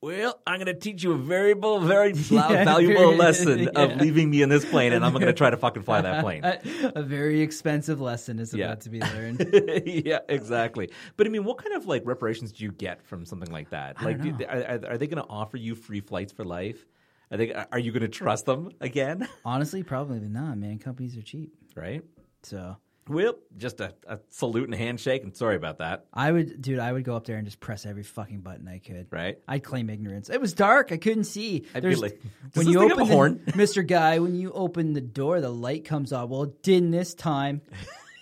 well, 0.01 0.39
I'm 0.45 0.55
going 0.59 0.67
to 0.67 0.79
teach 0.79 1.03
you 1.03 1.13
a 1.13 1.17
very, 1.17 1.53
very 1.79 2.11
valuable 2.13 3.15
lesson 3.15 3.59
yeah. 3.59 3.69
of 3.75 3.99
leaving 3.99 4.29
me 4.29 4.41
in 4.43 4.49
this 4.49 4.63
plane, 4.65 4.93
and 4.93 5.03
I'm 5.03 5.13
going 5.13 5.25
to 5.25 5.33
try 5.33 5.49
to 5.49 5.57
fucking 5.57 5.83
fly 5.83 6.01
that 6.01 6.21
plane. 6.23 6.41
a 6.95 7.01
very 7.01 7.41
expensive 7.41 7.99
lesson 8.01 8.37
is 8.39 8.53
Yeah. 8.53 8.65
about 8.65 8.81
to 8.81 8.89
be 8.89 8.99
learned. 9.01 9.49
yeah, 9.85 10.19
exactly. 10.29 10.91
But 11.17 11.25
I 11.27 11.29
mean, 11.31 11.43
what 11.43 11.57
kind 11.57 11.75
of 11.75 11.87
like 11.87 12.03
reparations 12.05 12.51
do 12.51 12.63
you 12.63 12.71
get 12.71 13.05
from 13.05 13.25
something 13.25 13.51
like 13.51 13.71
that? 13.71 14.01
Like, 14.01 14.21
don't 14.21 14.37
do- 14.37 14.45
are, 14.45 14.63
are- 14.63 14.85
are 14.91 14.97
they 14.97 15.07
going 15.07 15.23
to 15.23 15.29
offer 15.29 15.57
you 15.57 15.73
free 15.75 16.01
flights 16.01 16.31
for 16.31 16.43
life? 16.45 16.85
Are 17.31 17.37
they? 17.37 17.51
Are 17.53 17.79
you 17.79 17.91
going 17.91 18.01
to 18.03 18.07
trust 18.07 18.45
them 18.45 18.69
again? 18.81 19.27
Honestly, 19.43 19.81
probably 19.81 20.19
not, 20.19 20.57
man. 20.59 20.77
Companies 20.77 21.17
are 21.17 21.23
cheap. 21.23 21.51
right. 21.75 22.03
So 22.43 22.77
Well, 23.07 23.35
just 23.55 23.81
a, 23.81 23.93
a 24.07 24.19
salute 24.29 24.63
and 24.65 24.73
a 24.73 24.77
handshake, 24.77 25.21
and 25.23 25.35
sorry 25.37 25.55
about 25.55 25.77
that. 25.77 26.05
I 26.11 26.31
would, 26.31 26.59
dude, 26.61 26.79
I 26.79 26.91
would 26.91 27.03
go 27.03 27.15
up 27.15 27.25
there 27.25 27.37
and 27.37 27.45
just 27.45 27.59
press 27.59 27.85
every 27.85 28.01
fucking 28.01 28.39
button 28.41 28.67
I 28.67 28.79
could. 28.79 29.07
Right. 29.11 29.37
I'd 29.47 29.63
claim 29.63 29.91
ignorance. 29.91 30.29
It 30.29 30.41
was 30.41 30.53
dark. 30.53 30.91
I 30.91 30.97
couldn't 30.97 31.25
see. 31.25 31.65
I'd 31.75 31.75
be 31.75 31.79
There's- 31.81 31.99
like, 31.99 32.19
when 32.53 32.65
"Does 32.65 32.73
you 32.73 32.79
this 32.79 32.81
thing 32.81 32.89
have 32.89 32.97
open 32.99 33.11
a 33.11 33.15
horn?" 33.15 33.41
the, 33.45 33.51
Mr. 33.53 33.85
Guy, 33.85 34.17
when 34.19 34.33
you 34.35 34.51
open 34.51 34.93
the 34.93 35.01
door, 35.01 35.39
the 35.39 35.49
light 35.51 35.85
comes 35.85 36.11
on. 36.13 36.29
Well, 36.29 36.43
it 36.43 36.63
didn't 36.63 36.91
this 36.91 37.13
time. 37.13 37.61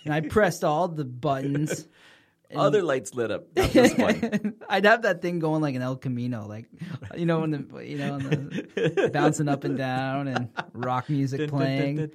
And 0.04 0.12
I 0.12 0.20
pressed 0.20 0.64
all 0.64 0.86
the 0.88 1.04
buttons. 1.06 1.88
Other 2.54 2.82
lights 2.82 3.14
lit 3.14 3.30
up. 3.30 3.52
This. 3.54 3.94
I'd 4.68 4.84
have 4.84 5.02
that 5.02 5.22
thing 5.22 5.38
going 5.38 5.62
like 5.62 5.74
an 5.74 5.82
El 5.82 5.96
Camino, 5.96 6.46
like 6.46 6.66
you 7.16 7.26
know, 7.26 7.40
when 7.40 7.50
the 7.50 7.84
you 7.84 7.98
know, 7.98 8.18
the, 8.18 9.10
bouncing 9.12 9.48
up 9.48 9.64
and 9.64 9.76
down 9.76 10.28
and 10.28 10.48
rock 10.72 11.08
music 11.08 11.48
playing. 11.50 12.10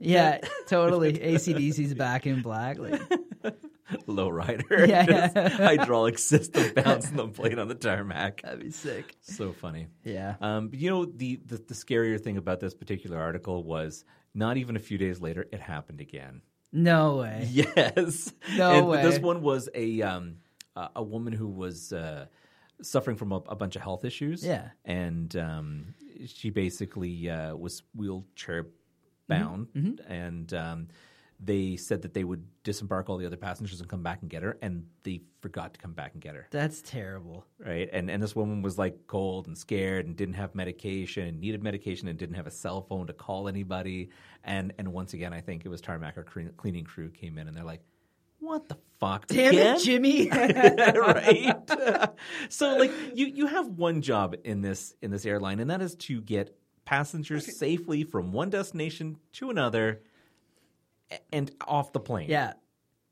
Yeah, 0.00 0.38
totally. 0.66 1.14
ACDC's 1.14 1.94
back 1.94 2.26
in 2.26 2.42
black. 2.42 2.78
Like, 2.78 3.02
Low 4.06 4.28
rider. 4.28 4.86
Yeah. 4.86 5.06
Just 5.06 5.36
hydraulic 5.36 6.18
system 6.18 6.72
bouncing 6.74 7.16
the 7.16 7.28
plane 7.28 7.58
on 7.58 7.68
the 7.68 7.74
tarmac. 7.74 8.42
that'd 8.42 8.60
be 8.60 8.70
sick. 8.70 9.16
So 9.20 9.52
funny. 9.52 9.88
Yeah. 10.04 10.36
Um, 10.40 10.68
but 10.68 10.78
you 10.78 10.90
know, 10.90 11.04
the, 11.04 11.40
the 11.46 11.56
the 11.56 11.74
scarier 11.74 12.20
thing 12.20 12.36
about 12.36 12.60
this 12.60 12.74
particular 12.74 13.18
article 13.18 13.62
was 13.62 14.04
not 14.34 14.56
even 14.56 14.76
a 14.76 14.80
few 14.80 14.98
days 14.98 15.20
later, 15.20 15.46
it 15.52 15.60
happened 15.60 16.00
again. 16.00 16.42
No 16.72 17.16
way. 17.18 17.48
Yes. 17.50 18.32
No 18.56 18.70
and 18.72 18.88
way. 18.88 19.02
This 19.02 19.18
one 19.18 19.42
was 19.42 19.68
a 19.74 20.02
um, 20.02 20.36
a 20.76 20.88
a 20.96 21.02
woman 21.02 21.32
who 21.32 21.48
was 21.48 21.92
uh, 21.92 22.26
suffering 22.82 23.16
from 23.16 23.32
a, 23.32 23.36
a 23.48 23.54
bunch 23.56 23.76
of 23.76 23.82
health 23.82 24.04
issues. 24.04 24.44
Yeah. 24.44 24.68
and 24.84 25.34
um, 25.36 25.94
she 26.26 26.50
basically 26.50 27.28
uh, 27.30 27.54
was 27.56 27.82
wheelchair 27.94 28.66
bound, 29.28 29.68
Mm-hmm. 29.76 30.12
and 30.12 30.52
um, 30.54 30.88
they 31.44 31.76
said 31.76 32.02
that 32.02 32.14
they 32.14 32.24
would 32.24 32.44
disembark 32.62 33.10
all 33.10 33.16
the 33.16 33.26
other 33.26 33.36
passengers 33.36 33.80
and 33.80 33.88
come 33.88 34.02
back 34.02 34.22
and 34.22 34.30
get 34.30 34.42
her, 34.42 34.58
and 34.62 34.86
they 35.02 35.20
forgot 35.40 35.74
to 35.74 35.80
come 35.80 35.92
back 35.92 36.12
and 36.12 36.22
get 36.22 36.34
her. 36.34 36.46
That's 36.50 36.80
terrible. 36.82 37.44
Right, 37.58 37.88
and 37.92 38.10
and 38.10 38.22
this 38.22 38.36
woman 38.36 38.62
was 38.62 38.78
like 38.78 39.06
cold 39.06 39.46
and 39.48 39.58
scared 39.58 40.06
and 40.06 40.16
didn't 40.16 40.34
have 40.34 40.54
medication 40.54 41.26
and 41.26 41.40
needed 41.40 41.62
medication 41.62 42.08
and 42.08 42.18
didn't 42.18 42.36
have 42.36 42.46
a 42.46 42.50
cell 42.50 42.82
phone 42.82 43.06
to 43.08 43.12
call 43.12 43.48
anybody. 43.48 44.10
And 44.44 44.72
and 44.78 44.92
once 44.92 45.14
again, 45.14 45.32
I 45.32 45.40
think 45.40 45.64
it 45.64 45.68
was 45.68 45.80
Tarmac 45.80 46.16
or 46.16 46.24
cleaning 46.56 46.84
crew 46.84 47.10
came 47.10 47.38
in 47.38 47.48
and 47.48 47.56
they're 47.56 47.64
like, 47.64 47.82
"What 48.38 48.68
the 48.68 48.78
fuck, 49.00 49.26
Damn 49.26 49.52
again?" 49.52 49.76
it, 49.76 49.82
Jimmy. 49.82 50.28
right? 50.30 51.56
so 52.48 52.76
like 52.76 52.92
you 53.14 53.26
you 53.26 53.46
have 53.46 53.66
one 53.66 54.00
job 54.00 54.36
in 54.44 54.60
this 54.60 54.94
in 55.02 55.10
this 55.10 55.26
airline, 55.26 55.58
and 55.58 55.70
that 55.70 55.82
is 55.82 55.96
to 55.96 56.20
get 56.20 56.56
passengers 56.84 57.56
safely 57.56 58.04
from 58.04 58.32
one 58.32 58.50
destination 58.50 59.16
to 59.32 59.50
another 59.50 60.02
and 61.32 61.50
off 61.66 61.92
the 61.92 62.00
plane. 62.00 62.28
yeah. 62.30 62.54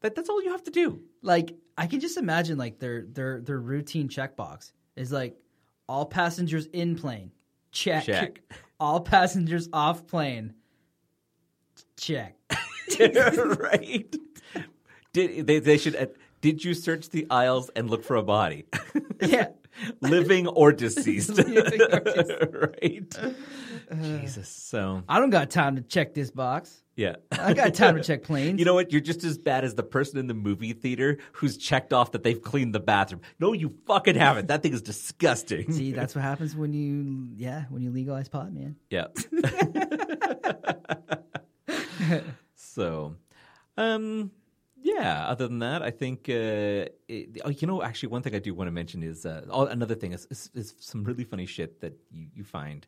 that, 0.00 0.14
that's 0.14 0.28
all 0.28 0.42
you 0.42 0.50
have 0.50 0.62
to 0.64 0.70
do. 0.70 1.00
Like 1.22 1.54
I 1.76 1.86
can 1.86 2.00
just 2.00 2.16
imagine 2.16 2.58
like 2.58 2.78
their 2.78 3.04
their 3.06 3.40
their 3.40 3.60
routine 3.60 4.08
checkbox 4.08 4.72
is 4.96 5.12
like 5.12 5.36
all 5.88 6.06
passengers 6.06 6.66
in 6.66 6.96
plane. 6.96 7.32
Check. 7.72 8.04
Check. 8.04 8.40
All 8.80 9.00
passengers 9.00 9.68
off 9.74 10.06
plane. 10.06 10.54
Check. 11.98 12.34
right? 12.98 14.16
Did 15.12 15.46
they, 15.46 15.58
they 15.58 15.76
should? 15.76 15.94
Uh, 15.94 16.06
did 16.40 16.64
you 16.64 16.72
search 16.72 17.10
the 17.10 17.26
aisles 17.28 17.70
and 17.76 17.90
look 17.90 18.02
for 18.04 18.16
a 18.16 18.22
body, 18.22 18.64
Yeah. 19.20 19.48
living 20.00 20.46
or 20.46 20.72
deceased? 20.72 21.30
Living 21.36 21.80
or 21.80 22.70
right? 22.82 23.18
Jesus. 24.02 24.48
So 24.48 25.02
I 25.08 25.18
don't 25.18 25.30
got 25.30 25.50
time 25.50 25.76
to 25.76 25.82
check 25.82 26.14
this 26.14 26.30
box. 26.30 26.82
yeah. 26.96 27.16
I 27.32 27.54
got 27.54 27.74
time 27.74 27.96
to 27.96 28.02
check 28.02 28.22
planes. 28.22 28.58
You 28.58 28.64
know 28.64 28.74
what? 28.74 28.92
You're 28.92 29.00
just 29.00 29.24
as 29.24 29.36
bad 29.38 29.64
as 29.64 29.74
the 29.74 29.82
person 29.82 30.18
in 30.18 30.26
the 30.26 30.34
movie 30.34 30.72
theater 30.74 31.18
who's 31.32 31.56
checked 31.56 31.92
off 31.92 32.12
that 32.12 32.22
they've 32.22 32.40
cleaned 32.40 32.74
the 32.74 32.80
bathroom. 32.80 33.22
No, 33.38 33.52
you 33.52 33.74
fucking 33.86 34.14
haven't. 34.16 34.48
That 34.48 34.62
thing 34.62 34.72
is 34.74 34.82
disgusting. 34.82 35.72
See, 35.72 35.92
that's 35.92 36.14
what 36.14 36.22
happens 36.22 36.54
when 36.54 36.72
you 36.72 37.28
yeah, 37.36 37.64
when 37.70 37.82
you 37.82 37.90
legalize 37.90 38.28
pot, 38.28 38.52
man. 38.52 38.76
Yeah. 38.90 39.06
so, 42.54 43.16
um, 43.76 44.30
yeah. 44.82 45.26
Other 45.28 45.48
than 45.48 45.60
that, 45.60 45.82
I 45.82 45.90
think 45.90 46.28
uh, 46.28 46.86
it, 47.08 47.40
oh, 47.44 47.50
you 47.50 47.66
know. 47.66 47.82
Actually, 47.82 48.10
one 48.10 48.22
thing 48.22 48.34
I 48.34 48.38
do 48.38 48.54
want 48.54 48.68
to 48.68 48.72
mention 48.72 49.02
is 49.02 49.26
uh, 49.26 49.42
another 49.70 49.94
thing 49.94 50.12
is, 50.12 50.26
is, 50.30 50.50
is 50.54 50.74
some 50.78 51.04
really 51.04 51.24
funny 51.24 51.46
shit 51.46 51.80
that 51.80 51.94
you, 52.10 52.26
you 52.34 52.44
find 52.44 52.86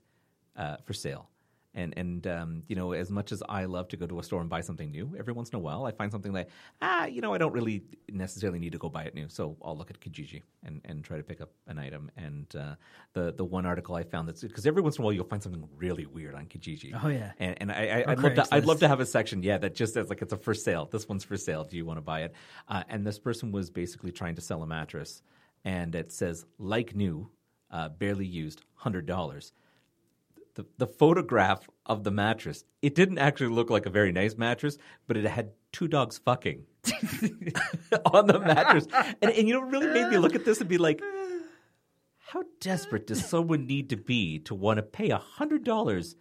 uh, 0.56 0.76
for 0.84 0.92
sale. 0.92 1.28
And 1.74 1.94
and 1.96 2.26
um, 2.26 2.62
you 2.68 2.76
know, 2.76 2.92
as 2.92 3.10
much 3.10 3.32
as 3.32 3.42
I 3.48 3.64
love 3.64 3.88
to 3.88 3.96
go 3.96 4.06
to 4.06 4.18
a 4.18 4.22
store 4.22 4.42
and 4.42 4.50
buy 4.50 4.60
something 4.60 4.90
new, 4.90 5.14
every 5.18 5.32
once 5.32 5.48
in 5.50 5.56
a 5.56 5.58
while 5.58 5.86
I 5.86 5.92
find 5.92 6.12
something 6.12 6.32
that 6.34 6.50
ah, 6.82 7.06
you 7.06 7.22
know, 7.22 7.32
I 7.32 7.38
don't 7.38 7.52
really 7.52 7.82
necessarily 8.10 8.58
need 8.58 8.72
to 8.72 8.78
go 8.78 8.90
buy 8.90 9.04
it 9.04 9.14
new. 9.14 9.28
So 9.28 9.56
I'll 9.62 9.76
look 9.76 9.90
at 9.90 9.98
Kijiji 9.98 10.42
and, 10.64 10.82
and 10.84 11.02
try 11.02 11.16
to 11.16 11.22
pick 11.22 11.40
up 11.40 11.50
an 11.68 11.78
item. 11.78 12.10
And 12.16 12.54
uh, 12.54 12.74
the 13.14 13.32
the 13.32 13.44
one 13.44 13.64
article 13.64 13.94
I 13.94 14.02
found 14.02 14.28
that's 14.28 14.42
because 14.42 14.66
every 14.66 14.82
once 14.82 14.98
in 14.98 15.02
a 15.02 15.04
while 15.04 15.14
you'll 15.14 15.24
find 15.24 15.42
something 15.42 15.66
really 15.76 16.04
weird 16.04 16.34
on 16.34 16.44
Kijiji. 16.44 16.92
Oh, 17.02 17.08
yeah. 17.08 17.32
and, 17.38 17.56
and 17.60 17.72
I, 17.72 18.04
I 18.06 18.12
I'd 18.12 18.18
love 18.18 18.34
to 18.34 18.46
I'd 18.52 18.64
love 18.66 18.80
to 18.80 18.88
have 18.88 19.00
a 19.00 19.06
section 19.06 19.42
yeah 19.42 19.56
that 19.58 19.74
just 19.74 19.94
says 19.94 20.10
like 20.10 20.20
it's 20.20 20.34
a 20.34 20.36
for 20.36 20.54
sale. 20.54 20.88
This 20.92 21.08
one's 21.08 21.24
for 21.24 21.38
sale. 21.38 21.64
Do 21.64 21.78
you 21.78 21.86
want 21.86 21.96
to 21.96 22.02
buy 22.02 22.22
it? 22.22 22.34
Uh, 22.68 22.82
and 22.90 23.06
this 23.06 23.18
person 23.18 23.50
was 23.50 23.70
basically 23.70 24.12
trying 24.12 24.34
to 24.34 24.42
sell 24.42 24.62
a 24.62 24.66
mattress, 24.66 25.22
and 25.64 25.94
it 25.94 26.12
says 26.12 26.44
like 26.58 26.94
new, 26.94 27.30
uh, 27.70 27.88
barely 27.88 28.26
used, 28.26 28.62
hundred 28.74 29.06
dollars 29.06 29.52
the, 30.54 30.66
the 30.78 30.86
photograph 30.86 31.68
of 31.86 32.04
the 32.04 32.10
mattress, 32.10 32.64
it 32.82 32.94
didn't 32.94 33.18
actually 33.18 33.48
look 33.48 33.70
like 33.70 33.86
a 33.86 33.90
very 33.90 34.12
nice 34.12 34.36
mattress, 34.36 34.78
but 35.06 35.16
it 35.16 35.24
had 35.24 35.50
two 35.72 35.88
dogs 35.88 36.18
fucking 36.18 36.64
on 38.06 38.26
the 38.26 38.38
mattress. 38.38 38.86
And, 39.20 39.30
and 39.32 39.48
you 39.48 39.54
know, 39.54 39.66
it 39.66 39.70
really 39.70 39.88
made 39.88 40.10
me 40.10 40.18
look 40.18 40.34
at 40.34 40.44
this 40.44 40.60
and 40.60 40.68
be 40.68 40.78
like, 40.78 41.00
how 42.18 42.42
desperate 42.60 43.06
does 43.06 43.24
someone 43.24 43.66
need 43.66 43.90
to 43.90 43.96
be 43.96 44.38
to 44.40 44.54
want 44.54 44.78
to 44.78 44.82
pay 44.82 45.08
$100 45.08 46.14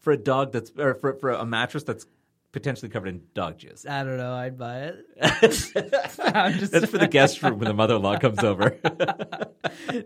for 0.00 0.12
a 0.12 0.16
dog 0.16 0.52
that's, 0.52 0.72
or 0.78 0.94
for, 0.94 1.14
for 1.14 1.30
a 1.30 1.44
mattress 1.44 1.84
that's 1.84 2.06
potentially 2.52 2.90
covered 2.90 3.08
in 3.08 3.22
dog 3.34 3.58
juice? 3.58 3.86
I 3.86 4.04
don't 4.04 4.18
know, 4.18 4.34
I'd 4.34 4.58
buy 4.58 4.92
it. 4.92 5.06
Just 5.50 5.74
That's 6.72 6.90
for 6.90 6.98
the 6.98 7.08
guest 7.08 7.42
room 7.42 7.58
when 7.58 7.68
the 7.68 7.74
mother 7.74 7.96
in 7.96 8.02
law 8.02 8.18
comes 8.18 8.40
over. 8.40 8.78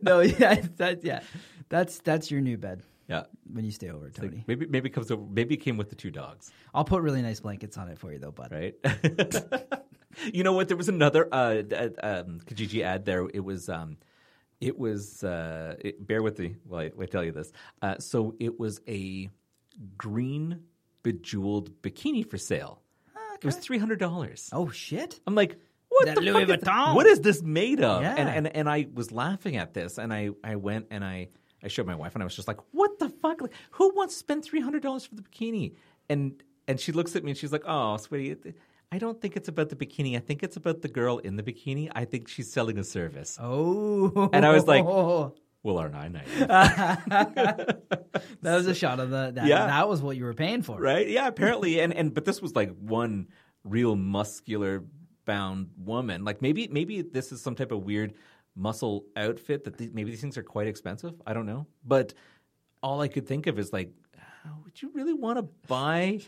No, 0.03 0.21
yeah, 0.21 0.63
that 0.77 1.05
yeah. 1.05 1.21
That's 1.69 1.99
that's 1.99 2.31
your 2.31 2.41
new 2.41 2.57
bed 2.57 2.83
yeah. 3.09 3.25
when 3.53 3.65
you 3.65 3.71
stay 3.71 3.91
over, 3.91 4.11
Tony. 4.11 4.45
Maybe 4.47 4.67
maybe 4.67 4.89
it 4.89 4.93
comes 4.93 5.11
over, 5.11 5.23
maybe 5.31 5.55
it 5.55 5.59
came 5.59 5.77
with 5.77 5.91
the 5.91 5.97
two 5.97 6.11
dogs. 6.11 6.51
I'll 6.75 6.85
put 6.85 7.03
really 7.03 7.23
nice 7.23 7.41
blankets 7.41 7.77
on 7.79 7.89
it 7.89 7.99
for 7.99 8.13
you 8.13 8.19
though, 8.19 8.33
bud. 8.33 8.53
right? 8.53 8.75
you 10.33 10.43
know 10.43 10.53
what? 10.53 10.69
There 10.69 10.77
was 10.77 10.89
another 10.89 11.29
uh, 11.33 11.63
uh, 11.73 11.89
um, 12.03 12.41
Kijiji 12.47 12.83
ad 12.83 13.05
there. 13.05 13.29
It 13.33 13.45
was, 13.45 13.69
um, 13.69 13.99
it 14.61 14.79
was. 14.79 15.23
Uh, 15.23 15.77
it, 15.81 16.07
bear 16.07 16.23
with 16.23 16.39
me 16.39 16.57
while 16.67 16.81
I, 16.81 16.89
while 16.89 17.05
I 17.05 17.07
tell 17.07 17.25
you 17.25 17.33
this. 17.33 17.53
Uh, 17.83 17.99
so 17.99 18.35
it 18.41 18.59
was 18.59 18.81
a 18.89 19.29
green 19.97 20.63
bejeweled 21.03 21.83
bikini 21.83 22.29
for 22.29 22.39
sale. 22.39 22.83
It 23.37 23.45
was 23.45 23.57
three 23.57 23.79
hundred 23.79 23.99
dollars. 23.99 24.49
Oh 24.53 24.71
shit. 24.71 25.21
I'm 25.27 25.35
like, 25.35 25.57
what 25.89 26.07
That 26.07 26.15
the 26.17 26.23
Louis 26.23 26.47
fuck 26.47 26.63
is- 26.63 26.95
what 26.95 27.07
is 27.07 27.21
this 27.21 27.43
made 27.43 27.83
of? 27.83 28.03
Yeah. 28.03 28.15
And, 28.17 28.29
and 28.29 28.57
and 28.57 28.69
I 28.69 28.87
was 28.93 29.13
laughing 29.13 29.57
at 29.57 29.75
this, 29.75 29.99
and 29.99 30.13
I 30.13 30.31
I 30.43 30.57
went 30.57 30.87
and 30.91 31.05
I 31.05 31.29
I 31.63 31.69
showed 31.69 31.87
my 31.87 31.95
wife, 31.95 32.15
and 32.15 32.23
I 32.23 32.27
was 32.27 32.37
just 32.37 32.49
like, 32.49 32.59
what 32.73 32.99
the 32.99 33.09
fuck? 33.09 33.41
Like, 33.41 33.53
who 33.73 33.93
wants 33.95 34.15
to 34.15 34.19
spend 34.19 34.45
three 34.45 34.61
hundred 34.61 34.83
dollars 34.83 35.07
for 35.07 35.15
the 35.15 35.23
bikini? 35.23 35.75
And 36.09 36.43
and 36.69 36.79
she 36.81 36.93
looks 36.93 37.15
at 37.17 37.25
me 37.25 37.31
and 37.33 37.39
she's 37.39 37.53
like, 37.53 37.65
oh, 37.67 37.97
sweetie. 37.97 38.55
I 38.93 38.99
don't 38.99 39.21
think 39.21 39.37
it's 39.37 39.49
about 39.49 39.69
the 39.69 39.77
bikini. 39.77 40.17
I 40.17 40.21
think 40.21 40.43
it's 40.45 40.57
about 40.57 40.81
the 40.83 40.89
girl 40.89 41.19
in 41.19 41.35
the 41.37 41.43
bikini. 41.43 41.91
I 41.95 42.05
think 42.05 42.29
she's 42.29 42.53
selling 42.53 42.79
a 42.79 42.85
service. 42.85 43.37
Oh. 43.41 44.31
And 44.33 44.47
I 44.47 44.53
was 44.53 44.67
like, 44.67 44.85
Will 44.85 45.79
our 45.79 45.89
nine 45.89 46.13
nine. 46.13 46.25
That 47.09 47.83
was 48.43 48.67
a 48.67 48.75
shot 48.75 49.01
of 49.01 49.11
the. 49.11 49.33
That, 49.35 49.47
Yeah. 49.47 49.67
that 49.67 49.89
was 49.89 50.03
what 50.03 50.17
you 50.17 50.25
were 50.25 50.35
paying 50.35 50.63
for. 50.63 50.81
right? 50.81 51.09
Yeah, 51.09 51.27
apparently, 51.27 51.81
and 51.83 51.93
and 51.93 52.15
but 52.15 52.25
this 52.25 52.41
was 52.41 52.55
like 52.55 52.71
one 52.79 53.29
real 53.65 53.97
muscular 53.97 54.85
bound 55.25 55.71
woman. 55.77 56.25
Like 56.25 56.41
maybe 56.41 56.69
maybe 56.69 57.03
this 57.03 57.33
is 57.33 57.43
some 57.43 57.55
type 57.57 57.73
of 57.73 57.83
weird 57.83 58.15
muscle 58.57 59.05
outfit 59.17 59.65
that 59.65 59.77
these, 59.79 59.91
maybe 59.93 60.11
these 60.11 60.21
things 60.21 60.37
are 60.39 60.43
quite 60.43 60.67
expensive. 60.67 61.15
I 61.27 61.35
don't 61.35 61.47
know, 61.47 61.67
but 61.85 62.15
all 62.83 63.01
I 63.01 63.09
could 63.09 63.27
think 63.27 63.47
of 63.47 63.59
is 63.59 63.73
like, 63.73 63.91
would 64.65 64.81
you 64.81 64.91
really 64.95 65.13
want 65.15 65.39
to 65.39 65.43
buy 65.69 66.21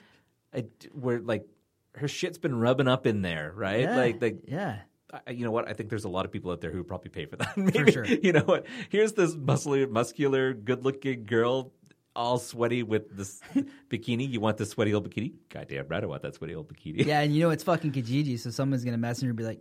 a 0.54 0.64
where 0.92 1.20
like 1.20 1.46
her 1.94 2.08
shit's 2.08 2.38
been 2.38 2.58
rubbing 2.58 2.88
up 2.88 3.06
in 3.06 3.22
there, 3.22 3.52
right? 3.54 3.80
Yeah. 3.80 3.96
Like 3.96 4.22
like 4.22 4.38
yeah. 4.46 4.78
I- 5.26 5.30
you 5.30 5.44
know 5.44 5.50
what? 5.50 5.66
I 5.68 5.72
think 5.72 5.88
there's 5.88 6.04
a 6.04 6.08
lot 6.08 6.26
of 6.26 6.32
people 6.32 6.50
out 6.50 6.60
there 6.60 6.70
who 6.70 6.78
would 6.78 6.86
probably 6.88 7.08
pay 7.10 7.24
for 7.24 7.36
that. 7.36 7.56
Maybe, 7.56 7.90
sure. 7.92 8.04
You 8.04 8.32
know 8.32 8.42
what? 8.42 8.66
Here's 8.90 9.14
this 9.14 9.34
muscular, 9.34 9.86
muscular, 9.86 10.52
good-looking 10.52 11.24
girl, 11.24 11.72
all 12.14 12.38
sweaty 12.38 12.82
with 12.82 13.16
this 13.16 13.40
bikini. 13.88 14.28
You 14.28 14.40
want 14.40 14.58
this 14.58 14.68
sweaty 14.70 14.92
old 14.92 15.08
bikini? 15.08 15.32
Goddamn 15.48 15.86
right, 15.88 16.02
I 16.02 16.06
want 16.06 16.20
that 16.22 16.34
sweaty 16.34 16.54
old 16.54 16.68
bikini. 16.68 17.06
Yeah, 17.06 17.20
and 17.20 17.34
you 17.34 17.40
know 17.42 17.50
it's 17.50 17.64
fucking 17.64 17.92
Kijiji, 17.92 18.38
so 18.38 18.50
someone's 18.50 18.84
gonna 18.84 18.98
message 18.98 19.22
her 19.24 19.30
and 19.30 19.36
be 19.38 19.44
like, 19.44 19.60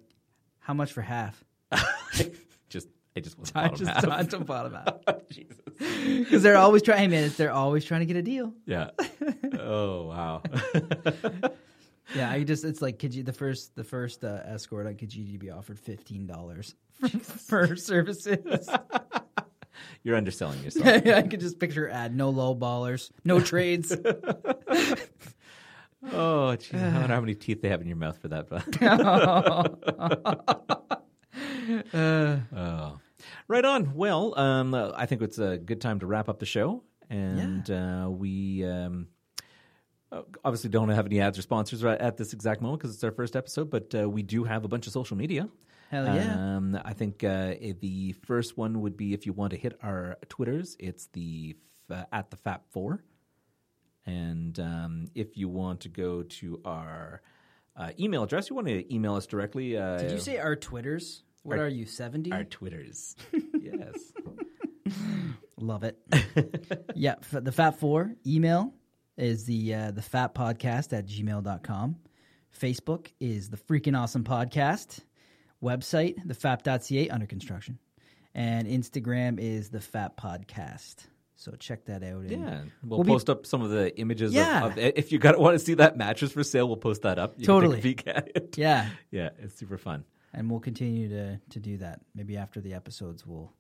"How 0.60 0.74
much 0.74 0.92
for 0.92 1.02
half?" 1.02 1.42
I 3.18 3.20
just 3.20 3.38
want 3.38 3.54
the 3.54 3.60
I 3.60 3.68
just. 3.70 4.08
I 4.08 4.24
just 4.24 4.46
bottom 4.46 4.74
half 4.74 5.28
Jesus. 5.30 5.58
because 6.20 6.44
they're 6.44 6.58
always 6.58 6.82
trying. 6.84 7.00
Hey 7.00 7.08
man, 7.08 7.20
it's- 7.24 7.38
they're 7.38 7.52
always 7.52 7.84
trying 7.84 8.02
to 8.02 8.06
get 8.06 8.16
a 8.16 8.22
deal. 8.22 8.54
Yeah. 8.66 8.92
Oh 9.60 10.08
wow. 10.08 10.42
Yeah, 12.16 12.32
I 12.32 12.44
just 12.44 12.64
it's 12.64 12.82
like 12.82 13.00
could 13.00 13.14
you 13.14 13.24
The 13.24 13.34
first 13.34 13.76
the 13.76 13.84
first 13.84 14.24
uh, 14.24 14.40
escort 14.46 14.88
on 14.88 14.94
Kijiji 14.96 15.38
be 15.38 15.50
offered 15.50 15.80
fifteen 15.80 16.26
dollars 16.28 16.74
for 17.22 17.76
services. 17.76 18.70
You're 20.04 20.16
underselling 20.16 20.64
yourself. 20.64 20.88
I 20.88 21.24
could 21.24 21.40
just 21.42 21.60
picture 21.60 21.90
ad 21.90 22.16
no 22.16 22.30
low 22.30 22.56
ballers, 22.56 23.12
no 23.26 23.40
trades. 23.42 23.94
Oh, 26.14 26.56
geez. 26.56 26.74
I 26.76 26.94
wonder 27.00 27.14
how 27.16 27.20
many 27.20 27.36
teeth 27.36 27.62
they 27.62 27.70
have 27.70 27.82
in 27.82 27.88
your 27.88 27.98
mouth 27.98 28.20
for 28.22 28.30
that. 28.30 28.48
But. 28.48 28.64
Oh. 31.94 33.00
Right 33.48 33.64
on. 33.64 33.96
Well, 33.96 34.38
um, 34.38 34.74
uh, 34.74 34.92
I 34.96 35.06
think 35.06 35.22
it's 35.22 35.40
a 35.40 35.58
good 35.58 35.80
time 35.82 36.00
to 36.00 36.06
wrap 36.06 36.28
up 36.30 36.40
the 36.40 36.46
show. 36.46 36.84
And 37.10 37.70
uh, 37.72 38.10
we 38.10 38.66
um, 38.66 39.08
uh, 40.12 40.24
obviously 40.44 40.70
don't 40.70 40.90
have 40.90 41.06
any 41.06 41.22
ads 41.22 41.40
or 41.40 41.42
sponsors 41.42 41.84
right 41.84 42.00
at 42.00 42.18
this 42.18 42.34
exact 42.34 42.62
moment 42.62 42.82
because 42.82 42.94
it's 42.94 43.04
our 43.04 43.12
first 43.12 43.36
episode, 43.36 43.70
but 43.70 43.96
uh, 43.96 44.10
we 44.10 44.24
do 44.24 44.44
have 44.44 44.66
a 44.66 44.68
bunch 44.68 44.88
of 44.88 44.94
social 44.94 45.16
media. 45.16 45.48
Hell 45.90 46.06
yeah. 46.06 46.58
Um, 46.58 46.78
I 46.84 46.92
think 46.92 47.24
uh, 47.24 47.54
the 47.80 48.14
first 48.26 48.58
one 48.58 48.82
would 48.82 48.98
be 48.98 49.14
if 49.14 49.26
you 49.26 49.32
want 49.32 49.52
to 49.52 49.58
hit 49.58 49.80
our 49.82 50.18
Twitters, 50.28 50.76
it's 50.80 51.08
the 51.14 51.56
f- 51.90 52.08
at 52.12 52.30
the 52.30 52.38
FAP4. 52.38 53.00
And 54.06 54.60
um, 54.60 55.08
if 55.16 55.38
you 55.38 55.48
want 55.48 55.82
to 55.82 55.90
go 55.90 56.24
to 56.24 56.62
our 56.66 57.22
uh, 57.78 57.92
email 57.98 58.24
address, 58.24 58.50
you 58.50 58.56
want 58.56 58.68
to 58.68 58.94
email 58.94 59.16
us 59.16 59.28
directly. 59.28 59.78
Uh, 59.78 59.98
Did 59.98 60.12
you 60.12 60.20
say 60.20 60.38
our 60.40 60.58
Twitters? 60.58 61.24
What 61.48 61.60
Our- 61.60 61.66
are 61.66 61.70
you 61.70 61.86
seventy? 61.86 62.32
our 62.34 62.44
Twitters? 62.44 63.16
yes. 63.62 63.96
Love 65.60 65.84
it. 65.86 65.98
yeah, 66.96 67.16
f- 67.22 67.42
the 67.44 67.52
Fat 67.54 67.80
Four 67.80 68.14
email 68.26 68.74
is 69.18 69.46
the 69.46 69.74
uh, 69.74 69.92
the 69.92 70.02
FAP 70.02 70.36
Podcast 70.36 70.92
at 70.92 71.06
gmail.com. 71.08 71.96
Facebook 72.60 73.08
is 73.22 73.50
the 73.50 73.56
freaking 73.58 73.98
awesome 73.98 74.24
podcast. 74.26 75.00
Website, 75.64 76.16
the 76.26 76.34
thefap.ca 76.34 77.10
under 77.10 77.26
construction. 77.26 77.80
And 78.36 78.68
Instagram 78.68 79.40
is 79.40 79.70
the 79.70 79.80
FAP 79.82 80.20
Podcast. 80.20 81.08
So 81.36 81.52
check 81.54 81.86
that 81.86 82.04
out. 82.04 82.22
and 82.24 82.32
Yeah, 82.32 82.62
we'll, 82.84 83.00
We'll 83.00 83.04
be- 83.06 83.12
post 83.12 83.30
up 83.30 83.46
some 83.46 83.62
of 83.62 83.70
the 83.70 83.98
images. 83.98 84.34
Yeah. 84.34 84.66
Of, 84.66 84.72
of 84.74 84.78
if 84.80 85.12
you 85.12 85.18
got 85.20 85.40
want 85.40 85.58
to 85.58 85.64
see 85.64 85.76
that 85.76 85.96
mattress 85.98 86.32
for 86.34 86.44
sale, 86.44 86.68
we'll 86.68 86.78
post 86.78 87.04
that 87.04 87.18
up. 87.18 87.36
You 87.38 87.46
Totally. 87.46 87.76
can 87.82 87.84
take 87.84 88.02
a 88.02 88.04
peek 88.04 88.16
at 88.16 88.32
it. 88.36 88.58
Yeah. 88.58 88.90
yeah, 89.12 89.30
it's 89.40 89.56
super 89.56 89.78
fun. 89.78 90.04
And 90.34 90.50
we'll 90.52 90.60
continue 90.60 91.10
to, 91.10 91.40
to 91.50 91.60
do 91.60 91.78
that. 91.78 92.02
Maybe 92.14 92.38
after 92.38 92.62
the 92.62 92.74
episodes 92.74 93.26
we'll 93.26 93.54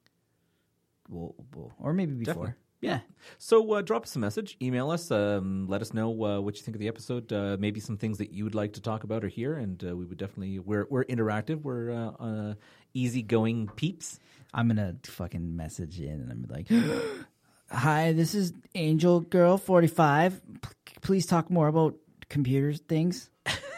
we'll, 1.09 1.35
we'll 1.55 1.73
or 1.79 1.93
maybe 1.93 2.13
before. 2.13 2.33
Definitely. 2.33 2.53
Yeah. 2.79 2.99
So 3.39 3.73
uh, 3.73 3.81
drop 3.81 4.03
us 4.03 4.15
a 4.15 4.19
message, 4.19 4.55
email 4.61 4.91
us, 4.91 5.09
um, 5.09 5.67
let 5.67 5.81
us 5.81 5.93
know 5.93 6.09
uh, 6.23 6.39
what 6.39 6.57
you 6.57 6.63
think 6.63 6.75
of 6.75 6.79
the 6.79 6.87
episode. 6.87 7.33
Uh, 7.33 7.57
maybe 7.59 7.79
some 7.79 7.97
things 7.97 8.19
that 8.19 8.31
you 8.31 8.43
would 8.43 8.53
like 8.53 8.73
to 8.73 8.81
talk 8.81 9.03
about 9.03 9.23
or 9.23 9.27
hear, 9.27 9.55
and 9.55 9.83
uh, 9.83 9.95
we 9.95 10.05
would 10.05 10.17
definitely 10.17 10.59
we're 10.59 10.85
we're 10.89 11.05
interactive. 11.05 11.61
We're 11.63 11.91
uh, 11.91 12.11
uh, 12.23 12.53
easygoing 12.93 13.69
peeps. 13.75 14.19
I'm 14.53 14.67
gonna 14.67 14.95
fucking 15.03 15.55
message 15.55 15.99
in 15.99 16.11
and 16.11 16.31
I'm 16.31 16.45
like, 16.49 16.67
"Hi, 17.71 18.11
this 18.13 18.35
is 18.35 18.53
Angel 18.75 19.21
Girl 19.21 19.57
45. 19.57 20.41
P- 20.61 20.69
please 21.01 21.25
talk 21.25 21.49
more 21.49 21.67
about 21.67 21.95
computers 22.29 22.79
things." 22.81 23.29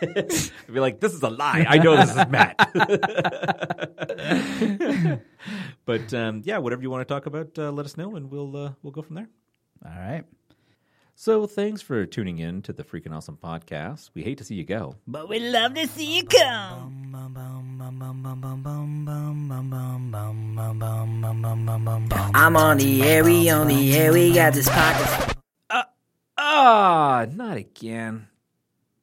I'd 0.02 0.42
be 0.72 0.80
like, 0.80 1.00
"This 1.00 1.14
is 1.14 1.22
a 1.24 1.30
lie. 1.30 1.66
I 1.68 1.78
know 1.78 1.96
this 1.98 2.10
is 2.10 2.28
Matt." 2.28 2.56
but 5.86 6.14
um, 6.14 6.42
yeah, 6.46 6.58
whatever 6.58 6.82
you 6.82 6.90
want 6.90 7.08
to 7.08 7.14
talk 7.14 7.26
about, 7.26 7.58
uh, 7.58 7.72
let 7.72 7.86
us 7.86 7.98
know, 7.98 8.16
and 8.16 8.32
we'll 8.32 8.56
uh, 8.56 8.74
we'll 8.82 8.92
go 8.92 9.02
from 9.02 9.16
there. 9.16 9.30
All 9.86 9.92
right. 9.92 10.24
So 11.22 11.48
thanks 11.48 11.82
for 11.82 12.06
tuning 12.06 12.40
in 12.40 12.62
to 12.62 12.72
the 12.72 12.86
Freaking 12.86 13.14
Awesome 13.14 13.36
podcast. 13.36 14.12
We 14.14 14.24
hate 14.24 14.38
to 14.38 14.46
see 14.46 14.56
you 14.56 14.64
go. 14.64 14.96
But 15.06 15.28
we 15.28 15.42
love 15.42 15.74
to 15.74 15.86
see 15.86 16.16
you 16.16 16.24
come. 16.24 17.14
I'm 22.34 22.56
on 22.56 22.78
the 22.78 23.04
air, 23.04 23.26
we 23.26 23.50
on 23.50 23.68
the 23.68 23.98
air, 23.98 24.14
we 24.14 24.34
got 24.34 24.54
this 24.54 24.70
pocket. 24.70 25.36
Ah, 26.38 27.26
not 27.30 27.58
again. 27.58 28.29